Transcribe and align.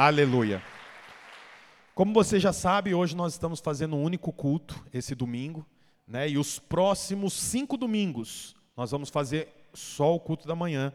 Aleluia. 0.00 0.62
Como 1.92 2.14
você 2.14 2.38
já 2.38 2.52
sabe, 2.52 2.94
hoje 2.94 3.16
nós 3.16 3.32
estamos 3.32 3.58
fazendo 3.58 3.96
um 3.96 4.02
único 4.04 4.32
culto, 4.32 4.80
esse 4.94 5.12
domingo, 5.12 5.66
né? 6.06 6.28
E 6.28 6.38
os 6.38 6.60
próximos 6.60 7.32
cinco 7.32 7.76
domingos 7.76 8.54
nós 8.76 8.92
vamos 8.92 9.10
fazer 9.10 9.48
só 9.74 10.14
o 10.14 10.20
culto 10.20 10.46
da 10.46 10.54
manhã, 10.54 10.92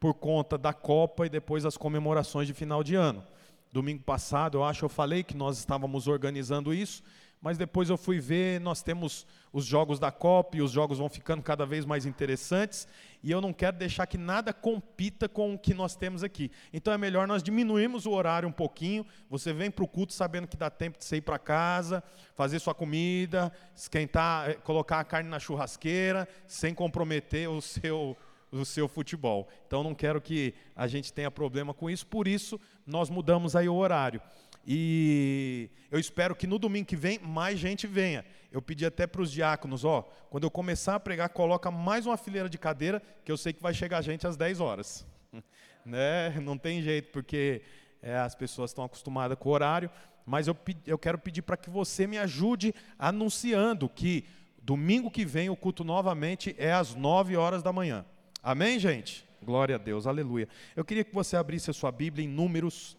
por 0.00 0.14
conta 0.14 0.56
da 0.56 0.72
Copa 0.72 1.26
e 1.26 1.28
depois 1.28 1.66
as 1.66 1.76
comemorações 1.76 2.46
de 2.46 2.54
final 2.54 2.82
de 2.82 2.94
ano. 2.94 3.22
Domingo 3.70 4.02
passado, 4.02 4.56
eu 4.56 4.64
acho, 4.64 4.86
eu 4.86 4.88
falei 4.88 5.22
que 5.22 5.36
nós 5.36 5.58
estávamos 5.58 6.08
organizando 6.08 6.72
isso, 6.72 7.02
mas 7.40 7.58
depois 7.58 7.88
eu 7.88 7.96
fui 7.96 8.18
ver, 8.18 8.60
nós 8.60 8.82
temos 8.82 9.26
os 9.52 9.64
jogos 9.64 9.98
da 9.98 10.10
Copa 10.10 10.56
e 10.56 10.62
os 10.62 10.70
jogos 10.70 10.98
vão 10.98 11.08
ficando 11.08 11.42
cada 11.42 11.64
vez 11.64 11.84
mais 11.84 12.04
interessantes, 12.04 12.88
e 13.22 13.30
eu 13.30 13.40
não 13.40 13.52
quero 13.52 13.76
deixar 13.76 14.06
que 14.06 14.18
nada 14.18 14.52
compita 14.52 15.28
com 15.28 15.54
o 15.54 15.58
que 15.58 15.72
nós 15.72 15.96
temos 15.96 16.22
aqui. 16.22 16.50
Então 16.72 16.92
é 16.92 16.98
melhor 16.98 17.26
nós 17.26 17.42
diminuirmos 17.42 18.06
o 18.06 18.10
horário 18.10 18.48
um 18.48 18.52
pouquinho, 18.52 19.06
você 19.28 19.52
vem 19.52 19.70
para 19.70 19.84
o 19.84 19.88
culto 19.88 20.12
sabendo 20.12 20.46
que 20.46 20.56
dá 20.56 20.70
tempo 20.70 20.98
de 20.98 21.04
você 21.04 21.16
ir 21.16 21.22
para 21.22 21.38
casa, 21.38 22.02
fazer 22.34 22.58
sua 22.58 22.74
comida, 22.74 23.52
esquentar, 23.74 24.50
eh, 24.50 24.54
colocar 24.54 25.00
a 25.00 25.04
carne 25.04 25.28
na 25.28 25.38
churrasqueira, 25.38 26.28
sem 26.46 26.74
comprometer 26.74 27.48
o 27.48 27.60
seu 27.60 28.16
o 28.50 28.64
seu 28.64 28.88
futebol. 28.88 29.48
Então 29.66 29.82
não 29.82 29.94
quero 29.94 30.20
que 30.20 30.54
a 30.74 30.86
gente 30.86 31.12
tenha 31.12 31.30
problema 31.30 31.74
com 31.74 31.90
isso, 31.90 32.06
por 32.06 32.28
isso 32.28 32.60
nós 32.86 33.10
mudamos 33.10 33.56
aí 33.56 33.68
o 33.68 33.74
horário. 33.74 34.20
E 34.66 35.70
eu 35.90 35.98
espero 35.98 36.34
que 36.34 36.46
no 36.46 36.58
domingo 36.58 36.86
que 36.86 36.96
vem 36.96 37.20
mais 37.20 37.58
gente 37.58 37.86
venha. 37.86 38.24
Eu 38.50 38.60
pedi 38.60 38.84
até 38.84 39.06
para 39.06 39.22
os 39.22 39.30
diáconos, 39.30 39.84
ó, 39.84 40.02
quando 40.28 40.44
eu 40.44 40.50
começar 40.50 40.96
a 40.96 41.00
pregar, 41.00 41.28
coloca 41.28 41.70
mais 41.70 42.04
uma 42.04 42.16
fileira 42.16 42.48
de 42.48 42.58
cadeira, 42.58 43.00
que 43.24 43.30
eu 43.30 43.36
sei 43.36 43.52
que 43.52 43.62
vai 43.62 43.72
chegar 43.72 44.02
gente 44.02 44.26
às 44.26 44.36
10 44.36 44.60
horas. 44.60 45.06
né? 45.86 46.30
Não 46.40 46.58
tem 46.58 46.82
jeito, 46.82 47.12
porque 47.12 47.62
é, 48.02 48.16
as 48.16 48.34
pessoas 48.34 48.70
estão 48.70 48.84
acostumadas 48.84 49.38
com 49.38 49.48
o 49.48 49.52
horário, 49.52 49.88
mas 50.24 50.48
eu, 50.48 50.56
eu 50.84 50.98
quero 50.98 51.18
pedir 51.18 51.42
para 51.42 51.56
que 51.56 51.70
você 51.70 52.06
me 52.06 52.18
ajude 52.18 52.74
anunciando 52.98 53.88
que 53.88 54.24
domingo 54.60 55.10
que 55.10 55.24
vem 55.24 55.48
o 55.48 55.54
culto 55.54 55.84
novamente 55.84 56.56
é 56.58 56.72
às 56.72 56.92
9 56.92 57.36
horas 57.36 57.62
da 57.62 57.72
manhã. 57.72 58.04
Amém, 58.42 58.80
gente? 58.80 59.24
Glória 59.40 59.76
a 59.76 59.78
Deus, 59.78 60.08
aleluia. 60.08 60.48
Eu 60.74 60.84
queria 60.84 61.04
que 61.04 61.14
você 61.14 61.36
abrisse 61.36 61.70
a 61.70 61.74
sua 61.74 61.92
Bíblia 61.92 62.24
em 62.24 62.28
Números 62.28 62.96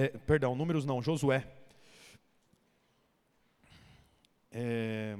é, 0.00 0.06
perdão, 0.16 0.54
Números 0.54 0.84
não, 0.84 1.02
Josué. 1.02 1.44
É, 4.52 5.16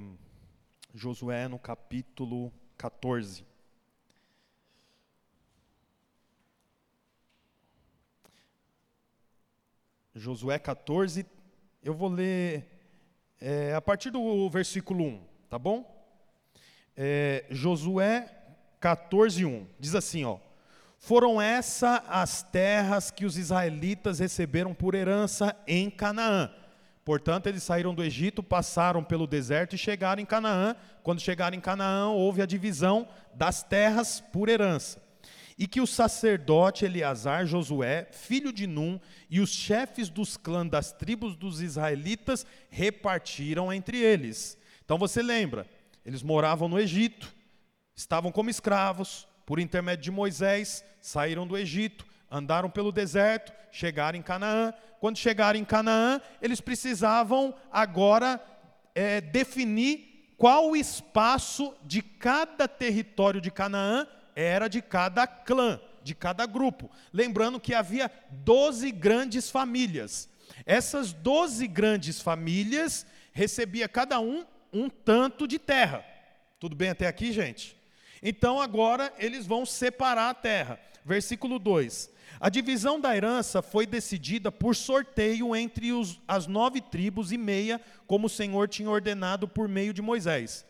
Josué 0.94 1.48
no 1.48 1.58
capítulo 1.58 2.52
14. 2.76 3.44
Josué 10.14 10.60
14, 10.60 11.26
eu 11.82 11.92
vou 11.92 12.08
ler 12.08 12.64
é, 13.40 13.74
a 13.74 13.80
partir 13.80 14.10
do 14.10 14.48
versículo 14.48 15.02
1, 15.02 15.26
tá 15.50 15.58
bom? 15.58 15.84
É, 16.96 17.46
Josué 17.50 18.32
14, 18.78 19.44
1, 19.44 19.66
diz 19.80 19.96
assim, 19.96 20.24
ó. 20.24 20.38
Foram 20.98 21.40
essas 21.40 22.02
as 22.08 22.42
terras 22.42 23.10
que 23.10 23.24
os 23.24 23.38
israelitas 23.38 24.18
receberam 24.18 24.74
por 24.74 24.94
herança 24.94 25.56
em 25.66 25.88
Canaã. 25.88 26.50
Portanto, 27.04 27.46
eles 27.46 27.62
saíram 27.62 27.94
do 27.94 28.04
Egito, 28.04 28.42
passaram 28.42 29.02
pelo 29.02 29.26
deserto 29.26 29.74
e 29.74 29.78
chegaram 29.78 30.20
em 30.20 30.26
Canaã. 30.26 30.76
Quando 31.02 31.20
chegaram 31.20 31.56
em 31.56 31.60
Canaã, 31.60 32.08
houve 32.08 32.42
a 32.42 32.46
divisão 32.46 33.08
das 33.32 33.62
terras 33.62 34.20
por 34.20 34.48
herança. 34.48 35.00
E 35.56 35.66
que 35.66 35.80
o 35.80 35.86
sacerdote 35.86 36.84
Eleazar, 36.84 37.46
Josué, 37.46 38.08
filho 38.10 38.52
de 38.52 38.66
Num, 38.66 39.00
e 39.30 39.40
os 39.40 39.50
chefes 39.50 40.10
dos 40.10 40.36
clãs 40.36 40.68
das 40.68 40.92
tribos 40.92 41.36
dos 41.36 41.62
israelitas 41.62 42.44
repartiram 42.68 43.72
entre 43.72 43.98
eles. 43.98 44.58
Então 44.84 44.98
você 44.98 45.22
lembra, 45.22 45.66
eles 46.04 46.22
moravam 46.22 46.68
no 46.68 46.78
Egito, 46.78 47.32
estavam 47.94 48.32
como 48.32 48.50
escravos, 48.50 49.27
por 49.48 49.58
intermédio 49.58 50.02
de 50.02 50.10
Moisés, 50.10 50.84
saíram 51.00 51.46
do 51.46 51.56
Egito, 51.56 52.04
andaram 52.30 52.68
pelo 52.68 52.92
deserto, 52.92 53.50
chegaram 53.72 54.18
em 54.18 54.22
Canaã. 54.22 54.74
Quando 55.00 55.16
chegaram 55.16 55.58
em 55.58 55.64
Canaã, 55.64 56.20
eles 56.42 56.60
precisavam 56.60 57.54
agora 57.72 58.38
é, 58.94 59.22
definir 59.22 60.34
qual 60.36 60.68
o 60.68 60.76
espaço 60.76 61.74
de 61.82 62.02
cada 62.02 62.68
território 62.68 63.40
de 63.40 63.50
Canaã 63.50 64.06
era 64.36 64.68
de 64.68 64.82
cada 64.82 65.26
clã, 65.26 65.80
de 66.02 66.14
cada 66.14 66.44
grupo. 66.44 66.90
Lembrando 67.10 67.58
que 67.58 67.72
havia 67.72 68.12
12 68.30 68.92
grandes 68.92 69.50
famílias. 69.50 70.28
Essas 70.66 71.14
12 71.14 71.66
grandes 71.68 72.20
famílias 72.20 73.06
recebia 73.32 73.88
cada 73.88 74.20
um 74.20 74.44
um 74.70 74.90
tanto 74.90 75.48
de 75.48 75.58
terra. 75.58 76.04
Tudo 76.60 76.76
bem 76.76 76.90
até 76.90 77.06
aqui, 77.06 77.32
gente? 77.32 77.77
Então 78.22 78.60
agora 78.60 79.12
eles 79.18 79.46
vão 79.46 79.64
separar 79.64 80.30
a 80.30 80.34
terra. 80.34 80.80
Versículo 81.04 81.58
2: 81.58 82.10
A 82.40 82.48
divisão 82.48 83.00
da 83.00 83.16
herança 83.16 83.62
foi 83.62 83.86
decidida 83.86 84.50
por 84.52 84.74
sorteio 84.74 85.54
entre 85.54 85.92
os, 85.92 86.20
as 86.26 86.46
nove 86.46 86.80
tribos 86.80 87.32
e 87.32 87.38
meia, 87.38 87.80
como 88.06 88.26
o 88.26 88.30
Senhor 88.30 88.68
tinha 88.68 88.90
ordenado 88.90 89.48
por 89.48 89.68
meio 89.68 89.92
de 89.92 90.02
Moisés. 90.02 90.66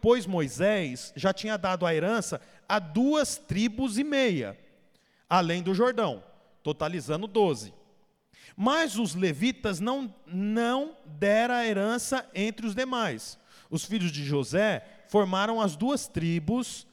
Pois 0.00 0.26
Moisés 0.26 1.12
já 1.14 1.32
tinha 1.32 1.58
dado 1.58 1.84
a 1.84 1.94
herança 1.94 2.40
a 2.68 2.78
duas 2.78 3.36
tribos 3.36 3.98
e 3.98 4.04
meia, 4.04 4.58
além 5.28 5.62
do 5.62 5.74
Jordão, 5.74 6.22
totalizando 6.62 7.26
doze. 7.26 7.72
Mas 8.56 8.98
os 8.98 9.14
levitas 9.14 9.78
não, 9.78 10.12
não 10.26 10.96
deram 11.06 11.54
a 11.54 11.66
herança 11.66 12.28
entre 12.34 12.66
os 12.66 12.74
demais. 12.74 13.38
Os 13.70 13.84
filhos 13.84 14.10
de 14.10 14.24
José 14.24 14.84
formaram 15.08 15.60
as 15.60 15.74
duas 15.74 16.06
tribos 16.06 16.86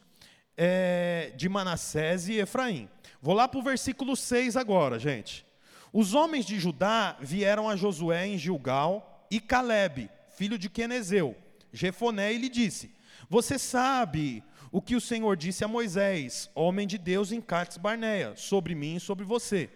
é, 0.57 1.33
de 1.35 1.47
Manassés 1.47 2.27
e 2.27 2.39
Efraim. 2.39 2.89
Vou 3.21 3.33
lá 3.33 3.47
para 3.47 3.59
o 3.59 3.63
versículo 3.63 4.15
6 4.15 4.55
agora, 4.55 4.97
gente. 4.97 5.45
Os 5.91 6.13
homens 6.13 6.45
de 6.45 6.59
Judá 6.59 7.17
vieram 7.21 7.69
a 7.69 7.75
Josué 7.75 8.27
em 8.27 8.37
Gilgal 8.37 9.27
e 9.29 9.39
Caleb, 9.39 10.09
filho 10.35 10.57
de 10.57 10.69
Quenezeu, 10.69 11.35
Jefoné, 11.71 12.33
e 12.33 12.37
lhe 12.37 12.49
disse: 12.49 12.91
Você 13.29 13.57
sabe 13.57 14.43
o 14.71 14.81
que 14.81 14.95
o 14.95 15.01
Senhor 15.01 15.37
disse 15.37 15.63
a 15.63 15.67
Moisés, 15.67 16.49
homem 16.53 16.85
de 16.85 16.97
Deus 16.97 17.31
em 17.31 17.39
Cades 17.39 17.77
Barneia, 17.77 18.33
sobre 18.35 18.75
mim 18.75 18.95
e 18.95 18.99
sobre 18.99 19.23
você. 19.23 19.69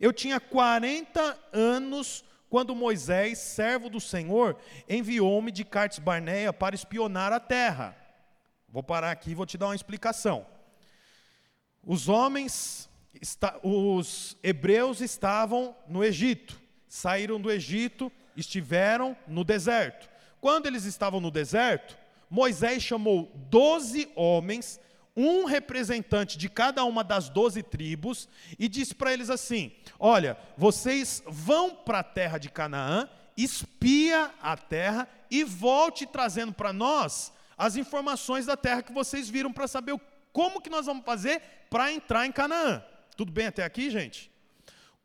Eu 0.00 0.12
tinha 0.12 0.40
40 0.40 1.38
anos 1.52 2.24
quando 2.48 2.74
Moisés, 2.74 3.38
servo 3.38 3.90
do 3.90 4.00
Senhor, 4.00 4.56
enviou-me 4.88 5.52
de 5.52 5.64
Cartes 5.64 5.98
Barneia 5.98 6.52
para 6.52 6.74
espionar 6.74 7.32
a 7.32 7.40
terra. 7.40 7.96
Vou 8.68 8.82
parar 8.82 9.10
aqui 9.10 9.30
e 9.30 9.34
vou 9.34 9.46
te 9.46 9.58
dar 9.58 9.66
uma 9.66 9.74
explicação. 9.74 10.46
Os 11.84 12.08
homens, 12.08 12.88
os 13.62 14.36
hebreus 14.42 15.00
estavam 15.00 15.76
no 15.86 16.04
Egito, 16.04 16.60
saíram 16.88 17.40
do 17.40 17.50
Egito, 17.50 18.10
estiveram 18.36 19.16
no 19.26 19.44
deserto. 19.44 20.08
Quando 20.40 20.66
eles 20.66 20.84
estavam 20.84 21.20
no 21.20 21.30
deserto, 21.30 21.96
Moisés 22.30 22.82
chamou 22.82 23.32
doze 23.50 24.10
homens 24.14 24.80
um 25.18 25.44
representante 25.44 26.38
de 26.38 26.48
cada 26.48 26.84
uma 26.84 27.02
das 27.02 27.28
doze 27.28 27.60
tribos 27.60 28.28
e 28.56 28.68
disse 28.68 28.94
para 28.94 29.12
eles 29.12 29.28
assim: 29.28 29.72
Olha, 29.98 30.38
vocês 30.56 31.20
vão 31.26 31.74
para 31.74 31.98
a 31.98 32.04
terra 32.04 32.38
de 32.38 32.48
Canaã, 32.48 33.10
espia 33.36 34.32
a 34.40 34.56
terra 34.56 35.08
e 35.28 35.42
volte 35.42 36.06
trazendo 36.06 36.52
para 36.52 36.72
nós 36.72 37.32
as 37.56 37.74
informações 37.74 38.46
da 38.46 38.56
terra 38.56 38.80
que 38.80 38.92
vocês 38.92 39.28
viram 39.28 39.52
para 39.52 39.66
saber 39.66 40.00
como 40.32 40.60
que 40.62 40.70
nós 40.70 40.86
vamos 40.86 41.04
fazer 41.04 41.42
para 41.68 41.92
entrar 41.92 42.24
em 42.24 42.30
Canaã. 42.30 42.80
Tudo 43.16 43.32
bem 43.32 43.48
até 43.48 43.64
aqui, 43.64 43.90
gente? 43.90 44.30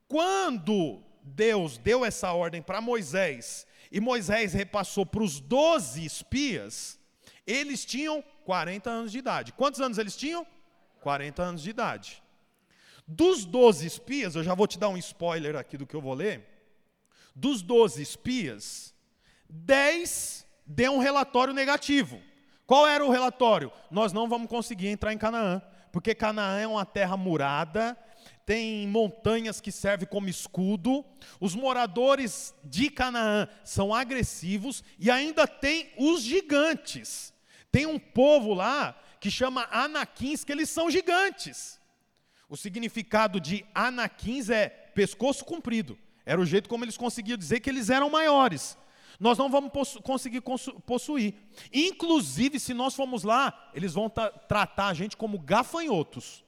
Quando 0.08 1.02
Deus 1.24 1.80
deu 1.80 2.06
essa 2.06 2.32
ordem 2.34 2.62
para 2.62 2.80
Moisés 2.80 3.66
e 3.92 4.00
Moisés 4.00 4.54
repassou 4.54 5.08
para 5.08 5.24
os 5.24 5.40
doze 5.40 6.06
espias, 6.06 7.00
eles 7.46 7.86
tinham 7.86 8.24
40 8.46 8.90
anos 8.90 9.12
de 9.12 9.18
idade. 9.18 9.54
Quantos 9.54 9.82
anos 9.82 9.98
eles 9.98 10.16
tinham? 10.16 10.46
40 11.02 11.44
anos 11.44 11.62
de 11.62 11.70
idade. 11.70 12.24
Dos 13.06 13.44
12 13.44 13.86
espias, 13.86 14.36
eu 14.36 14.44
já 14.44 14.54
vou 14.54 14.68
te 14.68 14.80
dar 14.80 14.90
um 14.90 14.98
spoiler 14.98 15.56
aqui 15.56 15.78
do 15.78 15.86
que 15.86 15.96
eu 15.96 16.02
vou 16.02 16.14
ler. 16.14 16.48
Dos 17.36 17.62
12 17.62 18.02
espias, 18.02 18.94
10 19.50 20.46
deu 20.66 20.94
um 20.94 21.00
relatório 21.00 21.54
negativo. 21.54 22.22
Qual 22.66 22.88
era 22.88 23.06
o 23.06 23.12
relatório? 23.12 23.72
Nós 23.92 24.14
não 24.14 24.30
vamos 24.30 24.48
conseguir 24.48 24.88
entrar 24.88 25.12
em 25.12 25.18
Canaã, 25.18 25.62
porque 25.92 26.16
Canaã 26.16 26.60
é 26.60 26.68
uma 26.68 26.86
terra 26.86 27.18
murada, 27.18 27.98
tem 28.46 28.88
montanhas 28.88 29.60
que 29.60 29.72
servem 29.72 30.08
como 30.08 30.30
escudo, 30.30 31.04
os 31.40 31.56
moradores 31.56 32.54
de 32.64 32.90
Canaã 32.90 33.48
são 33.64 33.94
agressivos 33.94 34.84
e 34.98 35.12
ainda 35.12 35.46
tem 35.46 35.92
os 35.98 36.22
gigantes. 36.22 37.33
Tem 37.74 37.88
um 37.88 37.98
povo 37.98 38.54
lá 38.54 38.96
que 39.20 39.32
chama 39.32 39.68
Anaquins, 39.72 40.44
que 40.44 40.52
eles 40.52 40.70
são 40.70 40.92
gigantes. 40.92 41.82
O 42.48 42.56
significado 42.56 43.40
de 43.40 43.66
Anaquins 43.74 44.52
é 44.52 44.70
pescoço 44.70 45.44
comprido. 45.44 45.98
Era 46.24 46.40
o 46.40 46.46
jeito 46.46 46.70
como 46.70 46.86
eles 46.86 46.96
conseguiam 46.96 47.36
dizer 47.36 47.62
que 47.62 47.70
eles 47.72 47.90
eram 47.90 48.12
maiores. 48.12 48.78
Nós 49.20 49.40
não 49.40 49.50
vamos 49.50 49.72
possu 49.72 50.00
conseguir 50.04 50.42
possuir. 50.86 51.34
Inclusive, 51.74 52.60
se 52.60 52.76
nós 52.76 52.94
formos 52.94 53.24
lá, 53.24 53.72
eles 53.74 53.94
vão 53.94 54.08
tratar 54.08 54.90
a 54.90 54.94
gente 54.94 55.18
como 55.18 55.40
gafanhotos. 55.40 56.44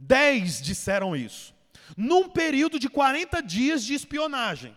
Dez 0.00 0.60
disseram 0.60 1.14
isso. 1.14 1.54
Num 1.96 2.28
período 2.28 2.76
de 2.76 2.88
40 2.88 3.40
dias 3.40 3.84
de 3.84 3.94
espionagem. 3.94 4.76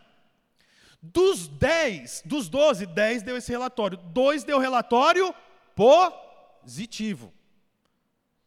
Dos 1.01 1.47
10, 1.47 2.24
dos 2.25 2.47
12, 2.47 2.85
10 2.85 3.24
deu 3.24 3.38
esse 3.38 3.51
relatório. 3.51 3.97
Dois 3.97 4.44
deu 4.44 4.59
relatório 4.59 5.33
positivo. 5.79 7.33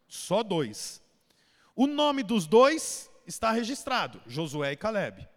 Só 0.07 0.43
dois. 0.43 1.01
O 1.75 1.87
nome 1.87 2.21
dos 2.21 2.45
dois 2.45 3.09
está 3.25 3.49
registrado: 3.49 4.21
Josué 4.27 4.73
e 4.73 4.77
Caleb. 4.77 5.27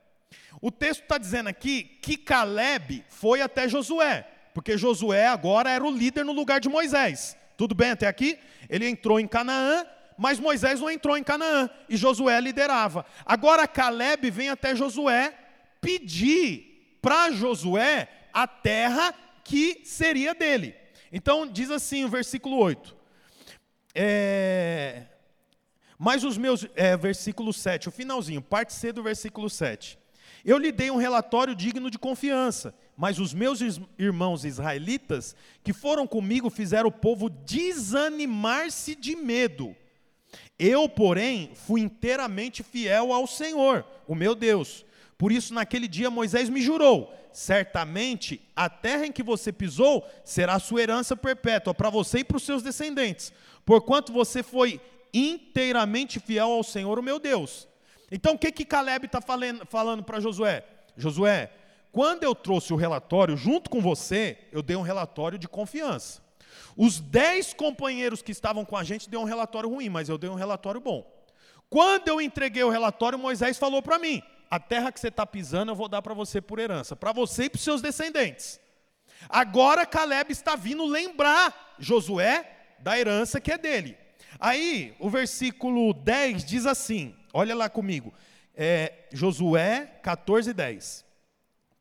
O 0.60 0.70
texto 0.70 1.04
está 1.04 1.16
dizendo 1.16 1.48
aqui 1.48 1.84
que 2.02 2.18
Caleb 2.18 3.02
foi 3.08 3.40
até 3.40 3.66
Josué, 3.66 4.28
porque 4.52 4.76
Josué 4.76 5.26
agora 5.26 5.70
era 5.70 5.82
o 5.82 5.90
líder 5.90 6.22
no 6.22 6.32
lugar 6.32 6.60
de 6.60 6.68
Moisés. 6.68 7.34
Tudo 7.56 7.74
bem 7.74 7.92
até 7.92 8.06
aqui? 8.06 8.38
Ele 8.68 8.86
entrou 8.86 9.18
em 9.18 9.26
Canaã, 9.26 9.86
mas 10.18 10.38
Moisés 10.38 10.80
não 10.80 10.90
entrou 10.90 11.16
em 11.16 11.24
Canaã 11.24 11.70
e 11.88 11.96
Josué 11.96 12.38
liderava. 12.42 13.06
Agora 13.24 13.66
Caleb 13.66 14.30
vem 14.30 14.50
até 14.50 14.76
Josué 14.76 15.34
pedir 15.80 16.98
para 17.00 17.30
Josué 17.30 18.06
a 18.34 18.46
terra 18.46 19.14
que 19.42 19.80
seria 19.82 20.34
dele. 20.34 20.85
Então 21.12 21.46
diz 21.46 21.70
assim 21.70 22.04
o 22.04 22.08
versículo 22.08 22.56
8. 22.58 22.96
É, 23.94 25.04
mas 25.98 26.24
os 26.24 26.36
meus, 26.36 26.66
é, 26.74 26.96
versículo 26.96 27.52
7, 27.52 27.88
o 27.88 27.92
finalzinho, 27.92 28.42
parte 28.42 28.72
C 28.74 28.92
do 28.92 29.02
versículo 29.02 29.48
7. 29.48 29.98
Eu 30.44 30.58
lhe 30.58 30.70
dei 30.70 30.90
um 30.90 30.96
relatório 30.96 31.54
digno 31.54 31.90
de 31.90 31.98
confiança, 31.98 32.74
mas 32.96 33.18
os 33.18 33.34
meus 33.34 33.60
irmãos 33.98 34.44
israelitas 34.44 35.34
que 35.64 35.72
foram 35.72 36.06
comigo 36.06 36.50
fizeram 36.50 36.88
o 36.88 36.92
povo 36.92 37.28
desanimar-se 37.28 38.94
de 38.94 39.16
medo. 39.16 39.74
Eu, 40.58 40.88
porém, 40.88 41.50
fui 41.54 41.80
inteiramente 41.80 42.62
fiel 42.62 43.12
ao 43.12 43.26
Senhor, 43.26 43.84
o 44.06 44.14
meu 44.14 44.34
Deus. 44.34 44.84
Por 45.18 45.32
isso, 45.32 45.54
naquele 45.54 45.88
dia, 45.88 46.10
Moisés 46.10 46.48
me 46.48 46.60
jurou: 46.60 47.12
certamente 47.36 48.40
a 48.56 48.66
terra 48.66 49.04
em 49.04 49.12
que 49.12 49.22
você 49.22 49.52
pisou 49.52 50.08
será 50.24 50.58
sua 50.58 50.80
herança 50.80 51.14
perpétua 51.14 51.74
para 51.74 51.90
você 51.90 52.20
e 52.20 52.24
para 52.24 52.38
os 52.38 52.42
seus 52.42 52.62
descendentes, 52.62 53.30
porquanto 53.62 54.10
você 54.10 54.42
foi 54.42 54.80
inteiramente 55.12 56.18
fiel 56.18 56.50
ao 56.50 56.64
Senhor, 56.64 56.98
o 56.98 57.02
meu 57.02 57.18
Deus. 57.18 57.68
Então 58.10 58.32
o 58.32 58.38
que 58.38 58.50
que 58.50 58.64
Caleb 58.64 59.04
está 59.04 59.20
falando 59.20 60.02
para 60.02 60.18
Josué? 60.18 60.64
Josué, 60.96 61.52
quando 61.92 62.22
eu 62.22 62.34
trouxe 62.34 62.72
o 62.72 62.76
relatório 62.76 63.36
junto 63.36 63.68
com 63.68 63.82
você, 63.82 64.38
eu 64.50 64.62
dei 64.62 64.76
um 64.76 64.80
relatório 64.80 65.38
de 65.38 65.46
confiança. 65.46 66.22
Os 66.74 67.00
dez 67.00 67.52
companheiros 67.52 68.22
que 68.22 68.32
estavam 68.32 68.64
com 68.64 68.78
a 68.78 68.82
gente 68.82 69.10
deu 69.10 69.20
um 69.20 69.24
relatório 69.24 69.68
ruim, 69.68 69.90
mas 69.90 70.08
eu 70.08 70.16
dei 70.16 70.30
um 70.30 70.34
relatório 70.34 70.80
bom. 70.80 71.06
Quando 71.68 72.08
eu 72.08 72.18
entreguei 72.18 72.62
o 72.62 72.70
relatório, 72.70 73.18
Moisés 73.18 73.58
falou 73.58 73.82
para 73.82 73.98
mim: 73.98 74.22
a 74.50 74.58
terra 74.58 74.92
que 74.92 75.00
você 75.00 75.08
está 75.08 75.26
pisando 75.26 75.72
eu 75.72 75.76
vou 75.76 75.88
dar 75.88 76.02
para 76.02 76.14
você 76.14 76.40
por 76.40 76.58
herança, 76.58 76.94
para 76.94 77.12
você 77.12 77.44
e 77.44 77.50
para 77.50 77.56
os 77.56 77.64
seus 77.64 77.82
descendentes. 77.82 78.60
Agora 79.28 79.86
Caleb 79.86 80.32
está 80.32 80.56
vindo 80.56 80.84
lembrar 80.84 81.74
Josué 81.78 82.74
da 82.78 82.98
herança 82.98 83.40
que 83.40 83.52
é 83.52 83.58
dele. 83.58 83.96
Aí, 84.38 84.94
o 84.98 85.08
versículo 85.08 85.94
10 85.94 86.44
diz 86.44 86.66
assim: 86.66 87.14
Olha 87.32 87.54
lá 87.54 87.68
comigo. 87.68 88.12
É, 88.54 89.06
Josué 89.12 89.98
14, 90.02 90.52
10. 90.52 91.04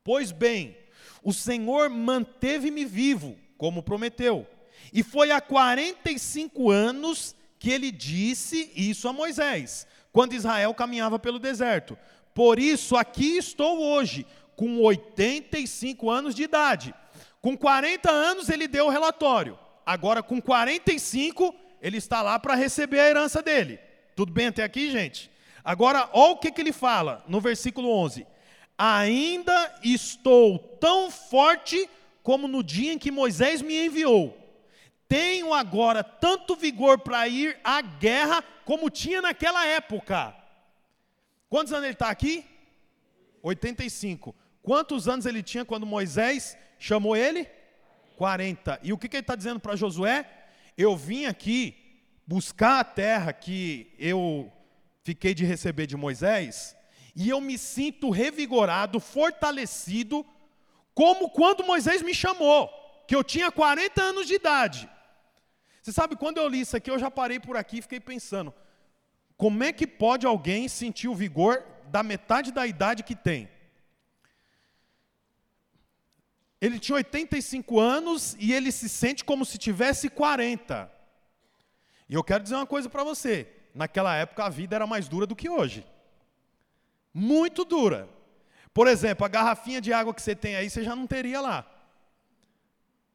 Pois 0.04 0.32
bem, 0.32 0.78
o 1.24 1.34
Senhor 1.34 1.90
manteve-me 1.90 2.86
vivo, 2.86 3.38
como 3.58 3.84
prometeu. 3.84 4.48
E 4.94 5.02
foi 5.04 5.32
há 5.32 5.42
45 5.42 6.70
anos 6.70 7.36
que 7.58 7.72
ele 7.72 7.92
disse 7.92 8.72
isso 8.76 9.08
a 9.08 9.14
Moisés, 9.14 9.88
quando 10.12 10.34
Israel 10.34 10.74
caminhava 10.74 11.18
pelo 11.18 11.40
deserto. 11.40 11.98
Por 12.36 12.60
isso, 12.60 12.98
aqui 12.98 13.38
estou 13.38 13.82
hoje, 13.82 14.28
com 14.58 14.82
85 14.82 16.12
anos 16.12 16.36
de 16.36 16.44
idade. 16.44 16.94
Com 17.42 17.58
40 17.58 18.12
anos 18.12 18.50
ele 18.50 18.68
deu 18.68 18.88
o 18.88 18.90
relatório. 18.90 19.58
Agora, 19.86 20.22
com 20.22 20.42
45, 20.42 21.56
ele 21.82 21.96
está 21.96 22.22
lá 22.22 22.38
para 22.38 22.54
receber 22.54 23.00
a 23.00 23.10
herança 23.10 23.42
dele. 23.42 23.80
Tudo 24.18 24.34
bem 24.34 24.48
até 24.48 24.64
aqui, 24.64 24.92
gente? 24.92 25.32
Agora, 25.64 26.10
olha 26.12 26.34
o 26.34 26.38
que, 26.38 26.52
que 26.52 26.60
ele 26.60 26.74
fala 26.74 27.24
no 27.26 27.40
versículo 27.40 27.90
11: 27.90 28.28
Ainda 28.78 29.80
estou 29.82 30.60
tão 30.60 31.10
forte 31.10 31.90
como 32.22 32.50
no 32.50 32.62
dia 32.62 32.92
em 32.92 32.98
que 32.98 33.12
Moisés 33.12 33.62
me 33.62 33.86
enviou. 33.86 34.38
Tenho 35.08 35.54
agora 35.54 36.04
tanto 36.04 36.54
vigor 36.54 37.00
para 37.00 37.26
ir 37.30 37.58
à 37.64 37.82
guerra 37.82 38.44
como 38.66 38.90
tinha 38.90 39.22
naquela 39.22 39.66
época. 39.66 40.36
Quantos 41.56 41.72
anos 41.72 41.86
ele 41.86 41.94
está 41.94 42.10
aqui? 42.10 42.44
85. 43.42 44.36
Quantos 44.62 45.08
anos 45.08 45.26
ele 45.26 45.42
tinha 45.42 45.64
quando 45.64 45.86
Moisés 45.86 46.58
chamou 46.78 47.16
ele? 47.16 47.48
40. 48.18 48.78
E 48.84 48.92
o 48.92 48.98
que, 48.98 49.08
que 49.08 49.16
ele 49.16 49.22
está 49.22 49.38
dizendo 49.38 49.62
para 49.62 49.78
Josué? 49.78 50.30
Eu 50.78 50.98
vim 50.98 51.24
aqui 51.24 52.02
buscar 52.28 52.82
a 52.82 52.84
terra 52.84 53.32
que 53.32 53.96
eu 53.98 54.52
fiquei 55.02 55.34
de 55.34 55.46
receber 55.46 55.88
de 55.88 55.96
Moisés, 55.96 56.76
e 57.16 57.30
eu 57.30 57.40
me 57.40 57.58
sinto 57.58 58.10
revigorado, 58.10 59.00
fortalecido, 59.00 60.26
como 60.94 61.30
quando 61.30 61.64
Moisés 61.64 62.02
me 62.02 62.14
chamou, 62.14 62.70
que 63.08 63.16
eu 63.16 63.24
tinha 63.24 63.50
40 63.50 64.04
anos 64.04 64.28
de 64.28 64.34
idade. 64.34 64.90
Você 65.82 65.94
sabe, 65.94 66.18
quando 66.18 66.38
eu 66.38 66.50
li 66.50 66.60
isso 66.60 66.76
aqui, 66.76 66.92
eu 66.92 67.00
já 67.00 67.10
parei 67.10 67.40
por 67.40 67.56
aqui 67.56 67.78
e 67.78 67.82
fiquei 67.82 68.02
pensando: 68.02 68.54
como 69.38 69.64
é 69.64 69.74
que 69.74 69.86
pode 69.86 70.26
alguém 70.26 70.68
sentir 70.68 71.08
o 71.08 71.16
vigor 71.16 71.64
da 71.88 72.02
metade 72.02 72.52
da 72.52 72.66
idade 72.66 73.04
que 73.04 73.16
tem? 73.16 73.50
Ele 76.60 76.80
tinha 76.80 76.96
85 76.96 77.80
anos 77.80 78.36
e 78.40 78.54
ele 78.54 78.72
se 78.72 78.88
sente 78.88 79.24
como 79.24 79.46
se 79.46 79.58
tivesse 79.58 80.10
40. 80.10 80.92
E 82.08 82.14
eu 82.14 82.24
quero 82.24 82.44
dizer 82.44 82.56
uma 82.56 82.66
coisa 82.66 82.90
para 82.90 83.04
você: 83.04 83.48
naquela 83.74 84.16
época 84.16 84.46
a 84.46 84.50
vida 84.50 84.76
era 84.76 84.88
mais 84.88 85.08
dura 85.08 85.28
do 85.28 85.36
que 85.36 85.50
hoje. 85.50 85.86
Muito 87.14 87.66
dura. 87.66 88.10
Por 88.74 88.88
exemplo, 88.88 89.26
a 89.26 89.30
garrafinha 89.30 89.80
de 89.80 89.94
água 89.94 90.14
que 90.14 90.22
você 90.22 90.36
tem 90.36 90.56
aí, 90.56 90.70
você 90.70 90.84
já 90.84 90.96
não 90.96 91.08
teria 91.08 91.40
lá. 91.40 91.66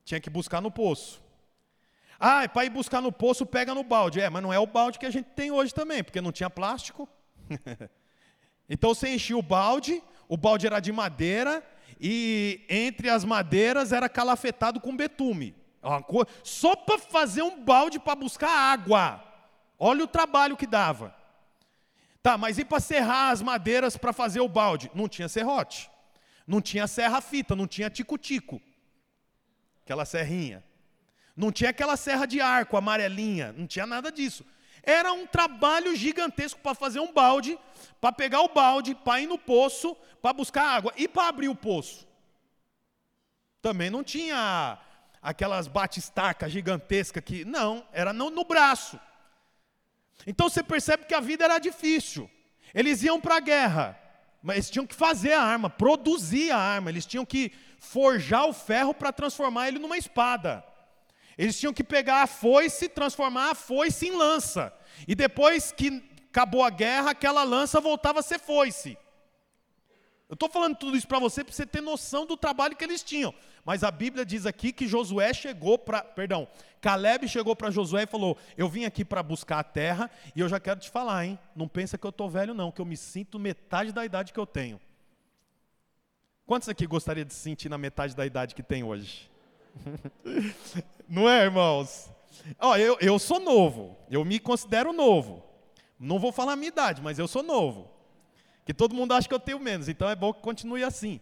Tinha 0.05 0.21
que 0.21 0.31
buscar 0.31 0.61
no 0.61 0.71
poço. 0.71 1.23
Ah, 2.23 2.47
para 2.47 2.67
ir 2.67 2.69
buscar 2.69 3.01
no 3.01 3.11
poço, 3.11 3.47
pega 3.47 3.75
no 3.75 3.83
balde. 3.83 4.21
É, 4.21 4.29
mas 4.29 4.43
não 4.43 4.53
é 4.53 4.59
o 4.59 4.67
balde 4.67 4.99
que 4.99 5.07
a 5.07 5.11
gente 5.11 5.31
tem 5.31 5.51
hoje 5.51 5.73
também, 5.73 6.05
porque 6.05 6.21
não 6.21 6.31
tinha 6.31 6.51
plástico. 6.51 7.09
então 8.69 8.95
você 8.95 9.09
enchia 9.09 9.39
o 9.39 9.43
balde, 9.43 10.03
o 10.29 10.37
balde 10.37 10.67
era 10.67 10.81
de 10.81 10.93
madeira, 10.93 11.67
e 11.99 12.63
entre 12.69 13.09
as 13.09 13.25
madeiras 13.25 13.91
era 13.91 14.07
calafetado 14.07 14.79
com 14.79 14.95
betume. 14.95 15.57
Só 16.45 16.77
para 16.77 16.99
fazer 16.99 17.43
um 17.43 17.65
balde 17.65 17.99
para 17.99 18.15
buscar 18.15 18.51
água. 18.51 19.25
Olha 19.79 20.05
o 20.05 20.09
trabalho 20.09 20.59
que 20.59 20.67
dava. 20.67 21.15
Tá, 22.23 22.37
mas 22.37 22.59
e 22.59 22.67
para 22.67 22.81
serrar 22.81 23.31
as 23.33 23.41
madeiras 23.41 23.97
para 23.97 24.13
fazer 24.13 24.41
o 24.41 24.49
balde? 24.49 24.91
Não 24.95 25.09
tinha 25.09 25.27
serrote. 25.27 25.91
Não 26.47 26.61
tinha 26.61 26.87
serra-fita, 26.87 27.57
não 27.57 27.67
tinha 27.67 27.89
tico-tico. 27.89 28.61
Aquela 29.83 30.05
serrinha. 30.05 30.63
Não 31.41 31.51
tinha 31.51 31.71
aquela 31.71 31.97
serra 31.97 32.27
de 32.27 32.39
arco 32.39 32.77
amarelinha, 32.77 33.55
não 33.57 33.67
tinha 33.67 33.87
nada 33.87 34.13
disso. 34.13 34.45
Era 34.83 35.11
um 35.11 35.27
trabalho 35.27 35.97
gigantesco 35.97 36.61
para 36.61 36.75
fazer 36.75 37.01
um 37.01 37.11
balde, 37.15 37.59
para 37.99 38.13
pegar 38.13 38.43
o 38.43 38.51
balde, 38.51 38.95
para 38.95 39.23
ir 39.23 39.27
no 39.27 39.39
poço, 39.39 39.97
para 40.21 40.35
buscar 40.35 40.67
água 40.67 40.93
e 40.99 41.09
para 41.09 41.29
abrir 41.29 41.49
o 41.49 41.55
poço. 41.55 42.07
Também 43.63 43.89
não 43.89 44.05
tinha 44.05 44.79
aquelas 45.23 45.67
batistacas 45.67 46.53
gigantescas 46.53 47.25
que. 47.25 47.43
Não, 47.47 47.87
era 47.91 48.13
no, 48.13 48.29
no 48.29 48.45
braço. 48.45 49.01
Então 50.27 50.47
você 50.47 50.63
percebe 50.63 51.07
que 51.07 51.15
a 51.15 51.21
vida 51.21 51.45
era 51.45 51.59
difícil. 51.59 52.31
Eles 52.75 53.03
iam 53.03 53.19
para 53.19 53.37
a 53.37 53.41
guerra, 53.41 53.99
mas 54.43 54.57
eles 54.57 54.71
tinham 54.71 54.87
que 54.87 54.95
fazer 54.95 55.33
a 55.33 55.43
arma, 55.43 55.71
produzir 55.71 56.51
a 56.51 56.59
arma, 56.59 56.91
eles 56.91 57.07
tinham 57.07 57.25
que 57.25 57.51
forjar 57.79 58.45
o 58.45 58.53
ferro 58.53 58.93
para 58.93 59.11
transformar 59.11 59.69
ele 59.69 59.79
numa 59.79 59.97
espada. 59.97 60.69
Eles 61.37 61.59
tinham 61.59 61.73
que 61.73 61.85
pegar 61.85 62.23
a 62.23 62.27
foice, 62.27 62.89
transformar 62.89 63.51
a 63.51 63.55
foice 63.55 64.09
em 64.09 64.17
lança. 64.17 64.73
E 65.07 65.15
depois 65.15 65.73
que 65.73 66.03
acabou 66.31 66.63
a 66.63 66.71
guerra, 66.71 67.11
aquela 67.11 67.43
lança 67.43 67.81
voltava 67.81 68.21
a 68.21 68.23
ser 68.23 68.39
foice. 68.39 68.97
Eu 70.29 70.35
estou 70.35 70.49
falando 70.49 70.77
tudo 70.77 70.97
isso 70.97 71.09
para 71.09 71.19
você 71.19 71.43
para 71.43 71.53
você 71.53 71.67
ter 71.67 71.81
noção 71.81 72.25
do 72.25 72.37
trabalho 72.37 72.77
que 72.77 72.85
eles 72.85 73.03
tinham. 73.03 73.35
Mas 73.65 73.83
a 73.83 73.91
Bíblia 73.91 74.25
diz 74.25 74.47
aqui 74.47 74.73
que 74.73 74.87
Josué 74.87 75.35
chegou 75.35 75.77
para, 75.77 76.03
perdão, 76.03 76.47
Caleb 76.81 77.27
chegou 77.27 77.57
para 77.57 77.71
Josué 77.71 78.05
e 78.05 78.07
falou: 78.07 78.39
"Eu 78.57 78.69
vim 78.69 78.85
aqui 78.85 79.05
para 79.05 79.25
buscar 79.25 79.59
a 79.59 79.65
terra 79.65 80.09
e 80.35 80.39
eu 80.39 80.49
já 80.49 80.61
quero 80.61 80.79
te 80.79 80.89
falar, 80.89 81.27
hein? 81.27 81.39
Não 81.55 81.67
pensa 81.67 81.99
que 81.99 82.07
eu 82.07 82.11
estou 82.11 82.31
velho 82.31 82.55
não, 82.55 82.71
que 82.71 82.81
eu 82.81 82.87
me 82.87 82.97
sinto 82.97 83.41
metade 83.41 83.91
da 83.91 84.05
idade 84.05 84.33
que 84.33 84.39
eu 84.39 84.47
tenho." 84.47 84.81
Quantos 86.47 86.69
aqui 86.69 86.87
gostaria 86.87 87.25
de 87.25 87.35
se 87.35 87.41
sentir 87.41 87.69
na 87.69 87.79
metade 87.79 88.15
da 88.15 88.25
idade 88.25 88.55
que 88.55 88.63
tem 88.63 88.85
hoje? 88.85 89.29
não 91.11 91.29
é, 91.29 91.43
irmãos? 91.43 92.09
Ó, 92.61 92.77
eu, 92.77 92.97
eu 93.01 93.19
sou 93.19 93.41
novo, 93.41 93.97
eu 94.09 94.25
me 94.25 94.39
considero 94.39 94.93
novo. 94.93 95.43
Não 95.99 96.21
vou 96.21 96.31
falar 96.31 96.53
a 96.53 96.57
minha 96.57 96.69
idade, 96.69 97.03
mas 97.03 97.19
eu 97.19 97.27
sou 97.27 97.43
novo. 97.43 97.91
Que 98.65 98.73
todo 98.73 98.95
mundo 98.95 99.13
acha 99.13 99.27
que 99.29 99.35
eu 99.35 99.41
tenho 99.41 99.59
menos, 99.59 99.89
então 99.89 100.09
é 100.09 100.15
bom 100.15 100.33
que 100.33 100.41
continue 100.41 100.85
assim. 100.85 101.21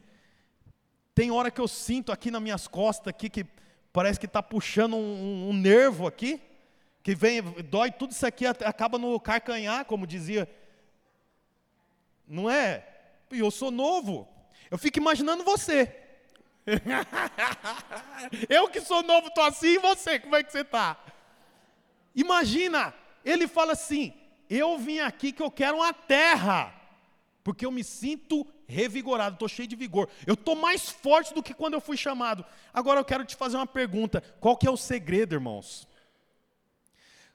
Tem 1.14 1.30
hora 1.30 1.50
que 1.50 1.60
eu 1.60 1.66
sinto 1.66 2.12
aqui 2.12 2.30
nas 2.30 2.42
minhas 2.42 2.68
costas 2.68 3.08
aqui 3.08 3.30
que 3.30 3.46
parece 3.90 4.20
que 4.20 4.26
está 4.26 4.42
puxando 4.42 4.94
um, 4.94 4.98
um, 4.98 5.48
um, 5.48 5.52
nervo 5.54 6.06
aqui, 6.06 6.38
que 7.02 7.14
vem, 7.14 7.40
dói 7.70 7.90
tudo 7.90 8.12
isso 8.12 8.26
aqui, 8.26 8.44
acaba 8.46 8.98
no 8.98 9.18
carcanhar, 9.18 9.86
como 9.86 10.06
dizia. 10.06 10.46
Não 12.26 12.50
é? 12.50 12.86
E 13.32 13.38
eu 13.38 13.50
sou 13.50 13.70
novo. 13.70 14.28
Eu 14.70 14.76
fico 14.76 14.98
imaginando 14.98 15.42
você. 15.42 16.07
eu 18.48 18.68
que 18.68 18.80
sou 18.80 19.02
novo 19.02 19.28
estou 19.28 19.44
assim, 19.44 19.68
e 19.68 19.78
você, 19.78 20.18
como 20.18 20.36
é 20.36 20.42
que 20.42 20.52
você 20.52 20.60
está? 20.60 20.96
Imagina, 22.14 22.94
ele 23.24 23.46
fala 23.46 23.72
assim: 23.72 24.12
eu 24.48 24.78
vim 24.78 24.98
aqui 24.98 25.32
que 25.32 25.42
eu 25.42 25.50
quero 25.50 25.78
uma 25.78 25.92
terra 25.92 26.74
porque 27.48 27.64
eu 27.64 27.70
me 27.70 27.82
sinto 27.82 28.46
revigorado, 28.66 29.34
estou 29.34 29.48
cheio 29.48 29.66
de 29.66 29.74
vigor. 29.74 30.10
Eu 30.26 30.34
estou 30.34 30.54
mais 30.54 30.90
forte 30.90 31.32
do 31.32 31.42
que 31.42 31.54
quando 31.54 31.72
eu 31.72 31.80
fui 31.80 31.96
chamado. 31.96 32.44
Agora 32.74 33.00
eu 33.00 33.04
quero 33.06 33.24
te 33.24 33.34
fazer 33.34 33.56
uma 33.56 33.66
pergunta: 33.66 34.22
qual 34.38 34.54
que 34.54 34.66
é 34.66 34.70
o 34.70 34.76
segredo, 34.76 35.34
irmãos? 35.34 35.88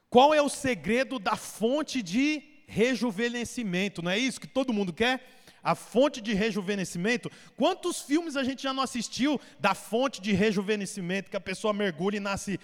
Qual 0.08 0.32
é 0.32 0.40
o 0.40 0.48
segredo 0.48 1.18
da 1.18 1.34
fonte 1.34 2.00
de 2.00 2.44
rejuvenescimento? 2.68 4.02
Não 4.02 4.10
é 4.12 4.16
isso 4.16 4.40
que 4.40 4.46
todo 4.46 4.72
mundo 4.72 4.92
quer? 4.92 5.28
A 5.64 5.74
fonte 5.74 6.20
de 6.20 6.34
rejuvenescimento. 6.34 7.30
Quantos 7.56 8.02
filmes 8.02 8.36
a 8.36 8.44
gente 8.44 8.62
já 8.62 8.72
não 8.74 8.82
assistiu 8.82 9.40
da 9.58 9.74
fonte 9.74 10.20
de 10.20 10.32
rejuvenescimento 10.32 11.30
que 11.30 11.36
a 11.36 11.40
pessoa 11.40 11.72
mergulha 11.72 12.18
e 12.18 12.20
nasce, 12.20 12.60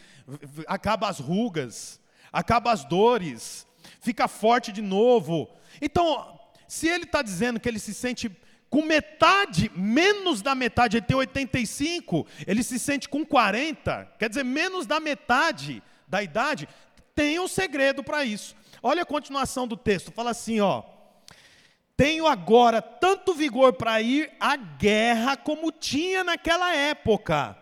acaba 0.67 1.09
as 1.09 1.19
rugas, 1.19 1.99
acaba 2.31 2.71
as 2.71 2.85
dores, 2.85 3.67
fica 4.01 4.29
forte 4.29 4.71
de 4.71 4.83
novo. 4.83 5.49
Então, 5.81 6.39
se 6.69 6.87
ele 6.89 7.05
está 7.05 7.23
dizendo 7.23 7.59
que 7.59 7.69
ele 7.69 7.79
se 7.79 7.95
sente 7.95 8.31
com 8.69 8.83
metade, 8.83 9.71
menos 9.75 10.43
da 10.43 10.55
metade, 10.55 10.99
ele 10.99 11.07
tem 11.07 11.17
85, 11.17 12.27
ele 12.47 12.63
se 12.63 12.79
sente 12.79 13.09
com 13.09 13.27
40, 13.27 14.13
quer 14.19 14.29
dizer, 14.29 14.45
menos 14.45 14.87
da 14.87 15.01
metade 15.01 15.83
da 16.07 16.23
idade, 16.23 16.69
tem 17.15 17.41
um 17.41 17.49
segredo 17.49 18.05
para 18.05 18.25
isso. 18.25 18.55
Olha 18.83 19.03
a 19.03 19.07
continuação 19.07 19.67
do 19.67 19.77
texto, 19.77 20.13
fala 20.13 20.31
assim, 20.31 20.61
ó. 20.61 20.85
Tenho 22.01 22.27
agora 22.27 22.81
tanto 22.81 23.35
vigor 23.35 23.75
para 23.75 24.01
ir 24.01 24.33
à 24.41 24.57
guerra 24.57 25.37
como 25.37 25.71
tinha 25.71 26.25
naquela 26.25 26.75
época. 26.75 27.55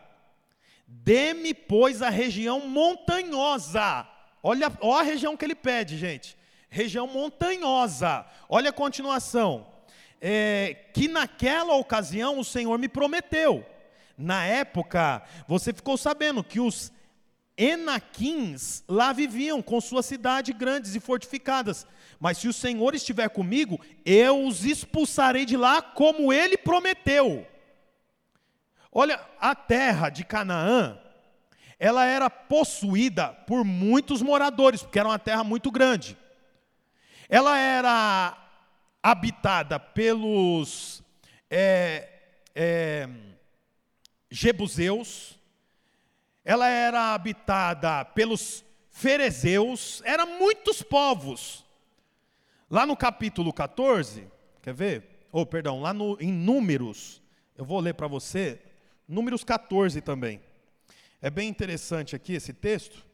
Dê-me, 0.86 1.52
pois, 1.52 2.02
a 2.02 2.08
região 2.08 2.68
montanhosa. 2.68 4.06
Olha, 4.40 4.70
olha 4.80 5.00
a 5.00 5.02
região 5.02 5.36
que 5.36 5.44
ele 5.44 5.56
pede, 5.56 5.98
gente 5.98 6.38
região 6.70 7.06
montanhosa. 7.06 8.26
Olha 8.48 8.70
a 8.70 8.72
continuação. 8.72 9.66
É, 10.20 10.76
que 10.92 11.06
naquela 11.06 11.74
ocasião 11.74 12.38
o 12.38 12.44
Senhor 12.44 12.76
me 12.78 12.88
prometeu. 12.88 13.64
Na 14.16 14.44
época, 14.44 15.22
você 15.46 15.72
ficou 15.72 15.96
sabendo 15.96 16.42
que 16.42 16.58
os 16.58 16.92
Enaquins 17.56 18.82
lá 18.88 19.12
viviam 19.12 19.62
com 19.62 19.80
sua 19.80 20.02
cidade 20.02 20.52
grandes 20.52 20.94
e 20.94 21.00
fortificadas. 21.00 21.86
Mas 22.18 22.38
se 22.38 22.48
o 22.48 22.52
Senhor 22.52 22.94
estiver 22.94 23.28
comigo, 23.28 23.80
eu 24.04 24.44
os 24.46 24.64
expulsarei 24.64 25.44
de 25.44 25.56
lá 25.56 25.80
como 25.80 26.32
ele 26.32 26.56
prometeu. 26.56 27.46
Olha, 28.90 29.20
a 29.38 29.54
terra 29.54 30.08
de 30.08 30.24
Canaã, 30.24 30.98
ela 31.78 32.04
era 32.04 32.28
possuída 32.28 33.28
por 33.46 33.64
muitos 33.64 34.20
moradores, 34.20 34.82
porque 34.82 34.98
era 34.98 35.08
uma 35.08 35.18
terra 35.18 35.44
muito 35.44 35.70
grande. 35.70 36.16
Ela 37.28 37.56
era 37.56 38.36
habitada 39.02 39.78
pelos 39.78 41.02
é, 41.48 42.08
é, 42.54 43.08
jebuseus, 44.28 45.38
ela 46.44 46.66
era 46.66 47.14
habitada 47.14 48.04
pelos 48.06 48.64
ferezeus, 48.90 50.02
eram 50.04 50.38
muitos 50.38 50.82
povos. 50.82 51.67
Lá 52.70 52.84
no 52.84 52.94
capítulo 52.94 53.50
14, 53.50 54.30
quer 54.60 54.74
ver? 54.74 55.26
Ou, 55.32 55.42
oh, 55.42 55.46
perdão, 55.46 55.80
lá 55.80 55.94
no, 55.94 56.18
em 56.20 56.30
Números, 56.30 57.22
eu 57.56 57.64
vou 57.64 57.80
ler 57.80 57.94
para 57.94 58.06
você, 58.06 58.60
Números 59.06 59.42
14 59.42 60.02
também. 60.02 60.38
É 61.22 61.30
bem 61.30 61.48
interessante 61.48 62.14
aqui 62.14 62.34
esse 62.34 62.52
texto, 62.52 63.06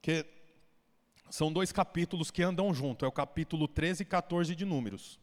que 0.00 0.24
são 1.28 1.52
dois 1.52 1.70
capítulos 1.70 2.30
que 2.30 2.42
andam 2.42 2.72
junto, 2.72 3.04
é 3.04 3.08
o 3.08 3.12
capítulo 3.12 3.68
13 3.68 4.04
e 4.04 4.06
14 4.06 4.56
de 4.56 4.64
Números. 4.64 5.20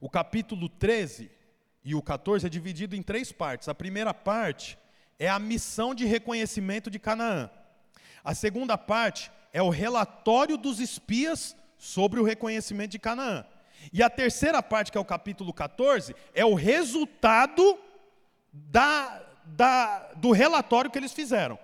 O 0.00 0.08
capítulo 0.08 0.70
13 0.70 1.30
e 1.84 1.94
o 1.94 2.00
14 2.00 2.46
é 2.46 2.48
dividido 2.48 2.96
em 2.96 3.02
três 3.02 3.30
partes. 3.30 3.68
A 3.68 3.74
primeira 3.74 4.14
parte 4.14 4.78
é 5.18 5.28
a 5.28 5.38
missão 5.38 5.94
de 5.94 6.06
reconhecimento 6.06 6.90
de 6.90 6.98
Canaã. 6.98 7.50
A 8.24 8.34
segunda 8.34 8.78
parte 8.78 9.30
é 9.52 9.62
o 9.62 9.68
relatório 9.68 10.56
dos 10.56 10.80
espias 10.80 11.56
sobre 11.78 12.20
o 12.20 12.24
reconhecimento 12.24 12.92
de 12.92 12.98
Canaã. 12.98 13.44
E 13.92 14.02
a 14.02 14.10
terceira 14.10 14.62
parte, 14.62 14.92
que 14.92 14.98
é 14.98 15.00
o 15.00 15.04
capítulo 15.04 15.52
14, 15.52 16.14
é 16.34 16.44
o 16.44 16.54
resultado 16.54 17.78
da, 18.52 19.22
da, 19.44 20.12
do 20.16 20.32
relatório 20.32 20.90
que 20.90 20.98
eles 20.98 21.12
fizeram. 21.12 21.58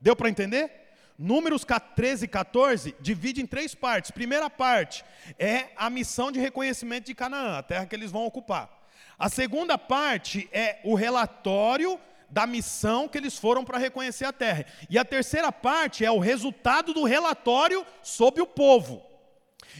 Deu 0.00 0.16
para 0.16 0.30
entender? 0.30 0.70
Números 1.18 1.66
13 1.96 2.24
e 2.24 2.28
14 2.28 2.94
divide 3.00 3.42
em 3.42 3.46
três 3.46 3.74
partes. 3.74 4.10
Primeira 4.10 4.48
parte 4.48 5.04
é 5.38 5.66
a 5.76 5.90
missão 5.90 6.30
de 6.30 6.38
reconhecimento 6.38 7.06
de 7.06 7.14
Canaã, 7.14 7.58
a 7.58 7.62
terra 7.62 7.86
que 7.86 7.94
eles 7.94 8.10
vão 8.10 8.24
ocupar. 8.24 8.70
A 9.18 9.28
segunda 9.28 9.76
parte 9.76 10.48
é 10.52 10.78
o 10.84 10.94
relatório 10.94 11.98
da 12.30 12.46
missão 12.46 13.08
que 13.08 13.18
eles 13.18 13.38
foram 13.38 13.64
para 13.64 13.78
reconhecer 13.78 14.24
a 14.24 14.32
terra. 14.32 14.66
E 14.88 14.98
a 14.98 15.04
terceira 15.04 15.50
parte 15.50 16.04
é 16.04 16.10
o 16.10 16.18
resultado 16.18 16.92
do 16.92 17.04
relatório 17.04 17.86
sobre 18.02 18.42
o 18.42 18.46
povo. 18.46 19.02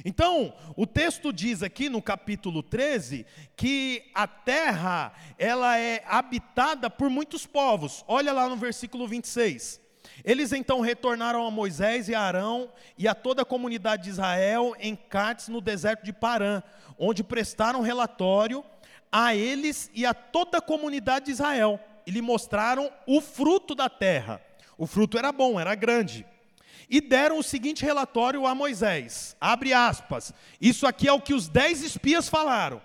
Então, 0.04 0.54
o 0.76 0.86
texto 0.86 1.32
diz 1.32 1.62
aqui 1.62 1.88
no 1.88 2.00
capítulo 2.00 2.62
13 2.62 3.26
que 3.56 4.10
a 4.14 4.26
terra 4.26 5.12
ela 5.38 5.78
é 5.78 6.02
habitada 6.06 6.88
por 6.88 7.10
muitos 7.10 7.46
povos. 7.46 8.04
Olha 8.06 8.32
lá 8.32 8.48
no 8.48 8.56
versículo 8.56 9.08
26. 9.08 9.80
Eles 10.24 10.52
então 10.52 10.80
retornaram 10.80 11.46
a 11.46 11.50
Moisés 11.50 12.08
e 12.08 12.14
a 12.14 12.20
Arão 12.20 12.70
e 12.96 13.06
a 13.06 13.14
toda 13.14 13.42
a 13.42 13.46
comunidade 13.46 14.04
de 14.04 14.10
Israel 14.10 14.74
em 14.78 14.96
Cádiz, 14.96 15.48
no 15.48 15.60
deserto 15.60 16.04
de 16.04 16.12
Parã, 16.12 16.62
onde 16.98 17.22
prestaram 17.22 17.80
relatório 17.80 18.64
a 19.10 19.34
eles 19.34 19.90
e 19.94 20.04
a 20.04 20.12
toda 20.12 20.58
a 20.58 20.62
comunidade 20.62 21.26
de 21.26 21.32
Israel, 21.32 21.80
e 22.08 22.10
lhe 22.10 22.22
mostraram 22.22 22.90
o 23.06 23.20
fruto 23.20 23.74
da 23.74 23.88
terra. 23.88 24.42
O 24.78 24.86
fruto 24.86 25.18
era 25.18 25.30
bom, 25.30 25.60
era 25.60 25.74
grande. 25.74 26.26
E 26.88 27.00
deram 27.00 27.38
o 27.38 27.42
seguinte 27.42 27.84
relatório 27.84 28.46
a 28.46 28.54
Moisés: 28.54 29.36
abre 29.40 29.74
aspas, 29.74 30.32
isso 30.60 30.86
aqui 30.86 31.06
é 31.06 31.12
o 31.12 31.20
que 31.20 31.34
os 31.34 31.48
dez 31.48 31.82
espias 31.82 32.28
falaram. 32.28 32.80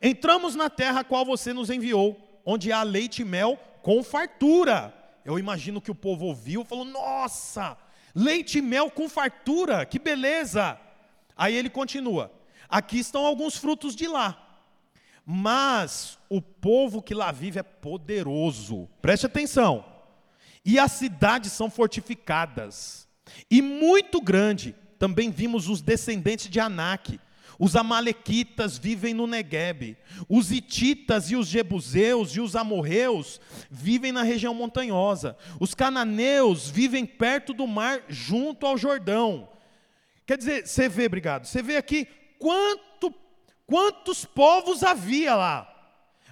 Entramos 0.00 0.54
na 0.54 0.70
terra 0.70 1.00
a 1.00 1.04
qual 1.04 1.24
você 1.24 1.52
nos 1.52 1.68
enviou, 1.68 2.40
onde 2.46 2.72
há 2.72 2.82
leite 2.82 3.22
e 3.22 3.24
mel 3.24 3.58
com 3.82 4.02
fartura 4.02 4.94
eu 5.28 5.38
imagino 5.38 5.78
que 5.78 5.90
o 5.90 5.94
povo 5.94 6.24
ouviu 6.24 6.62
e 6.62 6.64
falou: 6.64 6.86
Nossa, 6.86 7.76
leite 8.14 8.58
e 8.58 8.62
mel 8.62 8.90
com 8.90 9.10
fartura, 9.10 9.84
que 9.84 9.98
beleza. 9.98 10.80
Aí 11.36 11.54
ele 11.54 11.68
continua: 11.68 12.32
Aqui 12.66 12.98
estão 12.98 13.26
alguns 13.26 13.54
frutos 13.54 13.94
de 13.94 14.06
lá. 14.06 14.47
Mas 15.30 16.18
o 16.30 16.40
povo 16.40 17.02
que 17.02 17.12
lá 17.12 17.30
vive 17.30 17.58
é 17.58 17.62
poderoso. 17.62 18.88
Preste 19.02 19.26
atenção. 19.26 19.84
E 20.64 20.78
as 20.78 20.92
cidades 20.92 21.52
são 21.52 21.68
fortificadas. 21.68 23.06
E 23.50 23.60
muito 23.60 24.20
grande. 24.20 24.74
Também 24.98 25.30
vimos 25.30 25.68
os 25.68 25.82
descendentes 25.82 26.48
de 26.48 26.58
Anak 26.58 27.20
os 27.58 27.74
amalequitas 27.74 28.78
vivem 28.78 29.12
no 29.12 29.26
Negueb. 29.26 29.96
Os 30.28 30.52
ititas 30.52 31.30
e 31.30 31.36
os 31.36 31.48
jebuseus 31.48 32.36
e 32.36 32.40
os 32.40 32.54
amorreus 32.54 33.40
vivem 33.68 34.12
na 34.12 34.22
região 34.22 34.54
montanhosa. 34.54 35.36
Os 35.58 35.74
cananeus 35.74 36.70
vivem 36.70 37.04
perto 37.04 37.52
do 37.52 37.66
mar, 37.66 38.02
junto 38.08 38.64
ao 38.64 38.78
Jordão. 38.78 39.48
Quer 40.24 40.38
dizer, 40.38 40.66
você 40.66 40.88
vê, 40.88 41.06
obrigado, 41.06 41.46
você 41.46 41.62
vê 41.62 41.76
aqui 41.76 42.06
quanto 42.38 43.10
quantos 43.68 44.24
povos 44.24 44.82
havia 44.82 45.36
lá. 45.36 45.74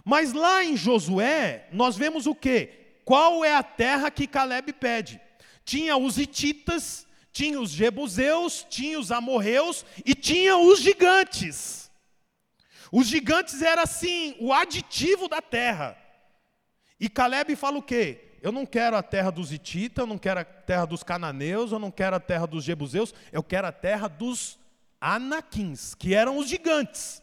Mas 0.03 0.33
lá 0.33 0.65
em 0.65 0.77
Josué, 0.77 1.69
nós 1.71 1.97
vemos 1.97 2.27
o 2.27 2.35
quê? 2.35 2.71
Qual 3.05 3.45
é 3.45 3.55
a 3.55 3.63
terra 3.63 4.11
que 4.11 4.27
Caleb 4.27 4.73
pede? 4.73 5.21
Tinha 5.65 5.97
os 5.97 6.19
hititas, 6.19 7.07
tinha 7.31 7.61
os 7.61 7.71
jebuseus, 7.71 8.67
tinha 8.69 8.99
os 8.99 9.13
amorreus 9.13 9.85
e 10.05 10.15
tinha 10.15 10.57
os 10.57 10.81
gigantes. 10.81 11.91
Os 12.91 13.07
gigantes 13.07 13.61
era 13.61 13.83
assim, 13.83 14.35
o 14.41 14.53
aditivo 14.53 15.29
da 15.29 15.43
terra. 15.43 15.97
E 16.99 17.09
Caleb 17.09 17.55
fala 17.55 17.79
o 17.79 17.83
quê? 17.83 18.39
Eu 18.41 18.53
não 18.53 18.65
quero 18.65 18.97
a 18.97 19.03
terra 19.03 19.31
dos 19.31 19.53
hititas, 19.53 20.03
eu 20.03 20.07
não 20.07 20.19
quero 20.19 20.41
a 20.41 20.45
terra 20.45 20.87
dos 20.87 21.03
cananeus, 21.03 21.73
eu 21.73 21.79
não 21.79 21.91
quero 21.91 22.17
a 22.17 22.21
terra 22.21 22.47
dos 22.47 22.65
jebuseus, 22.65 23.13
eu 23.33 23.43
quero 23.43 23.67
a 23.67 23.73
terra 23.73 24.09
dos 24.09 24.59
anaquins, 25.01 25.95
que 25.95 26.15
eram 26.15 26.39
os 26.39 26.49
gigantes. 26.49 27.23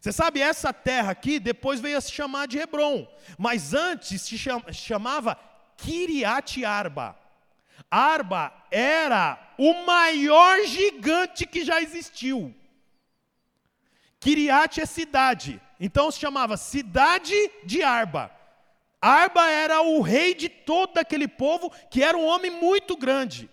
Você 0.00 0.12
sabe, 0.12 0.40
essa 0.40 0.72
terra 0.72 1.10
aqui 1.10 1.38
depois 1.38 1.80
veio 1.80 1.98
a 1.98 2.00
se 2.00 2.12
chamar 2.12 2.46
de 2.46 2.58
Hebron, 2.58 3.06
mas 3.38 3.74
antes 3.74 4.22
se 4.22 4.38
chamava 4.72 5.38
Kiriat 5.76 6.64
Arba. 6.64 7.16
Arba 7.90 8.52
era 8.70 9.38
o 9.58 9.84
maior 9.84 10.64
gigante 10.64 11.46
que 11.46 11.64
já 11.64 11.80
existiu. 11.80 12.54
Kiriat 14.20 14.80
é 14.80 14.86
cidade, 14.86 15.60
então 15.78 16.10
se 16.10 16.18
chamava 16.18 16.56
cidade 16.56 17.34
de 17.64 17.82
Arba. 17.82 18.30
Arba 19.00 19.48
era 19.50 19.82
o 19.82 20.00
rei 20.00 20.34
de 20.34 20.48
todo 20.48 20.98
aquele 20.98 21.28
povo, 21.28 21.70
que 21.90 22.02
era 22.02 22.16
um 22.16 22.24
homem 22.24 22.50
muito 22.50 22.96
grande. 22.96 23.48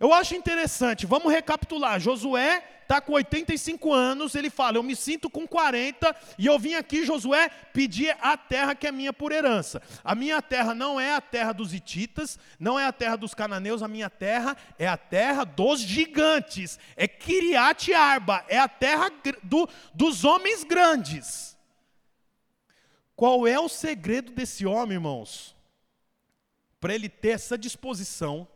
Eu 0.00 0.12
acho 0.12 0.34
interessante, 0.34 1.06
vamos 1.06 1.32
recapitular. 1.32 2.00
Josué 2.00 2.62
está 2.84 3.00
com 3.00 3.12
85 3.14 3.92
anos, 3.92 4.34
ele 4.34 4.48
fala: 4.48 4.76
Eu 4.76 4.82
me 4.82 4.94
sinto 4.94 5.28
com 5.28 5.46
40 5.46 6.14
e 6.38 6.46
eu 6.46 6.58
vim 6.58 6.74
aqui, 6.74 7.04
Josué, 7.04 7.48
pedir 7.72 8.16
a 8.20 8.36
terra 8.36 8.74
que 8.74 8.86
é 8.86 8.92
minha 8.92 9.12
por 9.12 9.32
herança. 9.32 9.82
A 10.02 10.14
minha 10.14 10.40
terra 10.40 10.74
não 10.74 11.00
é 11.00 11.14
a 11.14 11.20
terra 11.20 11.52
dos 11.52 11.74
Hititas, 11.74 12.38
não 12.58 12.78
é 12.78 12.86
a 12.86 12.92
terra 12.92 13.16
dos 13.16 13.34
cananeus, 13.34 13.82
a 13.82 13.88
minha 13.88 14.08
terra 14.08 14.56
é 14.78 14.86
a 14.86 14.96
terra 14.96 15.44
dos 15.44 15.80
gigantes, 15.80 16.78
é 16.96 17.08
Kiriat 17.08 17.92
Arba, 17.92 18.44
é 18.48 18.58
a 18.58 18.68
terra 18.68 19.10
do, 19.42 19.68
dos 19.92 20.24
homens 20.24 20.62
grandes. 20.62 21.56
Qual 23.16 23.46
é 23.46 23.58
o 23.58 23.68
segredo 23.68 24.32
desse 24.32 24.66
homem, 24.66 24.96
irmãos? 24.96 25.56
Para 26.80 26.94
ele 26.94 27.08
ter 27.08 27.30
essa 27.30 27.56
disposição, 27.56 28.46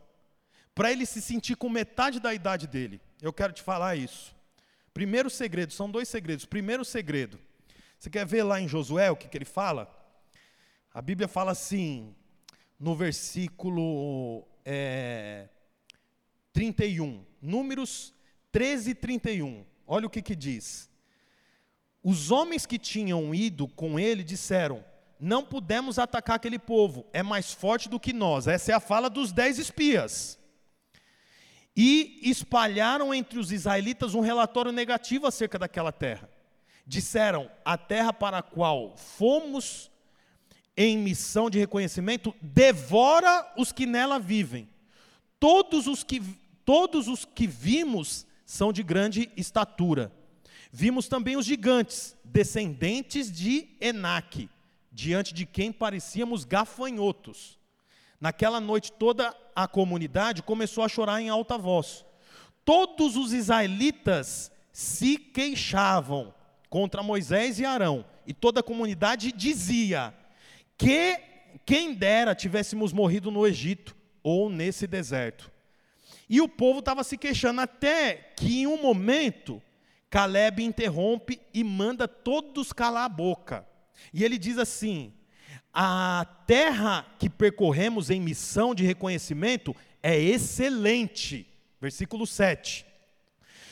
para 0.75 0.91
ele 0.91 1.05
se 1.05 1.21
sentir 1.21 1.55
com 1.55 1.69
metade 1.69 2.19
da 2.19 2.33
idade 2.33 2.67
dele. 2.67 3.01
Eu 3.21 3.33
quero 3.33 3.51
te 3.51 3.61
falar 3.61 3.97
isso. 3.97 4.33
Primeiro 4.93 5.29
segredo, 5.29 5.73
são 5.73 5.91
dois 5.91 6.07
segredos. 6.07 6.45
Primeiro 6.45 6.85
segredo, 6.85 7.37
você 7.97 8.09
quer 8.09 8.25
ver 8.25 8.43
lá 8.43 8.61
em 8.61 8.67
Josué 8.67 9.11
o 9.11 9.15
que, 9.15 9.27
que 9.27 9.37
ele 9.37 9.45
fala? 9.45 9.93
A 10.93 11.01
Bíblia 11.01 11.27
fala 11.27 11.51
assim, 11.51 12.15
no 12.79 12.95
versículo 12.95 14.47
é, 14.63 15.49
31, 16.53 17.25
Números 17.41 18.13
13, 18.53 18.95
31. 18.95 19.65
Olha 19.85 20.07
o 20.07 20.09
que, 20.09 20.21
que 20.21 20.35
diz. 20.35 20.89
Os 22.01 22.31
homens 22.31 22.65
que 22.65 22.79
tinham 22.79 23.35
ido 23.35 23.67
com 23.67 23.99
ele 23.99 24.23
disseram: 24.23 24.83
Não 25.19 25.43
pudemos 25.43 25.99
atacar 25.99 26.37
aquele 26.37 26.57
povo, 26.57 27.05
é 27.11 27.21
mais 27.21 27.51
forte 27.51 27.89
do 27.89 27.99
que 27.99 28.13
nós. 28.13 28.47
Essa 28.47 28.71
é 28.71 28.75
a 28.75 28.79
fala 28.79 29.09
dos 29.09 29.33
dez 29.33 29.59
espias 29.59 30.38
e 31.81 32.19
espalharam 32.23 33.13
entre 33.13 33.39
os 33.39 33.53
israelitas 33.53 34.13
um 34.13 34.19
relatório 34.19 34.69
negativo 34.69 35.25
acerca 35.25 35.57
daquela 35.57 35.93
terra. 35.93 36.29
Disseram: 36.85 37.49
a 37.63 37.77
terra 37.77 38.11
para 38.11 38.39
a 38.39 38.41
qual 38.41 38.97
fomos 38.97 39.89
em 40.75 40.97
missão 40.97 41.49
de 41.49 41.57
reconhecimento 41.57 42.35
devora 42.41 43.49
os 43.55 43.71
que 43.71 43.85
nela 43.85 44.19
vivem. 44.19 44.67
Todos 45.39 45.87
os 45.87 46.03
que, 46.03 46.21
todos 46.65 47.07
os 47.07 47.23
que 47.23 47.47
vimos 47.47 48.27
são 48.45 48.73
de 48.73 48.83
grande 48.83 49.31
estatura. 49.37 50.11
Vimos 50.73 51.07
também 51.07 51.37
os 51.37 51.45
gigantes, 51.45 52.13
descendentes 52.25 53.31
de 53.31 53.69
Enaque, 53.79 54.49
diante 54.91 55.33
de 55.33 55.45
quem 55.45 55.71
parecíamos 55.71 56.43
gafanhotos. 56.43 57.58
Naquela 58.19 58.59
noite, 58.59 58.91
toda 58.91 59.35
a 59.55 59.67
comunidade 59.67 60.43
começou 60.43 60.83
a 60.83 60.89
chorar 60.89 61.21
em 61.21 61.29
alta 61.29 61.57
voz. 61.57 62.05
Todos 62.65 63.15
os 63.15 63.33
israelitas 63.33 64.51
se 64.71 65.17
queixavam 65.17 66.33
contra 66.69 67.01
Moisés 67.01 67.59
e 67.59 67.65
Arão, 67.65 68.05
e 68.27 68.33
toda 68.33 68.59
a 68.59 68.63
comunidade 68.63 69.31
dizia: 69.31 70.13
que 70.77 71.19
quem 71.65 71.93
dera 71.93 72.35
tivéssemos 72.35 72.93
morrido 72.93 73.31
no 73.31 73.45
Egito 73.45 73.95
ou 74.23 74.49
nesse 74.49 74.85
deserto. 74.85 75.51
E 76.29 76.39
o 76.41 76.47
povo 76.47 76.79
estava 76.79 77.03
se 77.03 77.17
queixando, 77.17 77.61
até 77.61 78.33
que 78.35 78.61
em 78.61 78.67
um 78.67 78.81
momento, 78.81 79.61
Caleb 80.09 80.63
interrompe 80.63 81.41
e 81.53 81.63
manda 81.63 82.07
todos 82.07 82.71
calar 82.71 83.05
a 83.05 83.09
boca. 83.09 83.65
E 84.13 84.23
ele 84.23 84.37
diz 84.37 84.57
assim: 84.57 85.11
a 85.73 86.25
terra 86.45 87.05
que 87.17 87.29
percorremos 87.29 88.09
em 88.09 88.19
missão 88.19 88.73
de 88.73 88.83
reconhecimento 88.83 89.75
é 90.01 90.19
excelente. 90.19 91.47
Versículo 91.79 92.25
7. 92.25 92.85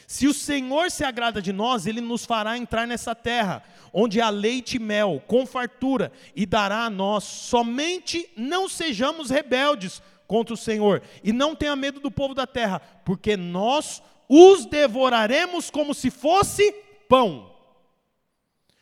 Se 0.07 0.25
o 0.25 0.33
Senhor 0.33 0.89
se 0.89 1.03
agrada 1.03 1.41
de 1.41 1.51
nós, 1.51 1.85
Ele 1.85 1.99
nos 1.99 2.23
fará 2.25 2.57
entrar 2.57 2.87
nessa 2.87 3.13
terra, 3.13 3.61
onde 3.91 4.21
há 4.21 4.29
leite 4.29 4.77
e 4.77 4.79
mel, 4.79 5.21
com 5.27 5.45
fartura, 5.45 6.13
e 6.33 6.45
dará 6.45 6.85
a 6.85 6.89
nós. 6.89 7.25
Somente 7.25 8.29
não 8.37 8.69
sejamos 8.69 9.29
rebeldes 9.29 10.01
contra 10.25 10.53
o 10.53 10.57
Senhor, 10.57 11.01
e 11.21 11.33
não 11.33 11.53
tenha 11.53 11.75
medo 11.75 11.99
do 11.99 12.09
povo 12.09 12.33
da 12.33 12.47
terra, 12.47 12.79
porque 13.03 13.35
nós 13.35 14.01
os 14.29 14.65
devoraremos 14.65 15.69
como 15.69 15.93
se 15.93 16.09
fosse 16.09 16.71
pão. 17.09 17.53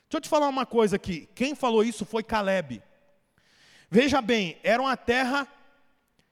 Deixa 0.03 0.17
eu 0.17 0.21
te 0.21 0.29
falar 0.29 0.47
uma 0.47 0.65
coisa 0.65 0.95
aqui. 0.95 1.27
Quem 1.33 1.55
falou 1.55 1.83
isso 1.83 2.05
foi 2.05 2.21
Caleb. 2.21 2.83
Veja 3.89 4.21
bem, 4.21 4.57
era 4.63 4.81
uma 4.81 4.97
terra 4.97 5.47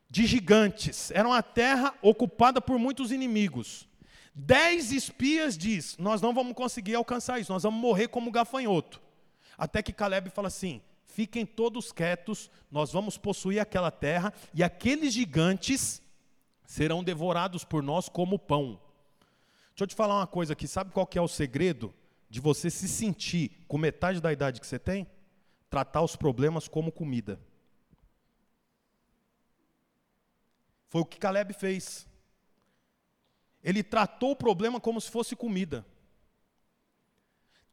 de 0.09 0.25
gigantes, 0.25 1.11
era 1.11 1.27
uma 1.27 1.41
terra 1.41 1.93
ocupada 2.01 2.61
por 2.61 2.77
muitos 2.77 3.11
inimigos. 3.11 3.87
Dez 4.33 4.91
espias 4.91 5.57
diz: 5.57 5.97
Nós 5.97 6.21
não 6.21 6.33
vamos 6.33 6.53
conseguir 6.53 6.95
alcançar 6.95 7.39
isso, 7.39 7.51
nós 7.51 7.63
vamos 7.63 7.79
morrer 7.79 8.07
como 8.07 8.31
gafanhoto. 8.31 9.01
Até 9.57 9.81
que 9.83 9.93
Caleb 9.93 10.29
fala 10.29 10.47
assim: 10.47 10.81
Fiquem 11.05 11.45
todos 11.45 11.91
quietos, 11.91 12.49
nós 12.71 12.91
vamos 12.91 13.17
possuir 13.17 13.59
aquela 13.59 13.91
terra 13.91 14.33
e 14.53 14.63
aqueles 14.63 15.13
gigantes 15.13 16.01
serão 16.65 17.03
devorados 17.03 17.63
por 17.63 17.83
nós 17.83 18.09
como 18.09 18.39
pão. 18.39 18.79
Deixa 19.69 19.83
eu 19.83 19.87
te 19.87 19.95
falar 19.95 20.17
uma 20.17 20.27
coisa 20.27 20.53
aqui: 20.53 20.67
sabe 20.67 20.91
qual 20.91 21.05
que 21.05 21.17
é 21.17 21.21
o 21.21 21.27
segredo 21.27 21.93
de 22.29 22.39
você 22.39 22.69
se 22.69 22.87
sentir 22.87 23.51
com 23.67 23.77
metade 23.77 24.19
da 24.19 24.33
idade 24.33 24.59
que 24.59 24.65
você 24.65 24.79
tem? 24.79 25.07
Tratar 25.73 26.03
os 26.03 26.15
problemas 26.15 26.67
como 26.67 26.91
comida. 26.91 27.39
Foi 30.87 31.01
o 31.01 31.05
que 31.05 31.17
Caleb 31.17 31.51
fez. 31.51 32.07
Ele 33.63 33.81
tratou 33.81 34.33
o 34.33 34.35
problema 34.35 34.79
como 34.79 35.01
se 35.01 35.09
fosse 35.09 35.35
comida. 35.35 35.83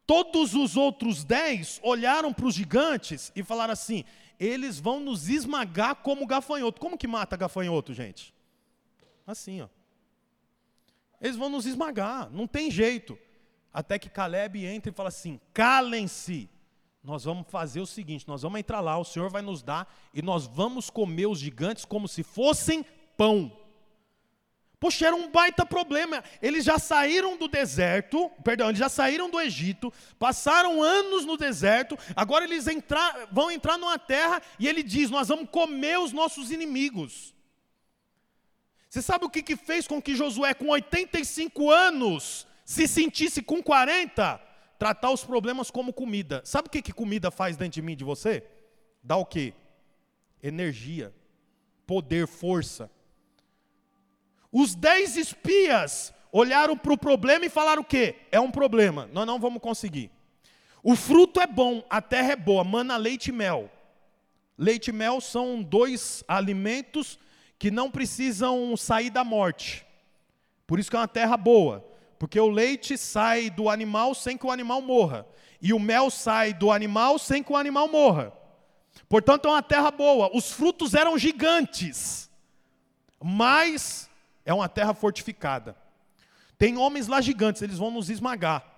Todos 0.03 0.55
os 0.55 0.75
outros 0.75 1.23
dez 1.23 1.79
olharam 1.83 2.33
para 2.33 2.47
os 2.47 2.55
gigantes 2.55 3.31
e 3.35 3.43
falaram 3.43 3.73
assim: 3.73 4.03
eles 4.39 4.79
vão 4.79 4.99
nos 4.99 5.29
esmagar 5.29 5.97
como 5.97 6.25
gafanhoto. 6.25 6.81
Como 6.81 6.97
que 6.97 7.07
mata 7.07 7.37
gafanhoto, 7.37 7.93
gente? 7.93 8.33
Assim, 9.27 9.61
ó. 9.61 9.69
Eles 11.21 11.37
vão 11.37 11.49
nos 11.49 11.67
esmagar, 11.67 12.31
não 12.31 12.47
tem 12.47 12.71
jeito. 12.71 13.15
Até 13.71 13.99
que 13.99 14.09
Caleb 14.09 14.65
entra 14.65 14.89
e 14.89 14.95
fala 14.95 15.09
assim: 15.09 15.39
calem-se, 15.53 16.49
nós 17.03 17.23
vamos 17.23 17.47
fazer 17.49 17.79
o 17.79 17.85
seguinte: 17.85 18.27
nós 18.27 18.41
vamos 18.41 18.59
entrar 18.59 18.79
lá, 18.79 18.97
o 18.97 19.05
Senhor 19.05 19.29
vai 19.29 19.41
nos 19.41 19.63
dar, 19.63 19.91
e 20.13 20.21
nós 20.21 20.45
vamos 20.45 20.89
comer 20.89 21.27
os 21.27 21.39
gigantes 21.39 21.85
como 21.85 22.07
se 22.07 22.23
fossem 22.23 22.85
pão. 23.17 23.51
Poxa, 24.79 25.05
era 25.05 25.15
um 25.15 25.29
baita 25.29 25.63
problema. 25.63 26.23
Eles 26.41 26.65
já 26.65 26.79
saíram 26.79 27.37
do 27.37 27.47
deserto, 27.47 28.31
perdão, 28.43 28.69
eles 28.69 28.79
já 28.79 28.89
saíram 28.89 29.29
do 29.29 29.39
Egito, 29.39 29.93
passaram 30.17 30.81
anos 30.81 31.23
no 31.23 31.37
deserto, 31.37 31.95
agora 32.15 32.45
eles 32.45 32.65
vão 33.31 33.51
entrar 33.51 33.77
numa 33.77 33.99
terra 33.99 34.41
e 34.57 34.67
ele 34.67 34.81
diz: 34.81 35.09
Nós 35.09 35.27
vamos 35.27 35.49
comer 35.49 35.99
os 35.99 36.11
nossos 36.11 36.51
inimigos. 36.51 37.33
Você 38.89 39.01
sabe 39.01 39.23
o 39.23 39.29
que, 39.29 39.41
que 39.41 39.55
fez 39.55 39.87
com 39.87 40.01
que 40.01 40.15
Josué, 40.15 40.53
com 40.53 40.67
85 40.67 41.69
anos, 41.69 42.45
se 42.65 42.87
sentisse 42.87 43.41
com 43.41 43.63
40? 43.63 44.50
Tratar 44.81 45.11
os 45.11 45.23
problemas 45.23 45.69
como 45.69 45.93
comida. 45.93 46.41
Sabe 46.43 46.67
o 46.67 46.71
que, 46.71 46.81
que 46.81 46.91
comida 46.91 47.29
faz 47.29 47.55
dentro 47.55 47.73
de 47.73 47.83
mim, 47.83 47.95
de 47.95 48.03
você? 48.03 48.43
Dá 49.03 49.15
o 49.15 49.23
quê? 49.23 49.53
Energia, 50.41 51.13
poder, 51.85 52.25
força. 52.25 52.89
Os 54.51 54.73
dez 54.73 55.15
espias 55.17 56.11
olharam 56.31 56.75
para 56.75 56.93
o 56.93 56.97
problema 56.97 57.45
e 57.45 57.49
falaram 57.49 57.83
o 57.83 57.85
quê? 57.85 58.15
É 58.31 58.39
um 58.39 58.49
problema, 58.49 59.07
nós 59.13 59.27
não 59.27 59.39
vamos 59.39 59.61
conseguir. 59.61 60.09
O 60.81 60.95
fruto 60.95 61.39
é 61.39 61.45
bom, 61.45 61.85
a 61.87 62.01
terra 62.01 62.31
é 62.31 62.35
boa, 62.35 62.63
mana 62.63 62.97
leite 62.97 63.27
e 63.27 63.31
mel. 63.31 63.69
Leite 64.57 64.87
e 64.87 64.91
mel 64.91 65.21
são 65.21 65.61
dois 65.61 66.23
alimentos 66.27 67.19
que 67.59 67.69
não 67.69 67.91
precisam 67.91 68.75
sair 68.75 69.11
da 69.11 69.23
morte. 69.23 69.85
Por 70.65 70.79
isso 70.79 70.89
que 70.89 70.95
é 70.95 70.99
uma 70.99 71.07
terra 71.07 71.37
boa, 71.37 71.85
porque 72.21 72.39
o 72.39 72.51
leite 72.51 72.99
sai 72.99 73.49
do 73.49 73.67
animal 73.67 74.13
sem 74.13 74.37
que 74.37 74.45
o 74.45 74.51
animal 74.51 74.79
morra, 74.79 75.25
e 75.59 75.73
o 75.73 75.79
mel 75.79 76.11
sai 76.11 76.53
do 76.53 76.71
animal 76.71 77.17
sem 77.17 77.41
que 77.41 77.51
o 77.51 77.57
animal 77.57 77.87
morra. 77.87 78.31
Portanto, 79.09 79.47
é 79.47 79.49
uma 79.49 79.63
terra 79.63 79.89
boa. 79.89 80.29
Os 80.31 80.51
frutos 80.51 80.93
eram 80.93 81.17
gigantes, 81.17 82.29
mas 83.19 84.07
é 84.45 84.53
uma 84.53 84.69
terra 84.69 84.93
fortificada. 84.93 85.75
Tem 86.59 86.77
homens 86.77 87.07
lá 87.07 87.21
gigantes, 87.21 87.63
eles 87.63 87.79
vão 87.79 87.89
nos 87.89 88.07
esmagar. 88.07 88.71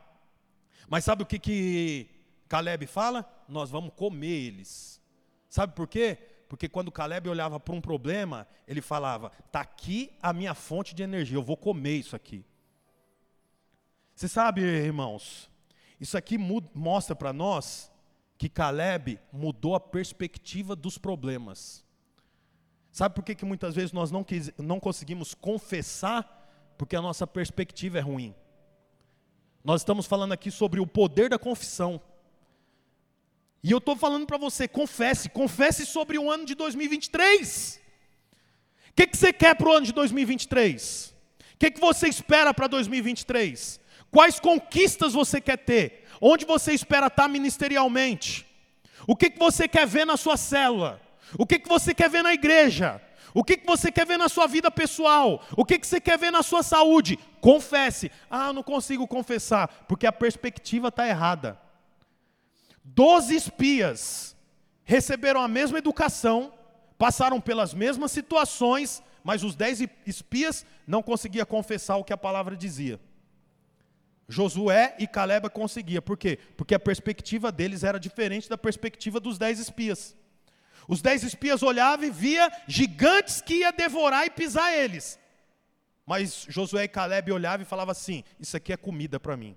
Mas 0.87 1.03
sabe 1.03 1.23
o 1.23 1.25
que, 1.25 1.37
que 1.37 2.09
Caleb 2.47 2.87
fala? 2.87 3.29
Nós 3.49 3.69
vamos 3.69 3.91
comer 3.93 4.47
eles. 4.47 5.01
Sabe 5.49 5.75
por 5.75 5.89
quê? 5.89 6.17
Porque 6.47 6.69
quando 6.69 6.93
Caleb 6.93 7.27
olhava 7.27 7.59
para 7.59 7.75
um 7.75 7.81
problema, 7.81 8.47
ele 8.65 8.79
falava: 8.79 9.33
está 9.45 9.59
aqui 9.59 10.13
a 10.21 10.31
minha 10.31 10.53
fonte 10.53 10.95
de 10.95 11.03
energia, 11.03 11.35
eu 11.35 11.43
vou 11.43 11.57
comer 11.57 11.97
isso 11.97 12.15
aqui. 12.15 12.45
Você 14.15 14.27
sabe, 14.27 14.61
irmãos, 14.61 15.49
isso 15.99 16.17
aqui 16.17 16.37
mostra 16.37 17.15
para 17.15 17.33
nós 17.33 17.91
que 18.37 18.49
Caleb 18.49 19.19
mudou 19.31 19.75
a 19.75 19.79
perspectiva 19.79 20.75
dos 20.75 20.97
problemas. 20.97 21.83
Sabe 22.91 23.15
por 23.15 23.23
que, 23.23 23.33
que 23.33 23.45
muitas 23.45 23.73
vezes 23.73 23.91
nós 23.91 24.11
não, 24.11 24.23
quis, 24.23 24.51
não 24.57 24.79
conseguimos 24.79 25.33
confessar? 25.33 26.41
Porque 26.77 26.95
a 26.95 27.01
nossa 27.01 27.25
perspectiva 27.25 27.97
é 27.97 28.01
ruim. 28.01 28.35
Nós 29.63 29.81
estamos 29.81 30.05
falando 30.05 30.33
aqui 30.33 30.51
sobre 30.51 30.79
o 30.79 30.85
poder 30.85 31.29
da 31.29 31.39
confissão. 31.39 32.01
E 33.63 33.71
eu 33.71 33.77
estou 33.77 33.95
falando 33.95 34.27
para 34.27 34.37
você, 34.37 34.67
confesse, 34.67 35.29
confesse 35.29 35.85
sobre 35.85 36.19
o 36.19 36.29
ano 36.29 36.45
de 36.45 36.53
2023. 36.53 37.81
O 38.89 38.93
que, 38.93 39.07
que 39.07 39.17
você 39.17 39.31
quer 39.31 39.55
para 39.55 39.69
o 39.69 39.71
ano 39.71 39.85
de 39.85 39.93
2023? 39.93 41.15
O 41.53 41.57
que, 41.57 41.71
que 41.71 41.79
você 41.79 42.09
espera 42.09 42.53
para 42.53 42.67
2023? 42.67 43.79
Quais 44.13 44.39
conquistas 44.39 45.13
você 45.13 45.41
quer 45.41 45.57
ter? 45.57 46.05
Onde 46.21 46.45
você 46.45 46.71
espera 46.71 47.07
estar 47.07 47.27
ministerialmente? 47.27 48.45
O 49.07 49.15
que, 49.15 49.31
que 49.31 49.39
você 49.39 49.67
quer 49.67 49.87
ver 49.87 50.05
na 50.05 50.15
sua 50.15 50.37
célula? 50.37 51.01
O 51.35 51.47
que, 51.47 51.57
que 51.57 51.67
você 51.67 51.95
quer 51.95 52.11
ver 52.11 52.21
na 52.21 52.31
igreja? 52.31 53.01
O 53.33 53.43
que, 53.43 53.57
que 53.57 53.65
você 53.65 53.91
quer 53.91 54.05
ver 54.05 54.17
na 54.17 54.29
sua 54.29 54.45
vida 54.45 54.69
pessoal? 54.69 55.43
O 55.57 55.65
que, 55.65 55.79
que 55.79 55.87
você 55.87 55.99
quer 55.99 56.19
ver 56.19 56.29
na 56.29 56.43
sua 56.43 56.61
saúde? 56.61 57.17
Confesse. 57.41 58.11
Ah, 58.29 58.53
não 58.53 58.61
consigo 58.61 59.07
confessar, 59.07 59.67
porque 59.87 60.05
a 60.05 60.11
perspectiva 60.11 60.89
está 60.89 61.07
errada. 61.07 61.59
Doze 62.85 63.35
espias 63.35 64.35
receberam 64.83 65.41
a 65.41 65.47
mesma 65.47 65.79
educação, 65.79 66.53
passaram 66.99 67.41
pelas 67.41 67.73
mesmas 67.73 68.11
situações, 68.11 69.01
mas 69.23 69.43
os 69.43 69.55
dez 69.55 69.81
espias 70.05 70.63
não 70.85 71.01
conseguiam 71.01 71.47
confessar 71.47 71.97
o 71.97 72.03
que 72.03 72.13
a 72.13 72.17
palavra 72.17 72.55
dizia. 72.55 72.99
Josué 74.27 74.95
e 74.99 75.07
Caleb 75.07 75.49
conseguiam. 75.49 76.01
Por 76.01 76.17
quê? 76.17 76.39
Porque 76.57 76.75
a 76.75 76.79
perspectiva 76.79 77.51
deles 77.51 77.83
era 77.83 77.99
diferente 77.99 78.49
da 78.49 78.57
perspectiva 78.57 79.19
dos 79.19 79.37
dez 79.37 79.59
espias. 79.59 80.15
Os 80.87 81.01
dez 81.01 81.23
espias 81.23 81.63
olhavam 81.63 82.05
e 82.05 82.11
via 82.11 82.51
gigantes 82.67 83.41
que 83.41 83.55
ia 83.55 83.71
devorar 83.71 84.25
e 84.25 84.29
pisar 84.29 84.73
eles. 84.73 85.19
Mas 86.05 86.45
Josué 86.49 86.83
e 86.83 86.87
Caleb 86.87 87.31
olhavam 87.31 87.65
e 87.65 87.69
falavam 87.69 87.91
assim: 87.91 88.23
Isso 88.39 88.57
aqui 88.57 88.73
é 88.73 88.77
comida 88.77 89.19
para 89.19 89.37
mim. 89.37 89.55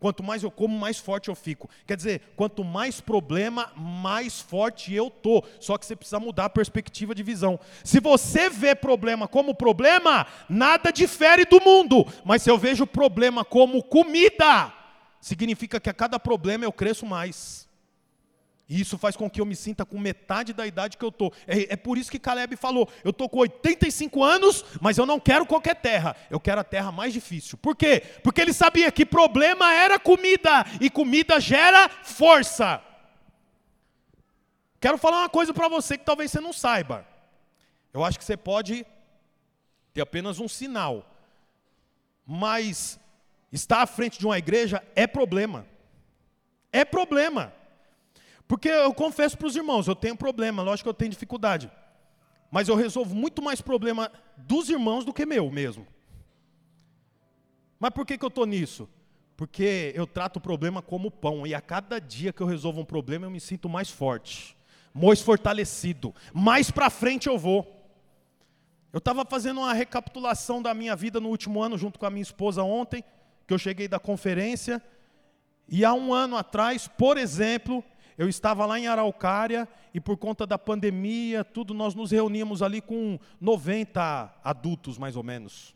Quanto 0.00 0.22
mais 0.22 0.42
eu 0.42 0.50
como, 0.50 0.78
mais 0.78 0.98
forte 0.98 1.28
eu 1.28 1.34
fico. 1.34 1.68
Quer 1.86 1.96
dizer, 1.96 2.20
quanto 2.36 2.62
mais 2.62 3.00
problema, 3.00 3.72
mais 3.76 4.40
forte 4.40 4.92
eu 4.92 5.08
tô. 5.08 5.42
Só 5.58 5.78
que 5.78 5.86
você 5.86 5.96
precisa 5.96 6.20
mudar 6.20 6.46
a 6.46 6.50
perspectiva 6.50 7.14
de 7.14 7.22
visão. 7.22 7.58
Se 7.82 8.00
você 8.00 8.50
vê 8.50 8.74
problema 8.74 9.26
como 9.26 9.54
problema, 9.54 10.26
nada 10.48 10.90
difere 10.90 11.44
do 11.44 11.60
mundo. 11.60 12.06
Mas 12.24 12.42
se 12.42 12.50
eu 12.50 12.58
vejo 12.58 12.86
problema 12.86 13.44
como 13.44 13.82
comida, 13.82 14.72
significa 15.20 15.80
que 15.80 15.88
a 15.88 15.94
cada 15.94 16.18
problema 16.20 16.64
eu 16.64 16.72
cresço 16.72 17.06
mais. 17.06 17.66
E 18.68 18.80
isso 18.80 18.96
faz 18.96 19.14
com 19.14 19.28
que 19.28 19.40
eu 19.40 19.46
me 19.46 19.54
sinta 19.54 19.84
com 19.84 19.98
metade 19.98 20.54
da 20.54 20.66
idade 20.66 20.96
que 20.96 21.04
eu 21.04 21.10
estou. 21.10 21.32
É, 21.46 21.74
é, 21.74 21.76
por 21.76 21.98
isso 21.98 22.10
que 22.10 22.18
Caleb 22.18 22.56
falou: 22.56 22.88
eu 23.02 23.10
estou 23.10 23.28
com 23.28 23.38
85 23.38 24.22
anos, 24.22 24.64
mas 24.80 24.96
eu 24.96 25.04
não 25.04 25.20
quero 25.20 25.44
qualquer 25.44 25.76
terra, 25.76 26.16
eu 26.30 26.40
quero 26.40 26.60
a 26.60 26.64
terra 26.64 26.90
mais 26.90 27.12
difícil. 27.12 27.58
Por 27.58 27.76
quê? 27.76 28.02
Porque 28.22 28.40
ele 28.40 28.54
sabia 28.54 28.90
que 28.90 29.04
problema 29.04 29.72
era 29.72 29.98
comida, 29.98 30.64
e 30.80 30.88
comida 30.88 31.38
gera 31.38 31.88
força. 31.88 32.82
Quero 34.80 34.96
falar 34.96 35.20
uma 35.20 35.30
coisa 35.30 35.52
para 35.52 35.68
você 35.68 35.98
que 35.98 36.04
talvez 36.04 36.30
você 36.30 36.40
não 36.40 36.52
saiba. 36.52 37.06
Eu 37.92 38.02
acho 38.02 38.18
que 38.18 38.24
você 38.24 38.36
pode 38.36 38.86
ter 39.92 40.00
apenas 40.00 40.40
um 40.40 40.48
sinal, 40.48 41.08
mas 42.26 42.98
estar 43.52 43.82
à 43.82 43.86
frente 43.86 44.18
de 44.18 44.26
uma 44.26 44.38
igreja 44.38 44.82
é 44.96 45.06
problema. 45.06 45.66
É 46.72 46.84
problema. 46.84 47.52
Porque 48.54 48.68
eu 48.68 48.94
confesso 48.94 49.36
para 49.36 49.48
os 49.48 49.56
irmãos, 49.56 49.88
eu 49.88 49.96
tenho 49.96 50.16
problema, 50.16 50.62
lógico 50.62 50.84
que 50.84 50.88
eu 50.88 50.94
tenho 50.94 51.10
dificuldade. 51.10 51.68
Mas 52.52 52.68
eu 52.68 52.76
resolvo 52.76 53.12
muito 53.12 53.42
mais 53.42 53.60
problema 53.60 54.12
dos 54.36 54.70
irmãos 54.70 55.04
do 55.04 55.12
que 55.12 55.26
meu 55.26 55.50
mesmo. 55.50 55.84
Mas 57.80 57.90
por 57.90 58.06
que, 58.06 58.16
que 58.16 58.24
eu 58.24 58.28
estou 58.28 58.46
nisso? 58.46 58.88
Porque 59.36 59.90
eu 59.96 60.06
trato 60.06 60.36
o 60.36 60.40
problema 60.40 60.80
como 60.80 61.10
pão, 61.10 61.44
e 61.44 61.52
a 61.52 61.60
cada 61.60 61.98
dia 61.98 62.32
que 62.32 62.40
eu 62.40 62.46
resolvo 62.46 62.80
um 62.80 62.84
problema 62.84 63.26
eu 63.26 63.30
me 63.30 63.40
sinto 63.40 63.68
mais 63.68 63.90
forte, 63.90 64.56
mais 64.94 65.20
fortalecido, 65.20 66.14
mais 66.32 66.70
para 66.70 66.88
frente 66.90 67.28
eu 67.28 67.36
vou. 67.36 67.84
Eu 68.92 68.98
estava 68.98 69.24
fazendo 69.24 69.62
uma 69.62 69.72
recapitulação 69.72 70.62
da 70.62 70.72
minha 70.72 70.94
vida 70.94 71.18
no 71.18 71.28
último 71.28 71.60
ano, 71.60 71.76
junto 71.76 71.98
com 71.98 72.06
a 72.06 72.10
minha 72.10 72.22
esposa 72.22 72.62
ontem, 72.62 73.02
que 73.48 73.52
eu 73.52 73.58
cheguei 73.58 73.88
da 73.88 73.98
conferência, 73.98 74.80
e 75.68 75.84
há 75.84 75.92
um 75.92 76.14
ano 76.14 76.36
atrás, 76.36 76.86
por 76.86 77.18
exemplo, 77.18 77.82
eu 78.16 78.28
estava 78.28 78.64
lá 78.64 78.78
em 78.78 78.86
Araucária 78.86 79.68
e 79.92 80.00
por 80.00 80.16
conta 80.16 80.46
da 80.46 80.58
pandemia, 80.58 81.44
tudo, 81.44 81.74
nós 81.74 81.94
nos 81.94 82.12
reuníamos 82.12 82.62
ali 82.62 82.80
com 82.80 83.18
90 83.40 84.34
adultos, 84.42 84.98
mais 84.98 85.16
ou 85.16 85.22
menos. 85.22 85.74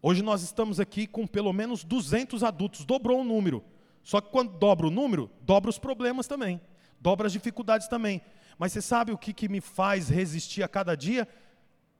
Hoje 0.00 0.22
nós 0.22 0.42
estamos 0.42 0.78
aqui 0.80 1.06
com 1.06 1.26
pelo 1.26 1.52
menos 1.52 1.84
200 1.84 2.42
adultos, 2.44 2.84
dobrou 2.84 3.20
o 3.20 3.24
número. 3.24 3.62
Só 4.02 4.20
que 4.20 4.30
quando 4.30 4.56
dobra 4.56 4.86
o 4.86 4.90
número, 4.90 5.30
dobra 5.42 5.68
os 5.68 5.78
problemas 5.78 6.26
também, 6.26 6.60
dobra 7.00 7.26
as 7.26 7.32
dificuldades 7.32 7.88
também. 7.88 8.22
Mas 8.58 8.72
você 8.72 8.80
sabe 8.80 9.12
o 9.12 9.18
que, 9.18 9.32
que 9.32 9.48
me 9.48 9.60
faz 9.60 10.08
resistir 10.08 10.62
a 10.62 10.68
cada 10.68 10.94
dia? 10.94 11.28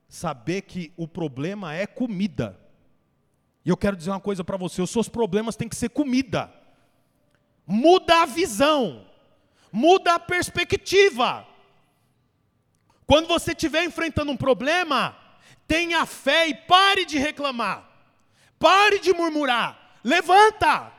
Saber 0.09 0.63
que 0.63 0.93
o 0.97 1.07
problema 1.07 1.75
é 1.75 1.87
comida. 1.87 2.59
E 3.65 3.69
eu 3.69 3.77
quero 3.77 3.97
dizer 3.97 4.11
uma 4.11 4.21
coisa 4.21 4.43
para 4.45 4.57
você: 4.57 4.81
os 4.81 4.91
seus 4.91 5.09
problemas 5.09 5.57
têm 5.57 5.69
que 5.69 5.77
ser 5.77 5.91
comida 5.91 6.53
muda 7.71 8.23
a 8.23 8.27
visão, 8.27 9.07
muda 9.71 10.15
a 10.15 10.19
perspectiva. 10.19 11.47
Quando 13.07 13.29
você 13.29 13.53
estiver 13.53 13.85
enfrentando 13.85 14.33
um 14.33 14.37
problema, 14.37 15.17
tenha 15.69 16.05
fé 16.05 16.49
e 16.49 16.55
pare 16.55 17.05
de 17.05 17.17
reclamar, 17.17 17.89
pare 18.59 18.99
de 18.99 19.13
murmurar, 19.13 20.01
levanta 20.03 20.93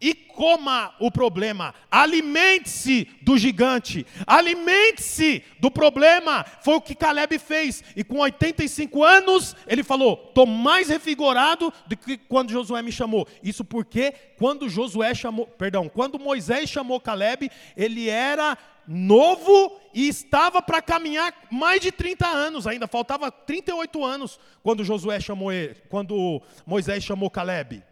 e 0.00 0.14
coma 0.14 0.94
o 1.00 1.10
problema. 1.10 1.74
Alimente-se 1.90 3.08
do 3.22 3.36
gigante, 3.36 4.06
alimente-se 4.26 5.42
do 5.58 5.70
problema. 5.70 6.44
Foi 6.62 6.74
o 6.74 6.80
que 6.80 6.94
Caleb 6.94 7.38
fez. 7.38 7.82
E 7.96 8.04
com 8.04 8.18
85 8.18 9.02
anos, 9.02 9.56
ele 9.66 9.82
falou: 9.82 10.26
estou 10.28 10.46
mais 10.46 10.88
revigorado 10.88 11.72
do 11.86 11.96
que 11.96 12.16
quando 12.16 12.52
Josué 12.52 12.82
me 12.82 12.92
chamou. 12.92 13.26
Isso 13.42 13.64
porque 13.64 14.12
quando 14.38 14.68
Josué 14.68 15.14
chamou, 15.14 15.46
perdão, 15.46 15.88
quando 15.88 16.18
Moisés 16.18 16.70
chamou 16.70 17.00
Caleb, 17.00 17.50
ele 17.76 18.08
era 18.08 18.56
novo 18.86 19.78
e 19.92 20.08
estava 20.08 20.62
para 20.62 20.80
caminhar 20.80 21.34
mais 21.50 21.80
de 21.80 21.92
30 21.92 22.26
anos 22.26 22.66
ainda, 22.66 22.86
faltava 22.86 23.30
38 23.30 24.02
anos 24.02 24.40
quando 24.62 24.82
Josué 24.82 25.20
chamou 25.20 25.52
ele, 25.52 25.76
quando 25.90 26.40
Moisés 26.64 27.04
chamou 27.04 27.28
Caleb. 27.28 27.82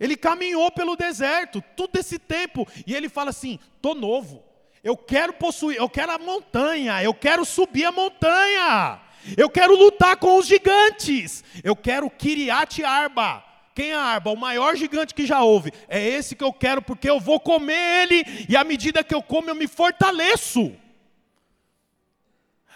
Ele 0.00 0.16
caminhou 0.16 0.70
pelo 0.72 0.96
deserto 0.96 1.62
todo 1.76 1.94
esse 1.96 2.18
tempo 2.18 2.66
e 2.86 2.94
ele 2.94 3.08
fala 3.08 3.30
assim: 3.30 3.58
"Tô 3.82 3.94
novo. 3.94 4.42
Eu 4.82 4.96
quero 4.96 5.34
possuir, 5.34 5.76
eu 5.76 5.88
quero 5.90 6.10
a 6.12 6.18
montanha, 6.18 7.02
eu 7.02 7.12
quero 7.12 7.44
subir 7.44 7.84
a 7.84 7.92
montanha. 7.92 8.98
Eu 9.36 9.50
quero 9.50 9.76
lutar 9.76 10.16
com 10.16 10.38
os 10.38 10.46
gigantes. 10.46 11.44
Eu 11.62 11.76
quero 11.76 12.08
Kiriat 12.08 12.82
Arba. 12.82 13.44
Quem 13.74 13.90
é 13.90 13.94
Arba? 13.94 14.30
O 14.30 14.36
maior 14.36 14.74
gigante 14.76 15.14
que 15.14 15.26
já 15.26 15.42
houve. 15.42 15.72
É 15.88 16.02
esse 16.02 16.34
que 16.34 16.42
eu 16.42 16.52
quero 16.52 16.82
porque 16.82 17.08
eu 17.08 17.20
vou 17.20 17.38
comer 17.38 18.02
ele 18.02 18.46
e 18.48 18.56
à 18.56 18.64
medida 18.64 19.04
que 19.04 19.14
eu 19.14 19.22
como 19.22 19.50
eu 19.50 19.54
me 19.54 19.68
fortaleço. 19.68 20.74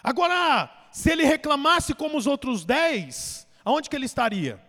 Agora, 0.02 0.70
se 0.92 1.10
ele 1.10 1.24
reclamasse 1.24 1.94
como 1.94 2.18
os 2.18 2.26
outros 2.26 2.64
dez, 2.64 3.46
aonde 3.64 3.88
que 3.88 3.96
ele 3.96 4.06
estaria? 4.06 4.62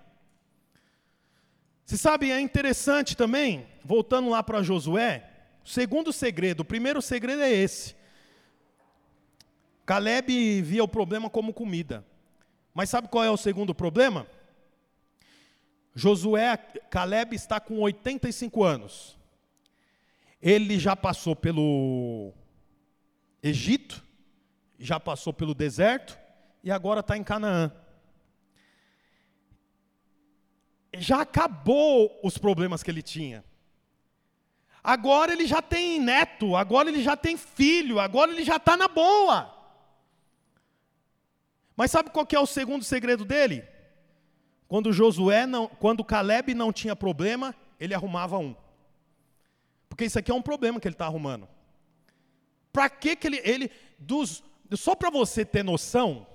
Você 1.85 1.97
sabe, 1.97 2.31
é 2.31 2.39
interessante 2.39 3.15
também, 3.15 3.67
voltando 3.83 4.29
lá 4.29 4.41
para 4.41 4.63
Josué, 4.63 5.29
o 5.63 5.69
segundo 5.69 6.11
segredo, 6.11 6.61
o 6.61 6.65
primeiro 6.65 6.99
segredo 6.99 7.43
é 7.43 7.51
esse. 7.51 7.95
Caleb 9.85 10.63
via 10.63 10.83
o 10.83 10.87
problema 10.87 11.29
como 11.29 11.53
comida. 11.53 12.03
Mas 12.73 12.89
sabe 12.89 13.07
qual 13.07 13.23
é 13.23 13.29
o 13.29 13.37
segundo 13.37 13.73
problema? 13.73 14.25
Josué, 15.93 16.57
Caleb 16.89 17.35
está 17.35 17.59
com 17.59 17.79
85 17.79 18.63
anos. 18.63 19.17
Ele 20.41 20.79
já 20.79 20.95
passou 20.95 21.35
pelo 21.35 22.33
Egito, 23.41 24.03
já 24.79 24.99
passou 24.99 25.31
pelo 25.31 25.53
deserto 25.53 26.17
e 26.63 26.71
agora 26.71 26.99
está 26.99 27.15
em 27.15 27.23
Canaã. 27.23 27.71
Já 30.99 31.21
acabou 31.21 32.19
os 32.23 32.38
problemas 32.38 32.84
que 32.84 32.91
ele 32.91 33.01
tinha. 33.01 33.43
Agora 34.84 35.34
ele 35.34 35.47
já 35.47 35.62
tem 35.62 35.99
neto, 35.99 36.55
agora 36.55 36.89
ele 36.89 37.01
já 37.01 37.17
tem 37.17 37.36
filho, 37.36 37.99
agora 37.99 38.31
ele 38.31 38.43
já 38.43 38.58
está 38.58 38.77
na 38.77 38.88
boa. 38.88 39.51
Mas 41.75 41.91
sabe 41.91 42.12
qual 42.12 42.25
que 42.25 42.36
é 42.36 42.39
o 42.39 42.45
segundo 42.45 42.84
segredo 42.84 43.25
dele? 43.25 43.67
Quando 44.67 44.93
Josué 44.93 45.45
não, 45.45 45.67
quando 45.67 46.03
Caleb 46.03 46.53
não 46.53 46.71
tinha 46.71 46.95
problema, 46.95 47.55
ele 47.79 47.93
arrumava 47.93 48.38
um. 48.38 48.55
Porque 49.89 50.05
isso 50.05 50.19
aqui 50.19 50.31
é 50.31 50.36
um 50.36 50.41
problema 50.41 50.79
que 50.79 50.88
ele 50.88 50.95
está 50.95 51.05
arrumando. 51.05 51.47
Para 52.71 52.89
que 52.89 53.15
que 53.15 53.27
ele, 53.27 53.41
ele 53.43 53.71
dos, 53.97 54.43
só 54.73 54.95
para 54.95 55.10
você 55.10 55.45
ter 55.45 55.63
noção, 55.63 56.27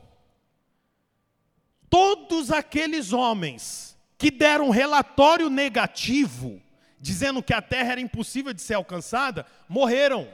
todos 1.88 2.50
aqueles 2.50 3.12
homens 3.12 3.96
que 4.20 4.30
deram 4.30 4.66
um 4.66 4.70
relatório 4.70 5.48
negativo, 5.48 6.60
dizendo 7.00 7.42
que 7.42 7.54
a 7.54 7.62
terra 7.62 7.92
era 7.92 8.00
impossível 8.02 8.52
de 8.52 8.60
ser 8.60 8.74
alcançada, 8.74 9.46
morreram. 9.66 10.28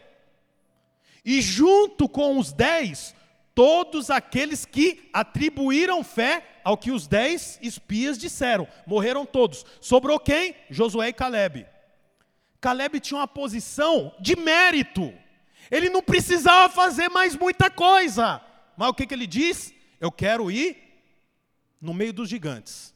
E 1.25 1.40
junto 1.40 2.09
com 2.09 2.37
os 2.37 2.53
dez, 2.53 3.14
todos 3.55 4.11
aqueles 4.11 4.64
que 4.64 5.09
atribuíram 5.12 6.03
fé 6.03 6.59
ao 6.64 6.77
que 6.77 6.90
os 6.90 7.07
dez 7.07 7.61
espias 7.62 8.18
disseram. 8.18 8.66
Morreram 8.85 9.25
todos. 9.25 9.64
Sobrou 9.81 10.18
quem? 10.18 10.57
Josué 10.68 11.11
e 11.11 11.12
Caleb. 11.12 11.64
Caleb 12.61 12.99
tinha 12.99 13.20
uma 13.20 13.29
posição 13.29 14.12
de 14.18 14.35
mérito. 14.35 15.14
Ele 15.70 15.88
não 15.88 16.03
precisava 16.03 16.68
fazer 16.68 17.09
mais 17.09 17.37
muita 17.37 17.70
coisa. 17.70 18.42
Mas 18.77 18.88
o 18.88 18.94
que, 18.94 19.07
que 19.07 19.14
ele 19.14 19.29
diz? 19.29 19.72
Eu 20.01 20.11
quero 20.11 20.51
ir 20.51 20.77
no 21.81 21.94
meio 21.94 22.12
dos 22.12 22.29
gigantes. 22.29 22.96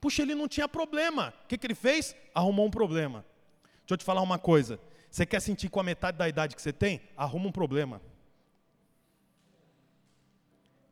Puxa, 0.00 0.22
ele 0.22 0.34
não 0.34 0.48
tinha 0.48 0.68
problema. 0.68 1.34
O 1.44 1.48
que, 1.48 1.58
que 1.58 1.66
ele 1.66 1.74
fez? 1.74 2.16
Arrumou 2.34 2.66
um 2.66 2.70
problema. 2.70 3.24
Deixa 3.80 3.94
eu 3.94 3.96
te 3.98 4.04
falar 4.04 4.22
uma 4.22 4.38
coisa. 4.38 4.80
Você 5.10 5.26
quer 5.26 5.40
sentir 5.40 5.68
com 5.68 5.80
a 5.80 5.82
metade 5.82 6.16
da 6.16 6.28
idade 6.28 6.54
que 6.54 6.62
você 6.62 6.72
tem? 6.72 7.00
Arruma 7.16 7.48
um 7.48 7.52
problema. 7.52 8.00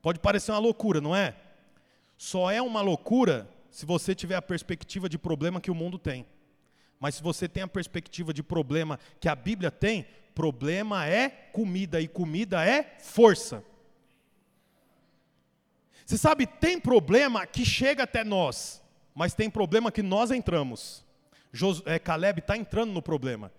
Pode 0.03 0.19
parecer 0.19 0.53
uma 0.53 0.59
loucura, 0.59 1.01
não 1.01 1.15
é? 1.15 1.37
Só 2.17 2.51
é 2.51 2.61
uma 2.61 2.81
loucura 2.81 3.49
se 3.71 3.87
você 3.87 4.15
tiver 4.15 4.35
a 4.35 4.43
perspectiva 4.43 5.09
de 5.09 5.17
problema 5.17 5.61
que 5.61 5.71
o 5.71 5.75
mundo 5.75 5.99
tem. 5.99 6.27
Mas 6.99 7.15
se 7.15 7.23
você 7.23 7.49
tem 7.49 7.63
a 7.63 7.69
perspectiva 7.69 8.35
de 8.35 8.43
problema 8.43 8.99
que 9.21 9.29
a 9.29 9.35
Bíblia 9.35 9.71
tem, 9.71 10.07
problema 10.35 11.07
é 11.07 11.29
comida 11.29 12.01
e 12.01 12.09
comida 12.09 12.65
é 12.65 12.97
força. 12.99 13.63
Você 16.05 16.19
sabe, 16.19 16.47
tem 16.47 16.81
problema 16.81 17.47
que 17.47 17.65
chega 17.65 18.03
até 18.05 18.25
nós, 18.25 18.83
mas 19.19 19.35
tem 19.35 19.51
problema 19.51 19.91
que 19.91 20.01
nós 20.01 20.31
entramos. 20.31 21.05
Jos, 21.53 21.83
é, 21.85 21.99
Caleb 21.99 22.39
está 22.39 22.57
entrando 22.57 22.93
no 22.93 23.03
problema. 23.03 23.51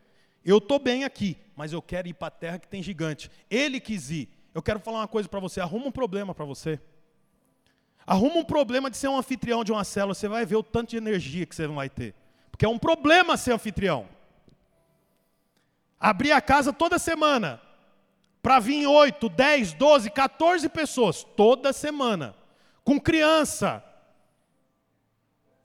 Eu 0.45 0.57
estou 0.57 0.79
bem 0.79 1.03
aqui, 1.03 1.35
mas 1.53 1.73
eu 1.73 1.81
quero 1.81 2.07
ir 2.07 2.13
para 2.13 2.29
a 2.29 2.31
terra 2.31 2.57
que 2.57 2.67
tem 2.69 2.81
gigante. 2.81 3.29
Ele 3.49 3.77
quis 3.77 4.09
ir, 4.09 4.29
eu 4.55 4.61
quero 4.61 4.79
falar 4.79 4.99
uma 4.99 5.07
coisa 5.09 5.27
para 5.27 5.41
você: 5.41 5.59
arruma 5.59 5.87
um 5.87 5.91
problema 5.91 6.33
para 6.33 6.45
você. 6.45 6.79
Arruma 8.07 8.37
um 8.37 8.45
problema 8.45 8.89
de 8.89 8.95
ser 8.95 9.09
um 9.09 9.17
anfitrião 9.17 9.65
de 9.65 9.73
uma 9.73 9.83
célula, 9.83 10.13
você 10.13 10.29
vai 10.29 10.45
ver 10.45 10.55
o 10.55 10.63
tanto 10.63 10.91
de 10.91 10.97
energia 10.97 11.45
que 11.45 11.53
você 11.53 11.67
não 11.67 11.75
vai 11.75 11.89
ter. 11.89 12.15
Porque 12.49 12.63
é 12.63 12.69
um 12.69 12.79
problema 12.79 13.35
ser 13.35 13.51
anfitrião. 13.51 14.07
Abrir 15.99 16.31
a 16.31 16.39
casa 16.39 16.71
toda 16.71 16.97
semana, 16.97 17.61
para 18.41 18.61
vir 18.61 18.87
8, 18.87 19.27
10, 19.27 19.73
12, 19.73 20.09
14 20.09 20.69
pessoas, 20.69 21.25
toda 21.35 21.73
semana, 21.73 22.33
com 22.85 22.97
criança. 22.97 23.83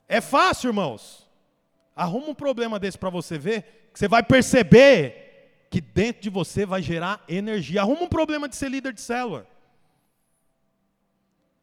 É 0.08 0.20
fácil, 0.20 0.68
irmãos? 0.68 1.28
Arruma 1.94 2.28
um 2.28 2.34
problema 2.34 2.78
desse 2.78 2.98
para 2.98 3.10
você 3.10 3.38
ver, 3.38 3.88
que 3.92 3.98
você 3.98 4.08
vai 4.08 4.22
perceber 4.22 5.66
que 5.70 5.80
dentro 5.80 6.22
de 6.22 6.30
você 6.30 6.66
vai 6.66 6.82
gerar 6.82 7.22
energia. 7.28 7.80
Arruma 7.80 8.02
um 8.02 8.08
problema 8.08 8.48
de 8.48 8.56
ser 8.56 8.68
líder 8.68 8.92
de 8.92 9.00
célula. 9.00 9.46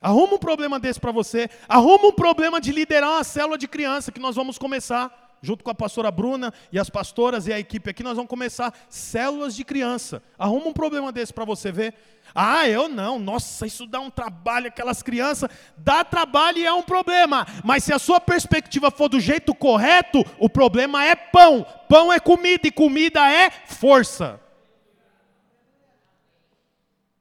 Arruma 0.01 0.33
um 0.33 0.39
problema 0.39 0.79
desse 0.79 0.99
para 0.99 1.11
você. 1.11 1.49
Arruma 1.67 2.07
um 2.07 2.13
problema 2.13 2.59
de 2.59 2.71
liderar 2.71 3.11
uma 3.11 3.23
célula 3.23 3.57
de 3.57 3.67
criança 3.67 4.11
que 4.11 4.19
nós 4.19 4.35
vamos 4.35 4.57
começar 4.57 5.20
junto 5.41 5.63
com 5.63 5.71
a 5.71 5.75
pastora 5.75 6.11
Bruna 6.11 6.53
e 6.71 6.77
as 6.77 6.89
pastoras 6.89 7.47
e 7.47 7.53
a 7.53 7.59
equipe 7.59 7.89
aqui, 7.89 8.03
nós 8.03 8.15
vamos 8.15 8.29
começar 8.29 8.73
células 8.87 9.55
de 9.55 9.63
criança. 9.63 10.21
Arruma 10.37 10.67
um 10.67 10.73
problema 10.73 11.11
desse 11.11 11.33
para 11.33 11.45
você 11.45 11.71
ver. 11.71 11.95
Ah, 12.33 12.67
eu 12.67 12.87
não, 12.87 13.19
nossa, 13.19 13.65
isso 13.65 13.85
dá 13.85 13.99
um 13.99 14.09
trabalho, 14.09 14.67
aquelas 14.67 15.01
crianças, 15.03 15.49
dá 15.75 16.03
trabalho 16.03 16.59
e 16.59 16.65
é 16.65 16.71
um 16.71 16.83
problema. 16.83 17.45
Mas 17.63 17.83
se 17.83 17.91
a 17.91 17.99
sua 17.99 18.21
perspectiva 18.21 18.91
for 18.91 19.09
do 19.09 19.19
jeito 19.19 19.53
correto, 19.53 20.23
o 20.39 20.47
problema 20.47 21.03
é 21.03 21.15
pão. 21.15 21.65
Pão 21.89 22.13
é 22.13 22.19
comida 22.19 22.67
e 22.67 22.71
comida 22.71 23.29
é 23.29 23.49
força. 23.49 24.39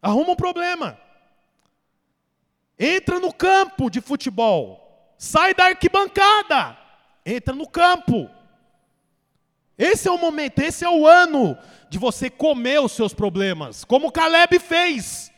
Arruma 0.00 0.33
um 0.33 0.37
problema. 0.37 0.98
Entra 2.78 3.18
no 3.18 3.33
campo 3.33 3.90
de 3.90 4.00
futebol. 4.00 5.14
Sai 5.18 5.54
da 5.54 5.64
arquibancada. 5.64 6.78
Entra 7.24 7.54
no 7.54 7.68
campo. 7.68 8.28
Esse 9.76 10.09
é 10.09 10.11
o 10.11 10.18
momento, 10.18 10.59
esse 10.59 10.85
é 10.85 10.90
o 10.90 11.06
ano 11.06 11.56
de 11.88 11.98
você 11.98 12.28
comer 12.28 12.80
os 12.80 12.92
seus 12.92 13.14
problemas, 13.14 13.83
como 13.83 14.12
Caleb 14.12 14.59
fez. 14.59 15.33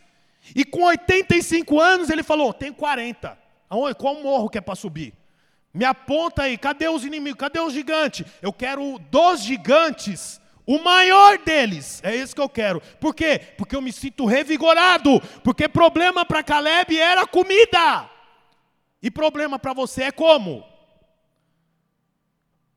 E 0.55 0.65
com 0.65 0.83
85 0.83 1.81
anos 1.81 2.11
ele 2.11 2.23
falou: 2.23 2.53
tem 2.53 2.73
40. 2.73 3.39
Aonde, 3.71 3.95
qual 3.95 4.17
morro 4.17 4.51
que 4.51 4.59
é 4.59 4.61
para 4.61 4.75
subir? 4.75 5.15
Me 5.73 5.85
aponta 5.85 6.43
aí, 6.43 6.59
cadê 6.59 6.89
os 6.89 7.05
inimigos? 7.05 7.39
Cadê 7.39 7.61
os 7.61 7.73
gigantes? 7.73 8.27
Eu 8.43 8.53
quero 8.53 8.99
dos 9.11 9.41
gigantes, 9.43 10.41
o 10.67 10.79
maior 10.79 11.39
deles. 11.39 12.01
É 12.05 12.15
esse 12.15 12.35
que 12.35 12.41
eu 12.41 12.49
quero. 12.49 12.83
Por 13.01 13.15
quê? 13.15 13.41
Porque 13.57 13.75
eu 13.75 13.81
me 13.81 13.93
sinto 13.93 14.27
revigorado. 14.27 15.21
Porque 15.43 15.69
problema 15.69 16.25
para 16.25 16.43
Caleb 16.43 16.99
era 16.99 17.27
comida. 17.27 18.11
E 19.03 19.11
problema 19.11 19.59
para 19.59 19.73
você 19.73 20.03
é 20.05 20.13
como? 20.13 20.72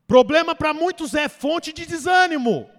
Problema 0.06 0.54
para 0.54 0.72
muitos 0.72 1.14
é 1.14 1.28
fonte 1.28 1.72
de 1.72 1.84
desânimo. 1.84 2.70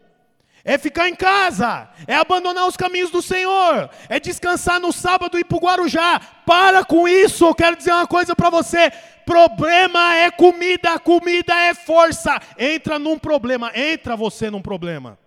É 0.64 0.78
ficar 0.78 1.08
em 1.08 1.16
casa, 1.16 1.90
é 2.06 2.16
abandonar 2.16 2.68
os 2.68 2.76
caminhos 2.76 3.10
do 3.10 3.22
Senhor, 3.22 3.90
é 4.10 4.20
descansar 4.20 4.82
no 4.82 4.92
sábado 4.92 5.38
e 5.38 5.42
ir 5.42 5.46
para 5.46 5.58
o 5.58 5.62
Guarujá. 5.62 6.20
Para 6.46 6.84
com 6.84 7.08
isso, 7.08 7.46
eu 7.46 7.56
quero 7.56 7.78
dizer 7.78 7.94
uma 7.94 8.06
coisa 8.06 8.36
para 8.36 8.50
você: 8.50 8.92
problema 9.26 10.16
é 10.16 10.30
comida, 10.30 11.00
comida 11.00 11.56
é 11.56 11.74
força. 11.74 12.38
Entra 12.58 13.00
num 13.00 13.18
problema, 13.18 13.72
entra 13.74 14.18
você 14.18 14.50
num 14.50 14.62
problema. 14.62 15.18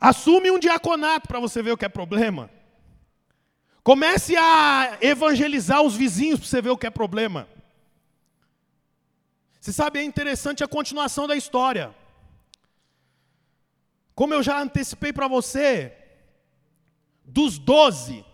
Assume 0.00 0.50
um 0.50 0.58
diaconato 0.58 1.28
para 1.28 1.40
você 1.40 1.62
ver 1.62 1.72
o 1.72 1.76
que 1.76 1.84
é 1.84 1.88
problema. 1.88 2.48
Comece 3.82 4.36
a 4.36 4.96
evangelizar 5.02 5.82
os 5.82 5.94
vizinhos 5.94 6.40
para 6.40 6.48
você 6.48 6.62
ver 6.62 6.70
o 6.70 6.78
que 6.78 6.86
é 6.86 6.90
problema. 6.90 7.46
Você 9.68 9.72
sabe, 9.74 9.98
é 9.98 10.02
interessante 10.02 10.64
a 10.64 10.66
continuação 10.66 11.26
da 11.26 11.36
história. 11.36 11.94
Como 14.14 14.32
eu 14.32 14.42
já 14.42 14.58
antecipei 14.58 15.12
para 15.12 15.28
você, 15.28 15.92
dos 17.22 17.58
12, 17.58 18.24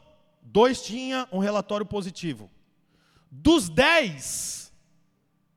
dois 0.41 0.81
tinha 0.81 1.29
um 1.33 1.41
relatório 1.41 1.85
positivo. 1.85 2.49
Dos 3.33 3.69
10, 3.69 4.73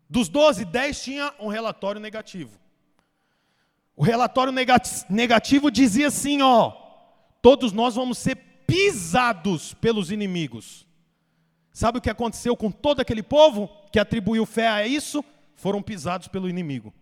dos 0.09 0.29
12, 0.29 0.65
10 0.65 1.03
tinha 1.03 1.31
um 1.39 1.47
relatório 1.47 2.01
negativo. 2.01 2.59
O 3.95 4.03
relatório 4.03 4.51
negativo 5.07 5.69
dizia 5.69 6.07
assim, 6.07 6.41
ó, 6.41 6.71
todos 7.39 7.71
nós 7.71 7.93
vamos 7.93 8.17
ser 8.17 8.35
pisados 8.65 9.75
pelos 9.75 10.09
inimigos. 10.09 10.87
Sabe 11.71 11.99
o 11.99 12.01
que 12.01 12.09
aconteceu 12.09 12.57
com 12.57 12.71
todo 12.71 12.99
aquele 12.99 13.21
povo 13.21 13.69
que 13.91 13.99
atribuiu 13.99 14.43
fé 14.43 14.69
a 14.69 14.87
isso? 14.87 15.23
Foram 15.57 15.81
pisados 15.81 16.27
pelo 16.27 16.47
inimigo. 16.47 16.93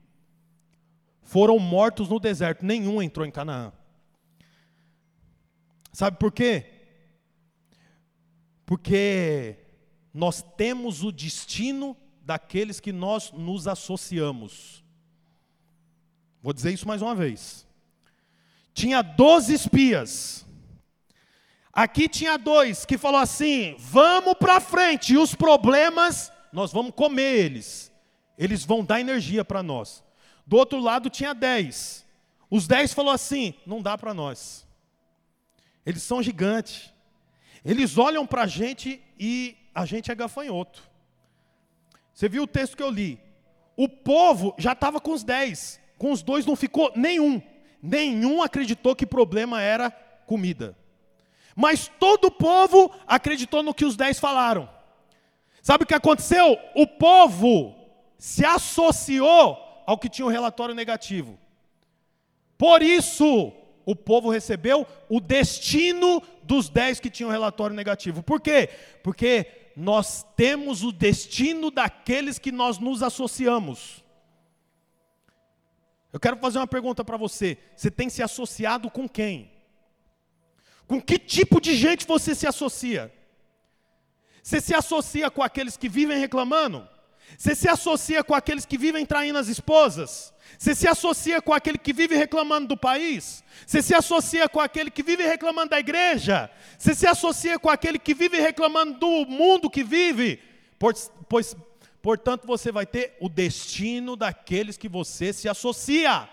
Foram 1.22 1.60
mortos 1.60 2.08
no 2.10 2.20
deserto, 2.20 2.66
nenhum 2.66 3.02
entrou 3.02 3.26
em 3.26 3.32
Canaã. 3.32 3.72
Sabe 5.92 6.18
por 6.18 6.32
quê? 6.32 6.66
Porque 8.66 9.58
nós 10.14 10.42
temos 10.56 11.04
o 11.04 11.12
destino 11.12 11.96
daqueles 12.22 12.80
que 12.80 12.94
nós 12.94 13.32
nos 13.32 13.68
associamos. 13.68 14.84
Vou 16.42 16.54
dizer 16.54 16.74
isso 16.74 16.88
mais 16.88 17.02
uma 17.02 17.14
vez. 17.14 17.68
Tinha 18.74 19.02
12 19.02 19.54
espias. 19.54 20.46
Aqui 21.74 22.08
tinha 22.08 22.38
dois 22.38 22.86
que 22.86 22.98
falou 22.98 23.20
assim: 23.20 23.76
"Vamos 23.80 24.36
para 24.36 24.62
frente, 24.62 25.14
e 25.14 25.18
os 25.18 25.36
problemas 25.36 26.32
nós 26.54 26.72
vamos 26.72 26.94
comer 26.96 27.46
eles. 27.46 27.92
Eles 28.38 28.66
vão 28.66 28.84
dar 28.84 29.00
energia 29.00 29.44
para 29.46 29.64
nós". 29.64 30.04
Do 30.46 30.58
outro 30.58 30.80
lado 30.80 31.10
tinha 31.10 31.34
10. 31.34 32.06
Os 32.50 32.68
10 32.68 32.94
falou 32.94 33.12
assim: 33.12 33.54
"Não 33.66 33.82
dá 33.82 33.98
para 33.98 34.14
nós". 34.14 34.66
Eles 35.86 36.04
são 36.04 36.22
gigantes. 36.22 36.94
Eles 37.64 37.98
olham 37.98 38.26
para 38.26 38.44
a 38.44 38.48
gente 38.48 39.02
e 39.20 39.56
a 39.74 39.86
gente 39.86 40.12
é 40.12 40.16
gafanhoto. 40.16 40.84
Você 42.14 42.30
viu 42.30 42.44
o 42.44 42.48
texto 42.48 42.78
que 42.78 42.84
eu 42.84 42.90
li? 42.90 43.20
O 43.76 43.90
povo 43.90 44.56
já 44.58 44.72
estava 44.72 45.02
com 45.02 45.12
os 45.12 45.24
10. 45.24 45.80
Com 45.98 46.12
os 46.12 46.22
dois 46.22 46.46
não 46.46 46.56
ficou 46.56 46.92
nenhum. 46.96 47.42
Nenhum 47.82 48.42
acreditou 48.42 48.96
que 48.96 49.06
problema 49.06 49.62
era 49.62 49.92
comida. 50.26 50.78
Mas 51.56 51.90
todo 52.00 52.26
o 52.26 52.32
povo 52.32 52.92
acreditou 53.08 53.64
no 53.64 53.74
que 53.74 53.86
os 53.86 53.96
dez 53.96 54.20
falaram. 54.20 54.70
Sabe 55.62 55.84
o 55.84 55.88
que 55.88 55.94
aconteceu? 55.94 56.58
O 56.76 56.86
povo 56.86 57.76
se 58.18 58.46
associou 58.46 59.58
ao 59.86 59.98
que 59.98 60.10
tinha 60.10 60.26
um 60.26 60.32
relatório 60.32 60.74
negativo. 60.74 61.38
Por 62.58 62.82
isso, 62.82 63.54
o 63.86 63.96
povo 63.96 64.30
recebeu 64.30 64.88
o 65.10 65.20
destino 65.20 66.22
dos 66.44 66.70
dez 66.70 67.00
que 67.00 67.10
tinham 67.10 67.30
relatório 67.30 67.76
negativo. 67.76 68.24
Por 68.24 68.42
quê? 68.42 68.70
Porque 69.04 69.72
nós 69.76 70.26
temos 70.36 70.84
o 70.84 70.92
destino 70.92 71.70
daqueles 71.70 72.40
que 72.40 72.52
nós 72.52 72.80
nos 72.80 73.04
associamos. 73.04 74.04
Eu 76.12 76.20
quero 76.20 76.38
fazer 76.38 76.60
uma 76.60 76.68
pergunta 76.68 77.04
para 77.04 77.18
você: 77.18 77.58
você 77.76 77.92
tem 77.92 78.10
se 78.10 78.24
associado 78.24 78.90
com 78.90 79.08
quem? 79.08 79.52
Com 80.88 81.02
que 81.02 81.20
tipo 81.20 81.60
de 81.60 81.76
gente 81.76 82.08
você 82.08 82.34
se 82.34 82.48
associa? 82.48 83.14
Você 84.42 84.62
se 84.62 84.74
associa 84.74 85.30
com 85.30 85.42
aqueles 85.42 85.76
que 85.76 85.90
vivem 85.90 86.20
reclamando? 86.20 86.88
Você 87.38 87.56
se 87.56 87.68
associa 87.68 88.24
com 88.24 88.34
aqueles 88.34 88.66
que 88.66 88.78
vivem 88.78 89.06
traindo 89.06 89.38
as 89.38 89.48
esposas? 89.48 90.34
Você 90.58 90.74
se 90.74 90.88
associa 90.88 91.42
com 91.42 91.54
aquele 91.54 91.78
que 91.78 91.92
vive 91.92 92.16
reclamando 92.16 92.68
do 92.68 92.78
país? 92.78 93.44
Você 93.66 93.82
se 93.82 93.94
associa 93.94 94.48
com 94.48 94.60
aquele 94.60 94.90
que 94.90 95.04
vive 95.04 95.24
reclamando 95.24 95.72
da 95.72 95.80
igreja? 95.80 96.50
Você 96.78 96.96
se 96.96 97.08
associa 97.08 97.60
com 97.60 97.70
aquele 97.70 98.00
que 98.00 98.14
vive 98.14 98.40
reclamando 98.40 99.00
do 99.00 99.26
mundo 99.26 99.70
que 99.70 99.84
vive? 99.84 100.40
Pois, 100.80 101.12
Portanto, 102.06 102.46
você 102.46 102.72
vai 102.72 102.86
ter 102.86 103.18
o 103.20 103.28
destino 103.28 104.16
daqueles 104.16 104.78
que 104.78 104.88
você 104.88 105.34
se 105.34 105.50
associa. 105.50 106.30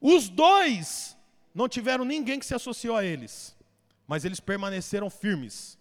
Os 0.00 0.28
dois 0.28 1.16
não 1.54 1.68
tiveram 1.68 2.04
ninguém 2.04 2.40
que 2.40 2.46
se 2.46 2.52
associou 2.52 2.96
a 2.96 3.04
eles, 3.04 3.56
mas 4.04 4.24
eles 4.24 4.40
permaneceram 4.40 5.08
firmes. 5.08 5.78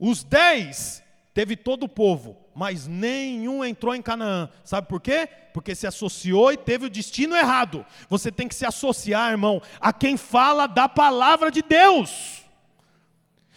Os 0.00 0.24
dez 0.24 1.00
teve 1.36 1.54
todo 1.54 1.82
o 1.82 1.88
povo, 1.88 2.34
mas 2.54 2.86
nenhum 2.86 3.62
entrou 3.62 3.94
em 3.94 4.00
Canaã. 4.00 4.48
Sabe 4.64 4.88
por 4.88 5.02
quê? 5.02 5.28
Porque 5.52 5.74
se 5.74 5.86
associou 5.86 6.50
e 6.50 6.56
teve 6.56 6.86
o 6.86 6.90
destino 6.90 7.36
errado. 7.36 7.84
Você 8.08 8.32
tem 8.32 8.48
que 8.48 8.54
se 8.54 8.64
associar, 8.64 9.32
irmão, 9.32 9.60
a 9.78 9.92
quem 9.92 10.16
fala 10.16 10.66
da 10.66 10.88
palavra 10.88 11.50
de 11.50 11.60
Deus. 11.60 12.42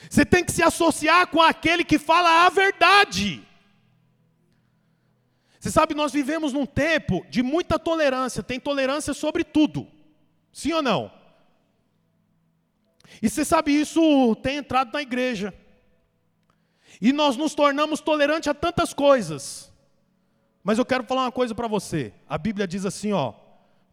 Você 0.09 0.25
tem 0.25 0.43
que 0.43 0.51
se 0.51 0.61
associar 0.61 1.27
com 1.27 1.41
aquele 1.41 1.85
que 1.85 1.97
fala 1.97 2.45
a 2.45 2.49
verdade. 2.49 3.47
Você 5.57 5.71
sabe, 5.71 5.95
nós 5.95 6.11
vivemos 6.11 6.51
num 6.51 6.65
tempo 6.65 7.25
de 7.29 7.41
muita 7.41 7.79
tolerância, 7.79 8.43
tem 8.43 8.59
tolerância 8.59 9.13
sobre 9.13 9.45
tudo. 9.45 9.87
Sim 10.51 10.73
ou 10.73 10.81
não? 10.81 11.09
E 13.21 13.29
você 13.29 13.45
sabe, 13.45 13.71
isso 13.71 14.35
tem 14.43 14.57
entrado 14.57 14.91
na 14.91 15.01
igreja. 15.01 15.53
E 17.01 17.13
nós 17.13 17.37
nos 17.37 17.55
tornamos 17.55 18.01
tolerantes 18.01 18.47
a 18.47 18.53
tantas 18.53 18.93
coisas. 18.93 19.71
Mas 20.63 20.77
eu 20.77 20.85
quero 20.85 21.03
falar 21.03 21.23
uma 21.23 21.31
coisa 21.31 21.55
para 21.55 21.67
você. 21.67 22.13
A 22.27 22.37
Bíblia 22.37 22.67
diz 22.67 22.85
assim, 22.85 23.13
ó: 23.13 23.33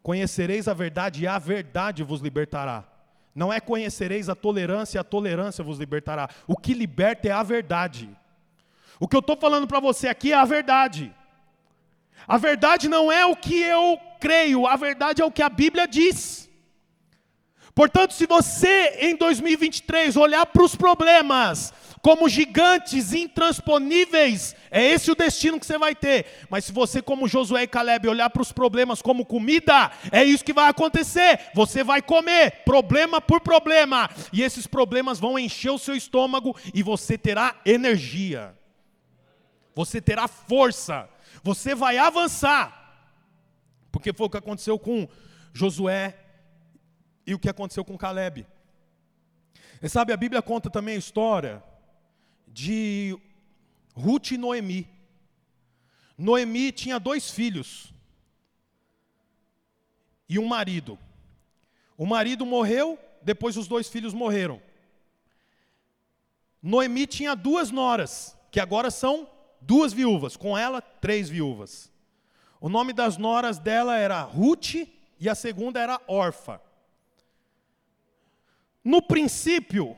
Conhecereis 0.03 0.69
a 0.69 0.75
verdade 0.75 1.23
e 1.23 1.27
a 1.27 1.39
verdade 1.39 2.03
vos 2.03 2.21
libertará. 2.21 2.85
Não 3.35 3.53
é 3.53 3.61
conhecereis 3.61 4.29
a 4.29 4.35
tolerância 4.35 4.99
e 4.99 5.01
a 5.01 5.05
tolerância 5.05 5.63
vos 5.63 5.79
libertará. 5.79 6.29
O 6.47 6.57
que 6.57 6.73
liberta 6.73 7.29
é 7.29 7.33
a 7.33 7.43
verdade. 7.43 8.09
O 8.99 9.07
que 9.07 9.15
eu 9.15 9.21
estou 9.21 9.37
falando 9.37 9.67
para 9.67 9.79
você 9.79 10.09
aqui 10.09 10.33
é 10.33 10.37
a 10.37 10.45
verdade. 10.45 11.15
A 12.27 12.39
verdade 12.39 12.89
não 12.89 13.13
é 13.13 13.27
o 13.27 13.37
que 13.37 13.61
eu 13.61 14.01
creio, 14.19 14.67
a 14.67 14.75
verdade 14.75 15.23
é 15.23 15.25
o 15.25 15.31
que 15.31 15.43
a 15.43 15.49
Bíblia 15.49 15.87
diz. 15.87 16.49
Portanto, 17.75 18.15
se 18.15 18.27
você 18.27 18.97
em 19.01 19.15
2023 19.17 20.17
olhar 20.17 20.47
para 20.47 20.63
os 20.63 20.75
problemas 20.75 21.75
como 22.07 22.29
gigantes 22.29 23.13
intransponíveis, 23.13 24.55
é 24.71 24.81
esse 24.81 25.11
o 25.11 25.15
destino 25.17 25.59
que 25.59 25.67
você 25.67 25.77
vai 25.77 25.93
ter. 25.93 26.47
Mas 26.49 26.65
se 26.65 26.71
você, 26.71 27.03
como 27.03 27.27
Josué 27.27 27.65
e 27.65 27.67
Caleb, 27.67 28.07
olhar 28.07 28.31
para 28.31 28.43
os 28.43 28.53
problemas 28.53 29.03
como 29.03 29.27
comida, 29.27 29.91
é 30.13 30.23
isso 30.23 30.45
que 30.45 30.53
vai 30.53 30.69
acontecer. 30.69 31.51
Você 31.53 31.83
vai 31.83 32.01
comer, 32.01 32.63
problema 32.65 33.21
por 33.21 33.41
problema, 33.41 34.09
e 34.33 34.41
esses 34.45 34.69
problemas 34.69 35.19
vão 35.19 35.37
encher 35.37 35.71
o 35.71 35.81
seu 35.81 35.97
estômago 35.97 36.57
e 36.73 36.81
você 36.81 37.19
terá 37.19 37.57
energia, 37.67 38.57
você 39.75 40.01
terá 40.01 40.29
força, 40.29 41.09
você 41.43 41.75
vai 41.75 41.99
avançar, 41.99 43.03
porque 43.91 44.13
foi 44.13 44.29
o 44.29 44.31
que 44.31 44.39
aconteceu 44.39 44.79
com 44.79 45.09
Josué 45.53 46.17
e 47.27 47.35
o 47.35 47.39
que 47.41 47.49
aconteceu 47.49 47.85
com 47.85 47.99
Caleb. 47.99 48.47
E 49.83 49.89
sabe, 49.89 50.13
a 50.13 50.17
Bíblia 50.17 50.41
conta 50.41 50.71
também 50.71 50.95
a 50.95 50.99
história 50.99 51.61
de 52.57 53.15
Ruth 53.95 54.31
e 54.31 54.39
Noemi. 54.39 54.89
Noemi 56.17 56.73
tinha 56.73 56.99
dois 56.99 57.31
filhos 57.31 57.93
e 60.27 60.39
um 60.39 60.47
marido. 60.47 60.99
O 61.99 62.07
marido 62.07 62.47
morreu, 62.47 62.99
depois 63.21 63.59
os 63.59 63.69
dois 63.69 63.91
filhos 63.91 64.15
morreram. 64.15 64.59
Noemi 66.63 67.07
tinha 67.07 67.37
duas 67.37 67.71
noras, 67.71 68.35
que 68.51 68.59
agora 68.59 68.91
são 68.91 69.29
duas 69.61 69.93
viúvas, 69.93 70.35
com 70.35 70.57
ela, 70.57 70.81
três 70.81 71.29
viúvas. 71.29 71.93
O 72.59 72.71
nome 72.71 72.95
das 72.95 73.19
noras 73.19 73.59
dela 73.59 73.99
era 73.99 74.23
Ruth 74.23 74.77
e 75.21 75.29
a 75.29 75.35
segunda 75.35 75.79
era 75.79 76.01
Orfa. 76.07 76.59
No 78.83 79.03
princípio, 79.03 79.95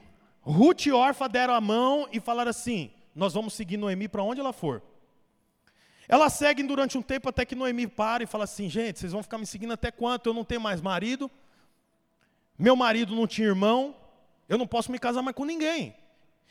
Ruth 0.49 0.87
e 0.87 0.93
Orfa 0.93 1.29
deram 1.29 1.53
a 1.53 1.61
mão 1.61 2.09
e 2.11 2.19
falaram 2.19 2.49
assim: 2.51 2.91
Nós 3.15 3.35
vamos 3.35 3.53
seguir 3.53 3.77
Noemi 3.77 4.09
para 4.09 4.23
onde 4.23 4.41
ela 4.41 4.53
for. 4.53 4.83
Elas 6.09 6.33
seguem 6.33 6.67
durante 6.67 6.97
um 6.97 7.03
tempo 7.03 7.29
até 7.29 7.45
que 7.45 7.55
Noemi 7.55 7.87
para 7.87 8.25
e 8.25 8.27
fala 8.27 8.45
assim: 8.45 8.67
Gente, 8.67 8.99
vocês 8.99 9.13
vão 9.13 9.23
ficar 9.23 9.37
me 9.37 9.45
seguindo 9.45 9.75
até 9.75 9.91
quanto? 9.91 10.31
Eu 10.31 10.35
não 10.35 10.45
tenho 10.45 10.61
mais 10.61 10.81
marido, 10.81 11.31
meu 12.59 12.75
marido 12.75 13.15
não 13.15 13.27
tinha 13.27 13.47
irmão, 13.47 13.95
eu 14.49 14.57
não 14.57 14.67
posso 14.67 14.91
me 14.91 14.99
casar 14.99 15.21
mais 15.21 15.37
com 15.37 15.45
ninguém. 15.45 15.95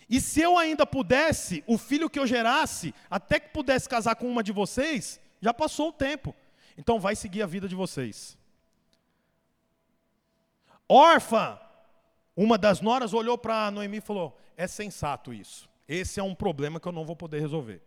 E 0.08 0.22
se 0.22 0.42
eu 0.42 0.60
ainda 0.60 0.86
pudesse, 0.86 1.64
o 1.66 1.76
filho 1.76 2.10
que 2.10 2.20
eu 2.20 2.28
gerasse, 2.28 2.94
até 3.10 3.40
que 3.40 3.50
pudesse 3.50 3.90
casar 3.90 4.16
com 4.16 4.30
uma 4.30 4.44
de 4.44 4.52
vocês, 4.52 5.20
já 5.42 5.54
passou 5.54 5.90
o 5.90 5.94
tempo. 5.94 6.36
Então 6.78 7.00
vai 7.00 7.16
seguir 7.16 7.42
a 7.42 7.48
vida 7.48 7.68
de 7.68 7.76
vocês. 7.76 8.38
Órfã, 10.88 11.60
uma 12.38 12.58
das 12.58 12.80
noras 12.80 13.14
olhou 13.14 13.38
para 13.38 13.70
Noemi 13.70 13.98
e 13.98 14.02
falou: 14.02 14.38
É 14.56 14.66
sensato 14.66 15.34
isso. 15.34 15.70
Esse 15.86 16.22
é 16.22 16.24
um 16.24 16.34
problema 16.34 16.80
que 16.80 16.88
eu 16.88 16.94
não 16.94 17.06
vou 17.06 17.16
poder 17.16 17.42
resolver. 17.42 17.82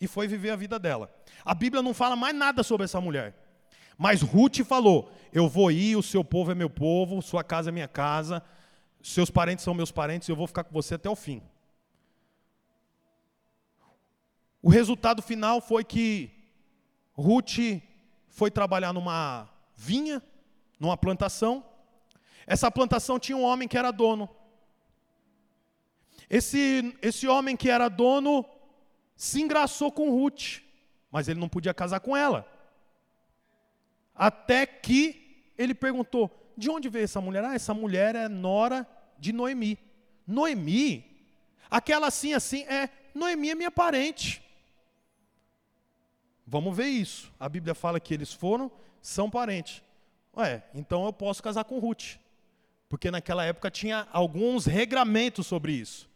E 0.00 0.06
foi 0.06 0.28
viver 0.28 0.50
a 0.50 0.56
vida 0.56 0.78
dela. 0.78 1.10
A 1.44 1.54
Bíblia 1.54 1.82
não 1.82 1.92
fala 1.92 2.14
mais 2.14 2.36
nada 2.36 2.62
sobre 2.62 2.84
essa 2.84 3.00
mulher. 3.00 3.34
Mas 3.96 4.22
Ruth 4.22 4.58
falou: 4.58 5.10
Eu 5.32 5.48
vou 5.48 5.72
ir, 5.72 5.96
o 5.96 6.02
seu 6.04 6.22
povo 6.22 6.52
é 6.52 6.54
meu 6.54 6.70
povo, 6.70 7.20
sua 7.20 7.42
casa 7.42 7.70
é 7.70 7.72
minha 7.72 7.88
casa 7.88 8.44
seus 9.02 9.30
parentes 9.30 9.64
são 9.64 9.74
meus 9.74 9.90
parentes 9.90 10.28
eu 10.28 10.36
vou 10.36 10.46
ficar 10.46 10.64
com 10.64 10.72
você 10.72 10.94
até 10.94 11.08
o 11.08 11.16
fim. 11.16 11.42
O 14.60 14.68
resultado 14.68 15.22
final 15.22 15.60
foi 15.60 15.84
que 15.84 16.30
Ruth 17.14 17.80
foi 18.28 18.50
trabalhar 18.50 18.92
numa 18.92 19.48
vinha, 19.76 20.22
numa 20.78 20.96
plantação. 20.96 21.64
Essa 22.48 22.70
plantação 22.70 23.18
tinha 23.18 23.36
um 23.36 23.42
homem 23.42 23.68
que 23.68 23.76
era 23.76 23.90
dono. 23.90 24.26
Esse, 26.30 26.96
esse 27.02 27.28
homem 27.28 27.54
que 27.54 27.68
era 27.68 27.90
dono 27.90 28.42
se 29.14 29.42
engraçou 29.42 29.92
com 29.92 30.08
Ruth, 30.08 30.62
mas 31.10 31.28
ele 31.28 31.38
não 31.38 31.48
podia 31.48 31.74
casar 31.74 32.00
com 32.00 32.16
ela. 32.16 32.50
Até 34.14 34.64
que 34.64 35.44
ele 35.58 35.74
perguntou: 35.74 36.30
de 36.56 36.70
onde 36.70 36.88
veio 36.88 37.04
essa 37.04 37.20
mulher? 37.20 37.44
Ah, 37.44 37.54
essa 37.54 37.74
mulher 37.74 38.14
é 38.14 38.28
nora 38.28 38.88
de 39.18 39.30
Noemi. 39.30 39.78
Noemi, 40.26 41.04
aquela 41.70 42.06
assim, 42.06 42.32
assim, 42.32 42.62
é, 42.62 42.88
Noemi 43.14 43.50
é 43.50 43.54
minha 43.54 43.70
parente. 43.70 44.42
Vamos 46.46 46.74
ver 46.74 46.86
isso. 46.86 47.30
A 47.38 47.46
Bíblia 47.46 47.74
fala 47.74 48.00
que 48.00 48.14
eles 48.14 48.32
foram, 48.32 48.72
são 49.02 49.28
parentes. 49.28 49.82
Ué, 50.34 50.62
então 50.74 51.04
eu 51.04 51.12
posso 51.12 51.42
casar 51.42 51.64
com 51.64 51.78
Ruth. 51.78 52.16
Porque 52.88 53.10
naquela 53.10 53.44
época 53.44 53.70
tinha 53.70 54.08
alguns 54.12 54.64
regramentos 54.64 55.46
sobre 55.46 55.72
isso. 55.72 56.08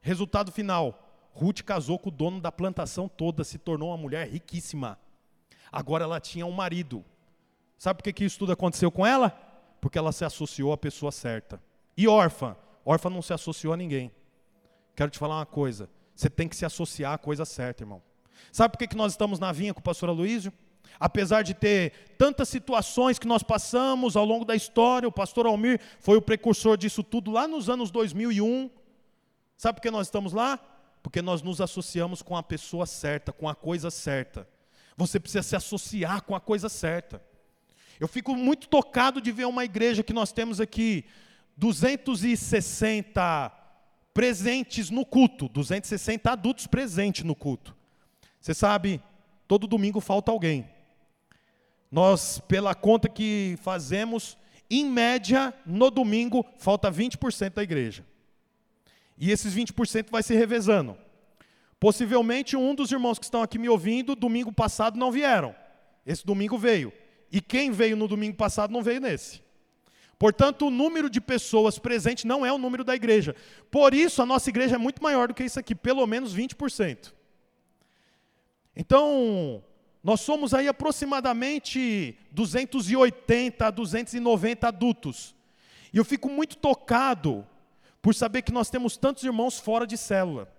Resultado 0.00 0.52
final: 0.52 1.30
Ruth 1.32 1.62
casou 1.62 1.98
com 1.98 2.08
o 2.08 2.12
dono 2.12 2.40
da 2.40 2.52
plantação 2.52 3.08
toda, 3.08 3.44
se 3.44 3.58
tornou 3.58 3.90
uma 3.90 3.96
mulher 3.96 4.28
riquíssima. 4.28 4.98
Agora 5.72 6.04
ela 6.04 6.20
tinha 6.20 6.44
um 6.44 6.52
marido. 6.52 7.04
Sabe 7.78 7.98
por 7.98 8.04
que, 8.04 8.12
que 8.12 8.24
isso 8.24 8.38
tudo 8.38 8.52
aconteceu 8.52 8.90
com 8.90 9.06
ela? 9.06 9.30
Porque 9.80 9.98
ela 9.98 10.12
se 10.12 10.24
associou 10.24 10.72
à 10.72 10.76
pessoa 10.76 11.10
certa. 11.10 11.62
E 11.96 12.06
órfã? 12.06 12.56
Órfã 12.84 13.08
não 13.08 13.22
se 13.22 13.32
associou 13.32 13.72
a 13.72 13.76
ninguém. 13.76 14.10
Quero 14.94 15.10
te 15.10 15.18
falar 15.18 15.38
uma 15.38 15.46
coisa: 15.46 15.88
você 16.14 16.28
tem 16.28 16.48
que 16.48 16.56
se 16.56 16.66
associar 16.66 17.14
à 17.14 17.18
coisa 17.18 17.44
certa, 17.44 17.82
irmão. 17.82 18.02
Sabe 18.52 18.72
por 18.72 18.78
que, 18.78 18.88
que 18.88 18.96
nós 18.96 19.12
estamos 19.12 19.38
na 19.38 19.52
vinha 19.52 19.72
com 19.72 19.80
o 19.80 19.82
pastor 19.82 20.08
Aloysio? 20.08 20.52
Apesar 20.98 21.42
de 21.42 21.54
ter 21.54 22.14
tantas 22.18 22.48
situações 22.48 23.18
que 23.18 23.26
nós 23.26 23.42
passamos 23.42 24.16
ao 24.16 24.24
longo 24.24 24.44
da 24.44 24.54
história, 24.54 25.08
o 25.08 25.12
pastor 25.12 25.46
Almir 25.46 25.80
foi 25.98 26.16
o 26.16 26.22
precursor 26.22 26.76
disso 26.76 27.02
tudo 27.02 27.30
lá 27.30 27.46
nos 27.48 27.68
anos 27.70 27.90
2001. 27.90 28.70
Sabe 29.56 29.76
por 29.76 29.82
que 29.82 29.90
nós 29.90 30.06
estamos 30.06 30.32
lá? 30.32 30.58
Porque 31.02 31.22
nós 31.22 31.42
nos 31.42 31.60
associamos 31.60 32.22
com 32.22 32.36
a 32.36 32.42
pessoa 32.42 32.86
certa, 32.86 33.32
com 33.32 33.48
a 33.48 33.54
coisa 33.54 33.90
certa. 33.90 34.46
Você 34.96 35.18
precisa 35.18 35.42
se 35.42 35.56
associar 35.56 36.22
com 36.22 36.34
a 36.34 36.40
coisa 36.40 36.68
certa. 36.68 37.22
Eu 37.98 38.08
fico 38.08 38.34
muito 38.34 38.68
tocado 38.68 39.20
de 39.20 39.30
ver 39.30 39.46
uma 39.46 39.64
igreja 39.64 40.02
que 40.02 40.12
nós 40.12 40.32
temos 40.32 40.60
aqui, 40.60 41.04
260 41.56 43.52
presentes 44.14 44.90
no 44.90 45.04
culto, 45.04 45.48
260 45.48 46.30
adultos 46.30 46.66
presentes 46.66 47.24
no 47.24 47.34
culto. 47.34 47.76
Você 48.40 48.54
sabe, 48.54 49.02
todo 49.46 49.66
domingo 49.66 50.00
falta 50.00 50.30
alguém. 50.30 50.68
Nós, 51.90 52.40
pela 52.46 52.74
conta 52.74 53.08
que 53.08 53.58
fazemos, 53.62 54.38
em 54.70 54.84
média, 54.84 55.52
no 55.66 55.90
domingo, 55.90 56.46
falta 56.56 56.90
20% 56.90 57.54
da 57.54 57.62
igreja. 57.62 58.06
E 59.18 59.30
esses 59.30 59.54
20% 59.54 60.10
vai 60.10 60.22
se 60.22 60.34
revezando. 60.34 60.96
Possivelmente 61.80 62.56
um 62.56 62.74
dos 62.74 62.92
irmãos 62.92 63.18
que 63.18 63.24
estão 63.24 63.42
aqui 63.42 63.58
me 63.58 63.68
ouvindo, 63.68 64.14
domingo 64.14 64.52
passado 64.52 64.98
não 64.98 65.10
vieram. 65.10 65.54
Esse 66.06 66.24
domingo 66.24 66.56
veio. 66.56 66.92
E 67.32 67.40
quem 67.40 67.70
veio 67.70 67.96
no 67.96 68.06
domingo 68.06 68.36
passado 68.36 68.72
não 68.72 68.82
veio 68.82 69.00
nesse. 69.00 69.42
Portanto, 70.18 70.66
o 70.66 70.70
número 70.70 71.08
de 71.08 71.20
pessoas 71.20 71.78
presentes 71.78 72.24
não 72.24 72.44
é 72.44 72.52
o 72.52 72.58
número 72.58 72.84
da 72.84 72.94
igreja. 72.94 73.34
Por 73.70 73.94
isso, 73.94 74.20
a 74.20 74.26
nossa 74.26 74.50
igreja 74.50 74.74
é 74.74 74.78
muito 74.78 75.02
maior 75.02 75.28
do 75.28 75.34
que 75.34 75.42
isso 75.42 75.58
aqui, 75.58 75.74
pelo 75.74 76.06
menos 76.06 76.36
20%. 76.36 77.14
Então, 78.76 79.64
nós 80.02 80.20
somos 80.20 80.54
aí 80.54 80.66
aproximadamente 80.66 82.16
280 82.32 83.66
a 83.66 83.70
290 83.70 84.68
adultos. 84.68 85.34
E 85.92 85.98
eu 85.98 86.04
fico 86.04 86.28
muito 86.28 86.56
tocado 86.56 87.46
por 88.00 88.14
saber 88.14 88.42
que 88.42 88.52
nós 88.52 88.70
temos 88.70 88.96
tantos 88.96 89.24
irmãos 89.24 89.58
fora 89.58 89.86
de 89.86 89.98
célula. 89.98 90.50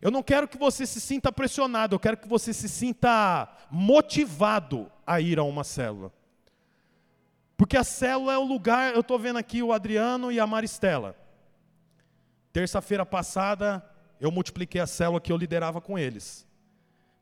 Eu 0.00 0.10
não 0.10 0.22
quero 0.22 0.48
que 0.48 0.56
você 0.56 0.86
se 0.86 1.00
sinta 1.00 1.30
pressionado, 1.32 1.94
eu 1.94 2.00
quero 2.00 2.16
que 2.16 2.28
você 2.28 2.52
se 2.54 2.68
sinta 2.68 3.48
motivado 3.70 4.90
a 5.06 5.20
ir 5.20 5.38
a 5.38 5.42
uma 5.42 5.64
célula. 5.64 6.12
Porque 7.56 7.76
a 7.76 7.84
célula 7.84 8.32
é 8.32 8.38
o 8.38 8.44
lugar, 8.44 8.94
eu 8.94 9.00
estou 9.00 9.18
vendo 9.18 9.38
aqui 9.38 9.62
o 9.62 9.72
Adriano 9.72 10.32
e 10.32 10.40
a 10.40 10.46
Maristela. 10.46 11.14
Terça-feira 12.52 13.04
passada, 13.04 13.84
eu 14.18 14.30
multipliquei 14.30 14.80
a 14.80 14.86
célula 14.86 15.20
que 15.20 15.30
eu 15.30 15.36
liderava 15.36 15.80
com 15.80 15.98
eles. 15.98 16.46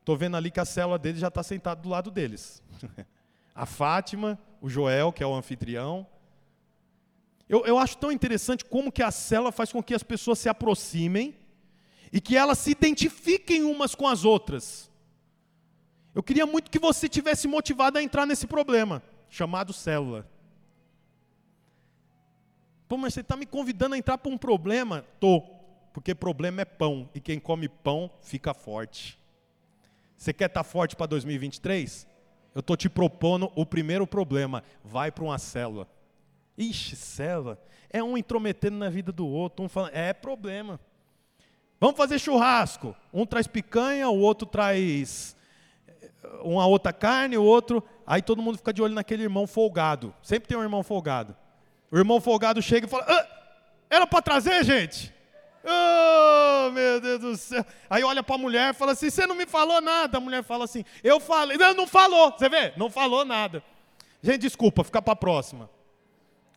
Estou 0.08 0.16
vendo 0.16 0.38
ali 0.38 0.50
que 0.50 0.58
a 0.58 0.64
célula 0.64 0.98
deles 0.98 1.20
já 1.20 1.28
está 1.28 1.42
sentada 1.42 1.82
do 1.82 1.88
lado 1.90 2.10
deles. 2.10 2.62
a 3.54 3.66
Fátima, 3.66 4.38
o 4.58 4.66
Joel, 4.66 5.12
que 5.12 5.22
é 5.22 5.26
o 5.26 5.34
anfitrião. 5.34 6.06
Eu, 7.46 7.66
eu 7.66 7.78
acho 7.78 7.98
tão 7.98 8.10
interessante 8.10 8.64
como 8.64 8.90
que 8.90 9.02
a 9.02 9.10
célula 9.10 9.52
faz 9.52 9.70
com 9.70 9.82
que 9.82 9.92
as 9.92 10.02
pessoas 10.02 10.38
se 10.38 10.48
aproximem 10.48 11.36
e 12.10 12.22
que 12.22 12.38
elas 12.38 12.56
se 12.56 12.70
identifiquem 12.70 13.64
umas 13.64 13.94
com 13.94 14.08
as 14.08 14.24
outras. 14.24 14.90
Eu 16.14 16.22
queria 16.22 16.46
muito 16.46 16.70
que 16.70 16.78
você 16.78 17.06
tivesse 17.06 17.46
motivado 17.46 17.98
a 17.98 18.02
entrar 18.02 18.24
nesse 18.24 18.46
problema 18.46 19.02
chamado 19.28 19.74
célula. 19.74 20.26
Pô, 22.88 22.96
mas 22.96 23.12
você 23.12 23.20
está 23.20 23.36
me 23.36 23.44
convidando 23.44 23.94
a 23.94 23.98
entrar 23.98 24.16
para 24.16 24.32
um 24.32 24.38
problema? 24.38 25.04
Tô, 25.20 25.42
porque 25.92 26.14
problema 26.14 26.62
é 26.62 26.64
pão, 26.64 27.10
e 27.14 27.20
quem 27.20 27.38
come 27.38 27.68
pão 27.68 28.10
fica 28.22 28.54
forte. 28.54 29.18
Você 30.18 30.32
quer 30.32 30.46
estar 30.46 30.64
tá 30.64 30.68
forte 30.68 30.96
para 30.96 31.06
2023? 31.06 32.06
Eu 32.52 32.60
estou 32.60 32.76
te 32.76 32.88
propondo 32.88 33.52
o 33.54 33.64
primeiro 33.64 34.04
problema, 34.04 34.64
vai 34.82 35.12
para 35.12 35.22
uma 35.22 35.38
célula. 35.38 35.86
Ixi, 36.56 36.96
célula, 36.96 37.56
é 37.88 38.02
um 38.02 38.18
intrometendo 38.18 38.76
na 38.76 38.90
vida 38.90 39.12
do 39.12 39.26
outro, 39.26 39.64
um 39.64 39.68
falando, 39.68 39.94
é 39.94 40.12
problema. 40.12 40.80
Vamos 41.80 41.96
fazer 41.96 42.18
churrasco, 42.18 42.96
um 43.14 43.24
traz 43.24 43.46
picanha, 43.46 44.08
o 44.08 44.18
outro 44.18 44.44
traz 44.44 45.36
uma 46.42 46.66
outra 46.66 46.92
carne, 46.92 47.38
o 47.38 47.44
outro. 47.44 47.80
Aí 48.04 48.20
todo 48.20 48.42
mundo 48.42 48.58
fica 48.58 48.72
de 48.72 48.82
olho 48.82 48.94
naquele 48.94 49.22
irmão 49.22 49.46
folgado. 49.46 50.12
Sempre 50.20 50.48
tem 50.48 50.58
um 50.58 50.62
irmão 50.62 50.82
folgado. 50.82 51.36
O 51.92 51.96
irmão 51.96 52.20
folgado 52.20 52.60
chega 52.60 52.86
e 52.86 52.90
fala: 52.90 53.04
ah, 53.06 53.26
Era 53.88 54.06
para 54.06 54.20
trazer, 54.20 54.64
gente? 54.64 55.14
Meu 56.70 57.00
Deus 57.00 57.20
do 57.20 57.36
céu. 57.36 57.64
Aí 57.88 58.02
olha 58.02 58.22
para 58.22 58.34
a 58.34 58.38
mulher 58.38 58.70
e 58.70 58.76
fala 58.76 58.92
assim: 58.92 59.10
Você 59.10 59.26
não 59.26 59.34
me 59.34 59.46
falou 59.46 59.80
nada. 59.80 60.18
A 60.18 60.20
mulher 60.20 60.42
fala 60.42 60.64
assim: 60.64 60.84
Eu 61.02 61.20
falei. 61.20 61.56
Não, 61.56 61.74
não 61.74 61.86
falou. 61.86 62.32
Você 62.32 62.48
vê? 62.48 62.72
Não 62.76 62.90
falou 62.90 63.24
nada. 63.24 63.62
Gente, 64.22 64.42
desculpa, 64.42 64.84
fica 64.84 65.00
para 65.00 65.12
a 65.12 65.16
próxima. 65.16 65.70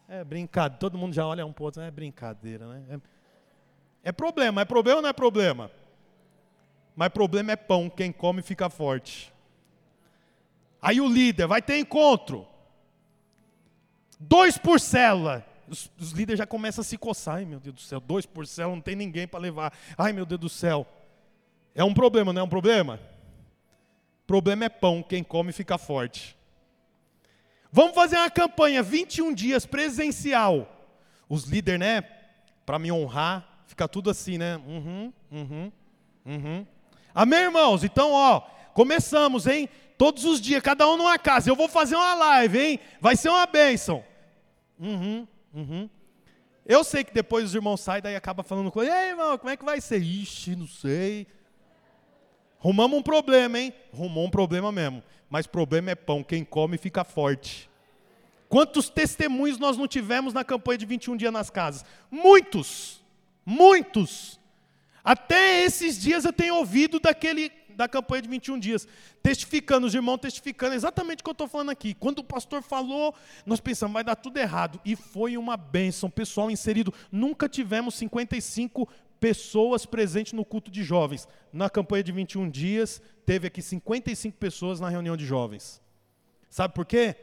É 0.08 0.24
brincadeira. 0.24 0.80
Todo 0.80 0.98
mundo 0.98 1.14
já 1.14 1.26
olha 1.26 1.46
um 1.46 1.54
pouco. 1.54 1.80
É 1.80 1.92
brincadeira, 1.92 2.66
né? 2.68 2.84
É, 4.04 4.10
é 4.10 4.12
problema. 4.12 4.62
É 4.62 4.66
problema 4.66 4.98
ou 4.98 5.02
não 5.02 5.10
é 5.10 5.14
problema? 5.14 5.72
Mas 6.96 7.10
problema 7.10 7.52
é 7.52 7.56
pão. 7.56 7.90
Quem 7.90 8.12
come 8.12 8.42
fica 8.42 8.70
forte. 8.70 9.32
Aí 10.82 11.00
o 11.00 11.08
líder 11.08 11.48
vai 11.48 11.62
ter 11.62 11.78
encontro. 11.78 12.48
Dois 14.20 14.58
por 14.58 14.80
célula. 14.80 15.46
Os, 15.72 15.90
os 15.98 16.12
líderes 16.12 16.38
já 16.38 16.46
começam 16.46 16.82
a 16.82 16.86
se 16.86 16.98
coçar. 16.98 17.36
Ai, 17.36 17.46
meu 17.46 17.60
Deus 17.60 17.76
do 17.76 17.82
céu, 17.82 18.02
dois 18.02 18.26
por 18.26 18.46
célula, 18.46 18.76
não 18.76 18.82
tem 18.82 18.94
ninguém 18.94 19.26
para 19.26 19.40
levar. 19.40 19.74
Ai, 19.98 20.12
meu 20.12 20.26
Deus 20.26 20.42
do 20.42 20.50
céu. 20.50 20.86
É 21.74 21.82
um 21.82 21.94
problema, 21.94 22.34
não 22.34 22.42
é 22.42 22.44
um 22.44 22.50
problema? 22.50 23.00
Problema 24.28 24.66
é 24.66 24.70
pão, 24.70 25.02
quem 25.02 25.24
come 25.24 25.54
fica 25.54 25.78
forte. 25.78 26.38
Vamos 27.72 27.96
fazer 27.96 28.18
uma 28.18 28.30
campanha 28.30 28.84
21 28.84 29.34
dias 29.34 29.66
presencial. 29.66 30.68
Os 31.30 31.46
líderes, 31.46 31.80
né, 31.80 32.02
para 32.66 32.78
me 32.78 32.92
honrar, 32.92 33.64
fica 33.66 33.88
tudo 33.88 34.10
assim, 34.10 34.38
né? 34.38 34.58
Uhum, 34.58 35.14
uhum, 35.32 35.72
uhum. 36.26 36.68
Amém, 37.16 37.40
irmãos? 37.40 37.86
Então, 37.86 38.12
ó, 38.12 38.42
começamos, 38.74 39.48
hein? 39.48 39.70
Todos 39.98 40.26
os 40.26 40.42
dias, 40.42 40.62
cada 40.62 40.86
um 40.90 40.98
numa 40.98 41.18
casa. 41.18 41.50
Eu 41.50 41.56
vou 41.56 41.70
fazer 41.70 41.96
uma 41.96 42.14
live, 42.14 42.60
hein? 42.60 42.80
Vai 43.00 43.16
ser 43.16 43.30
uma 43.30 43.46
bênção. 43.46 44.04
Uhum, 44.78 45.28
uhum. 45.54 45.90
Eu 46.66 46.84
sei 46.84 47.04
que 47.04 47.14
depois 47.14 47.46
os 47.46 47.56
irmãos 47.56 47.82
saem, 47.82 48.02
daí 48.02 48.16
acaba 48.16 48.44
falando 48.44 48.72
com 48.72 48.82
ele, 48.82 48.92
ei, 48.92 49.10
irmão, 49.10 49.38
como 49.38 49.50
é 49.50 49.58
que 49.58 49.66
vai 49.66 49.82
ser? 49.82 50.02
Ixi, 50.02 50.56
não 50.56 50.68
sei. 50.68 51.28
Rumamos 52.60 53.00
um 53.00 53.02
problema, 53.02 53.60
hein? 53.60 53.74
Rumou 53.92 54.28
um 54.28 54.30
problema 54.30 54.72
mesmo. 54.72 55.04
Mas 55.30 55.48
problema 55.48 55.92
é 55.92 55.96
pão, 55.96 56.24
quem 56.24 56.44
come 56.44 56.78
fica 56.78 57.04
forte. 57.04 57.70
Quantos 58.48 58.90
testemunhos 58.90 59.58
nós 59.58 59.78
não 59.78 59.88
tivemos 59.88 60.34
na 60.34 60.44
campanha 60.44 60.78
de 60.78 60.86
21 60.86 61.18
dias 61.18 61.34
nas 61.34 61.50
casas? 61.50 61.86
Muitos, 62.12 63.02
muitos. 63.46 64.40
Até 65.04 65.64
esses 65.64 66.00
dias 66.00 66.26
eu 66.26 66.34
tenho 66.34 66.56
ouvido 66.56 67.00
daquele 67.00 67.50
da 67.82 67.88
campanha 67.88 68.22
de 68.22 68.30
21 68.30 68.60
dias, 68.60 68.88
testificando, 69.24 69.88
os 69.88 69.96
irmãos 69.96 70.18
testificando 70.18 70.76
exatamente 70.76 71.22
o 71.22 71.24
que 71.24 71.30
eu 71.30 71.34
estou 71.34 71.48
falando 71.48 71.72
aqui. 71.72 71.96
Quando 71.96 72.20
o 72.20 72.24
pastor 72.24 72.62
falou, 72.62 73.16
nós 73.44 73.60
pensamos, 73.60 73.94
vai 73.94 74.04
dar 74.04 74.16
tudo 74.16 74.38
errado. 74.38 74.80
E 74.86 74.96
foi 74.96 75.36
uma 75.36 75.58
bênção, 75.58 76.10
pessoal 76.10 76.52
inserido. 76.52 76.94
Nunca 77.12 77.50
tivemos 77.50 77.96
55 77.96 78.88
pessoas 79.20 79.86
presentes 79.86 80.34
no 80.34 80.46
culto 80.46 80.70
de 80.70 80.84
jovens. 80.84 81.28
Na 81.52 81.70
campanha 81.70 82.04
de 82.04 82.12
21 82.12 82.50
dias, 82.50 83.02
teve 83.26 83.48
aqui 83.48 83.62
55 83.62 84.38
pessoas 84.38 84.80
na 84.80 84.88
reunião 84.88 85.18
de 85.18 85.26
jovens. 85.26 85.82
Sabe 86.50 86.76
por 86.76 86.86
quê? 86.86 87.16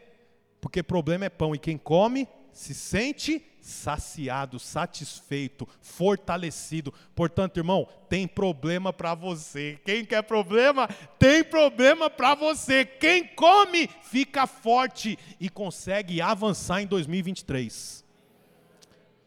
Porque 0.60 0.82
problema 0.82 1.26
é 1.26 1.28
pão, 1.28 1.54
e 1.54 1.58
quem 1.58 1.78
come 1.78 2.26
se 2.58 2.74
sente 2.74 3.40
saciado, 3.60 4.58
satisfeito, 4.58 5.66
fortalecido. 5.80 6.92
Portanto, 7.14 7.56
irmão, 7.58 7.86
tem 8.08 8.26
problema 8.26 8.92
para 8.92 9.14
você. 9.14 9.78
Quem 9.84 10.04
quer 10.04 10.22
problema, 10.22 10.88
tem 11.20 11.44
problema 11.44 12.10
para 12.10 12.34
você. 12.34 12.84
Quem 12.84 13.28
come, 13.28 13.88
fica 14.02 14.44
forte 14.48 15.16
e 15.38 15.48
consegue 15.48 16.20
avançar 16.20 16.82
em 16.82 16.86
2023. 16.88 18.04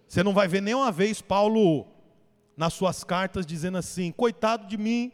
Você 0.10 0.22
não 0.24 0.34
vai 0.34 0.50
ver 0.50 0.62
nenhuma 0.62 0.92
vez 0.92 1.22
Paulo 1.22 1.88
nas 2.58 2.74
suas 2.74 3.02
cartas 3.02 3.46
dizendo 3.46 3.78
assim: 3.78 4.12
coitado 4.12 4.68
de 4.68 4.78
mim, 4.78 5.10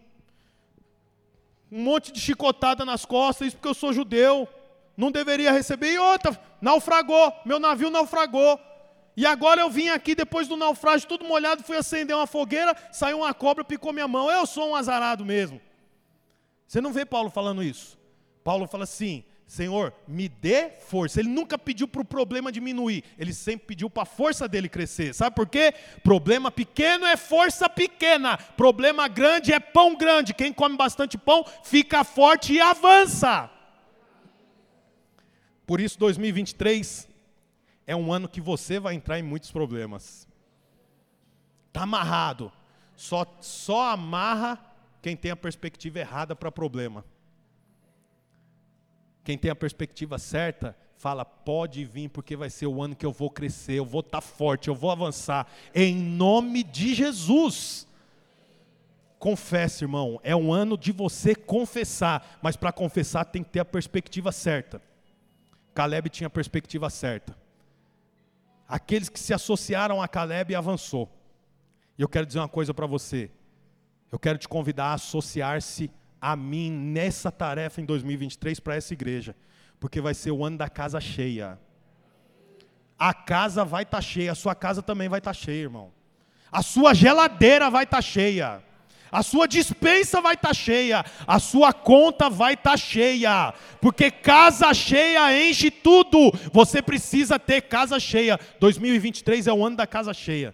Um 1.72 1.84
monte 1.84 2.12
de 2.12 2.20
chicotada 2.20 2.84
nas 2.84 3.06
costas, 3.06 3.50
isso 3.50 3.58
porque 3.58 3.70
eu 3.70 3.76
sou 3.76 3.94
judeu. 3.94 4.50
Não 4.98 5.12
deveria 5.12 5.52
receber. 5.52 5.94
E 5.94 6.00
outra, 6.00 6.38
naufragou, 6.60 7.32
meu 7.46 7.60
navio 7.60 7.92
naufragou. 7.92 8.60
E 9.16 9.26
agora 9.26 9.62
eu 9.62 9.70
vim 9.70 9.90
aqui 9.90 10.14
depois 10.14 10.48
do 10.48 10.58
naufrágio, 10.58 11.08
tudo 11.08 11.26
molhado, 11.26 11.64
fui 11.64 11.78
acender 11.78 12.16
uma 12.16 12.28
fogueira, 12.28 12.76
saiu 12.92 13.20
uma 13.20 13.34
cobra, 13.34 13.64
picou 13.64 13.94
minha 13.94 14.08
mão. 14.08 14.30
Eu 14.30 14.46
sou 14.46 14.72
um 14.72 14.76
azarado 14.76 15.24
mesmo. 15.24 15.62
Você 16.68 16.82
não 16.82 16.92
vê 16.92 17.06
Paulo 17.06 17.30
falando 17.30 17.64
isso. 17.64 17.98
Paulo 18.44 18.68
fala 18.68 18.84
assim: 18.84 19.24
Senhor, 19.48 19.94
me 20.08 20.28
dê 20.28 20.70
força. 20.70 21.20
Ele 21.20 21.30
nunca 21.30 21.58
pediu 21.58 21.88
para 21.88 22.02
o 22.02 22.06
problema 22.06 22.52
diminuir, 22.52 23.04
ele 23.18 23.34
sempre 23.34 23.68
pediu 23.68 23.90
para 23.90 24.04
a 24.04 24.06
força 24.06 24.48
dele 24.48 24.68
crescer. 24.68 25.14
Sabe 25.14 25.36
por 25.36 25.48
quê? 25.48 25.74
Problema 26.04 26.52
pequeno 26.52 27.06
é 27.06 27.16
força 27.16 27.70
pequena, 27.70 28.38
problema 28.38 29.08
grande 29.08 29.54
é 29.54 29.60
pão 29.60 29.96
grande. 29.96 30.34
Quem 30.34 30.52
come 30.52 30.76
bastante 30.76 31.18
pão 31.18 31.46
fica 31.64 32.04
forte 32.04 32.54
e 32.54 32.62
avança. 32.62 33.50
Por 35.68 35.82
isso, 35.82 36.00
2023 36.00 37.10
é 37.86 37.94
um 37.94 38.12
ano 38.14 38.30
que 38.30 38.40
você 38.40 38.80
vai 38.80 38.96
entrar 38.96 39.20
em 39.20 39.24
muitos 39.24 39.52
problemas. 39.52 40.26
Está 41.68 41.84
amarrado. 41.84 42.52
Só, 42.96 43.26
só 43.42 43.92
amarra 43.92 44.58
quem 45.02 45.16
tem 45.16 45.30
a 45.30 45.36
perspectiva 45.36 46.00
errada 46.00 46.34
para 46.38 46.50
problema. 46.50 47.04
Quem 49.26 49.38
tem 49.38 49.52
a 49.52 49.56
perspectiva 49.56 50.18
certa, 50.18 50.76
fala: 50.96 51.26
pode 51.26 51.84
vir, 51.84 52.10
porque 52.10 52.38
vai 52.38 52.50
ser 52.50 52.68
o 52.68 52.82
ano 52.82 52.96
que 52.96 53.06
eu 53.06 53.12
vou 53.12 53.30
crescer, 53.30 53.74
eu 53.74 53.86
vou 53.86 54.00
estar 54.00 54.22
tá 54.22 54.22
forte, 54.22 54.70
eu 54.70 54.76
vou 54.76 54.90
avançar, 54.90 55.48
em 55.76 55.94
nome 55.94 56.64
de 56.64 56.96
Jesus. 56.96 57.86
Confesse, 59.20 59.84
irmão, 59.84 60.18
é 60.24 60.34
um 60.34 60.54
ano 60.54 60.78
de 60.78 60.94
você 60.94 61.36
confessar, 61.36 62.40
mas 62.42 62.56
para 62.56 62.72
confessar 62.72 63.26
tem 63.26 63.44
que 63.44 63.50
ter 63.50 63.60
a 63.60 63.66
perspectiva 63.66 64.32
certa. 64.32 64.82
Caleb 65.78 66.10
tinha 66.10 66.26
a 66.26 66.32
perspectiva 66.32 66.90
certa. 66.90 67.38
Aqueles 68.68 69.10
que 69.10 69.20
se 69.20 69.32
associaram 69.32 70.02
a 70.02 70.08
Caleb 70.08 70.56
avançou. 70.56 71.08
E 71.96 72.02
eu 72.02 72.10
quero 72.10 72.26
dizer 72.26 72.40
uma 72.40 72.50
coisa 72.50 72.74
para 72.74 72.88
você. 72.88 73.30
Eu 74.12 74.18
quero 74.18 74.40
te 74.40 74.48
convidar 74.48 74.86
a 74.86 74.94
associar-se 74.94 75.92
a 76.20 76.36
mim 76.36 76.72
nessa 76.72 77.32
tarefa 77.32 77.80
em 77.80 77.86
2023 77.86 78.60
para 78.60 78.76
essa 78.76 78.92
igreja, 78.92 79.36
porque 79.80 80.02
vai 80.02 80.16
ser 80.16 80.32
o 80.32 80.44
ano 80.44 80.58
da 80.58 80.68
casa 80.68 81.00
cheia. 81.00 81.60
A 82.98 83.14
casa 83.14 83.64
vai 83.64 83.84
estar 83.84 83.98
tá 83.98 84.02
cheia, 84.02 84.32
a 84.32 84.36
sua 84.36 84.56
casa 84.56 84.82
também 84.82 85.08
vai 85.08 85.20
estar 85.20 85.30
tá 85.30 85.36
cheia, 85.36 85.62
irmão. 85.62 85.94
A 86.52 86.64
sua 86.64 86.96
geladeira 86.96 87.70
vai 87.70 87.84
estar 87.84 87.98
tá 87.98 88.02
cheia. 88.02 88.64
A 89.12 89.24
sua 89.24 89.48
dispensa 89.48 90.22
vai 90.22 90.34
estar 90.34 90.50
tá 90.50 90.54
cheia, 90.54 91.06
a 91.26 91.40
sua 91.40 91.72
conta 91.72 92.30
vai 92.30 92.54
estar 92.54 92.72
tá 92.72 92.78
cheia, 92.78 93.54
porque 93.82 94.12
casa 94.12 94.74
cheia 94.74 95.50
enche 95.50 95.72
tudo. 95.72 96.32
Você 96.52 96.82
precisa 96.82 97.40
ter 97.40 97.62
casa 97.62 98.00
cheia. 98.00 98.40
2023 98.60 99.48
é 99.48 99.54
o 99.54 99.66
ano 99.66 99.78
da 99.78 99.88
casa 99.88 100.14
cheia. 100.14 100.54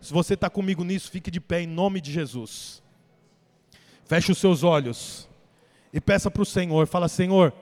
Se 0.00 0.12
você 0.12 0.34
está 0.34 0.50
comigo 0.50 0.84
nisso, 0.84 1.10
fique 1.10 1.30
de 1.30 1.40
pé 1.40 1.62
em 1.62 1.66
nome 1.66 2.00
de 2.00 2.12
Jesus. 2.12 2.82
Feche 4.04 4.32
os 4.32 4.38
seus 4.38 4.62
olhos 4.62 5.28
e 5.92 6.00
peça 6.00 6.30
para 6.30 6.42
o 6.42 6.46
Senhor: 6.46 6.86
fala, 6.86 7.08
Senhor, 7.08 7.52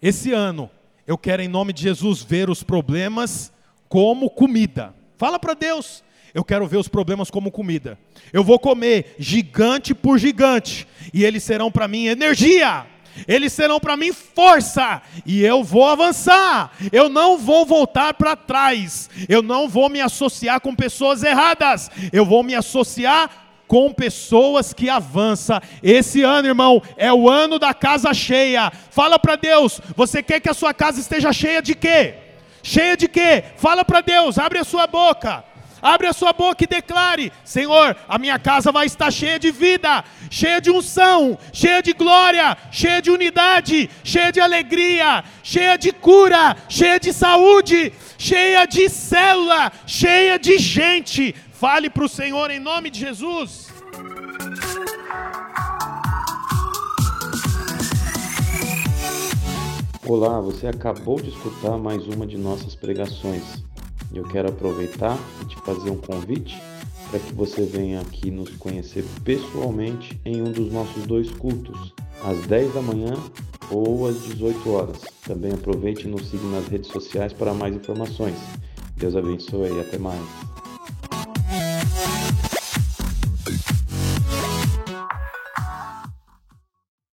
esse 0.00 0.32
ano 0.32 0.70
eu 1.06 1.16
quero 1.16 1.42
em 1.42 1.48
nome 1.48 1.72
de 1.72 1.82
Jesus 1.82 2.22
ver 2.22 2.50
os 2.50 2.62
problemas 2.62 3.52
como 3.88 4.28
comida. 4.28 4.94
Fala 5.16 5.38
para 5.38 5.54
Deus. 5.54 6.03
Eu 6.34 6.42
quero 6.44 6.66
ver 6.66 6.78
os 6.78 6.88
problemas 6.88 7.30
como 7.30 7.52
comida. 7.52 7.96
Eu 8.32 8.42
vou 8.42 8.58
comer 8.58 9.14
gigante 9.20 9.94
por 9.94 10.18
gigante, 10.18 10.84
e 11.12 11.24
eles 11.24 11.44
serão 11.44 11.70
para 11.70 11.86
mim 11.86 12.06
energia, 12.06 12.84
eles 13.28 13.52
serão 13.52 13.78
para 13.78 13.96
mim 13.96 14.12
força, 14.12 15.00
e 15.24 15.44
eu 15.44 15.62
vou 15.62 15.86
avançar. 15.86 16.72
Eu 16.90 17.08
não 17.08 17.38
vou 17.38 17.64
voltar 17.64 18.14
para 18.14 18.34
trás, 18.34 19.08
eu 19.28 19.42
não 19.42 19.68
vou 19.68 19.88
me 19.88 20.00
associar 20.00 20.60
com 20.60 20.74
pessoas 20.74 21.22
erradas, 21.22 21.88
eu 22.12 22.26
vou 22.26 22.42
me 22.42 22.56
associar 22.56 23.30
com 23.68 23.92
pessoas 23.92 24.72
que 24.72 24.90
avançam. 24.90 25.60
Esse 25.84 26.22
ano, 26.22 26.48
irmão, 26.48 26.82
é 26.96 27.12
o 27.12 27.30
ano 27.30 27.60
da 27.60 27.72
casa 27.72 28.12
cheia. 28.12 28.72
Fala 28.90 29.20
para 29.20 29.36
Deus, 29.36 29.80
você 29.94 30.20
quer 30.20 30.40
que 30.40 30.50
a 30.50 30.54
sua 30.54 30.74
casa 30.74 30.98
esteja 30.98 31.32
cheia 31.32 31.62
de 31.62 31.76
quê? 31.76 32.14
Cheia 32.60 32.96
de 32.96 33.06
quê? 33.06 33.44
Fala 33.56 33.84
para 33.84 34.00
Deus, 34.00 34.36
abre 34.36 34.58
a 34.58 34.64
sua 34.64 34.88
boca. 34.88 35.53
Abre 35.84 36.06
a 36.06 36.14
sua 36.14 36.32
boca 36.32 36.64
e 36.64 36.66
declare: 36.66 37.30
Senhor, 37.44 37.94
a 38.08 38.18
minha 38.18 38.38
casa 38.38 38.72
vai 38.72 38.86
estar 38.86 39.10
cheia 39.10 39.38
de 39.38 39.50
vida, 39.50 40.02
cheia 40.30 40.58
de 40.58 40.70
unção, 40.70 41.38
cheia 41.52 41.82
de 41.82 41.92
glória, 41.92 42.56
cheia 42.70 43.02
de 43.02 43.10
unidade, 43.10 43.90
cheia 44.02 44.32
de 44.32 44.40
alegria, 44.40 45.22
cheia 45.42 45.76
de 45.76 45.92
cura, 45.92 46.56
cheia 46.70 46.98
de 46.98 47.12
saúde, 47.12 47.92
cheia 48.16 48.64
de 48.64 48.88
célula, 48.88 49.70
cheia 49.86 50.38
de 50.38 50.56
gente. 50.56 51.34
Fale 51.52 51.90
para 51.90 52.04
o 52.06 52.08
Senhor 52.08 52.50
em 52.50 52.58
nome 52.58 52.88
de 52.88 53.00
Jesus. 53.00 53.68
Olá, 60.06 60.40
você 60.40 60.66
acabou 60.66 61.20
de 61.20 61.28
escutar 61.28 61.76
mais 61.76 62.06
uma 62.06 62.26
de 62.26 62.38
nossas 62.38 62.74
pregações. 62.74 63.62
Eu 64.14 64.24
quero 64.24 64.48
aproveitar 64.48 65.18
e 65.42 65.46
te 65.46 65.56
fazer 65.56 65.90
um 65.90 65.96
convite 65.96 66.60
para 67.10 67.18
que 67.18 67.32
você 67.32 67.62
venha 67.62 68.00
aqui 68.00 68.30
nos 68.30 68.50
conhecer 68.50 69.04
pessoalmente 69.24 70.20
em 70.24 70.40
um 70.40 70.52
dos 70.52 70.72
nossos 70.72 71.04
dois 71.06 71.30
cultos, 71.30 71.92
às 72.24 72.46
10 72.46 72.74
da 72.74 72.82
manhã 72.82 73.14
ou 73.70 74.06
às 74.06 74.22
18 74.22 74.70
horas. 74.70 75.00
Também 75.26 75.52
aproveite 75.52 76.06
e 76.06 76.10
nos 76.10 76.28
siga 76.28 76.46
nas 76.48 76.66
redes 76.68 76.90
sociais 76.90 77.32
para 77.32 77.54
mais 77.54 77.74
informações. 77.74 78.38
Deus 78.96 79.16
abençoe 79.16 79.72
e 79.72 79.80
até 79.80 79.98
mais. 79.98 80.53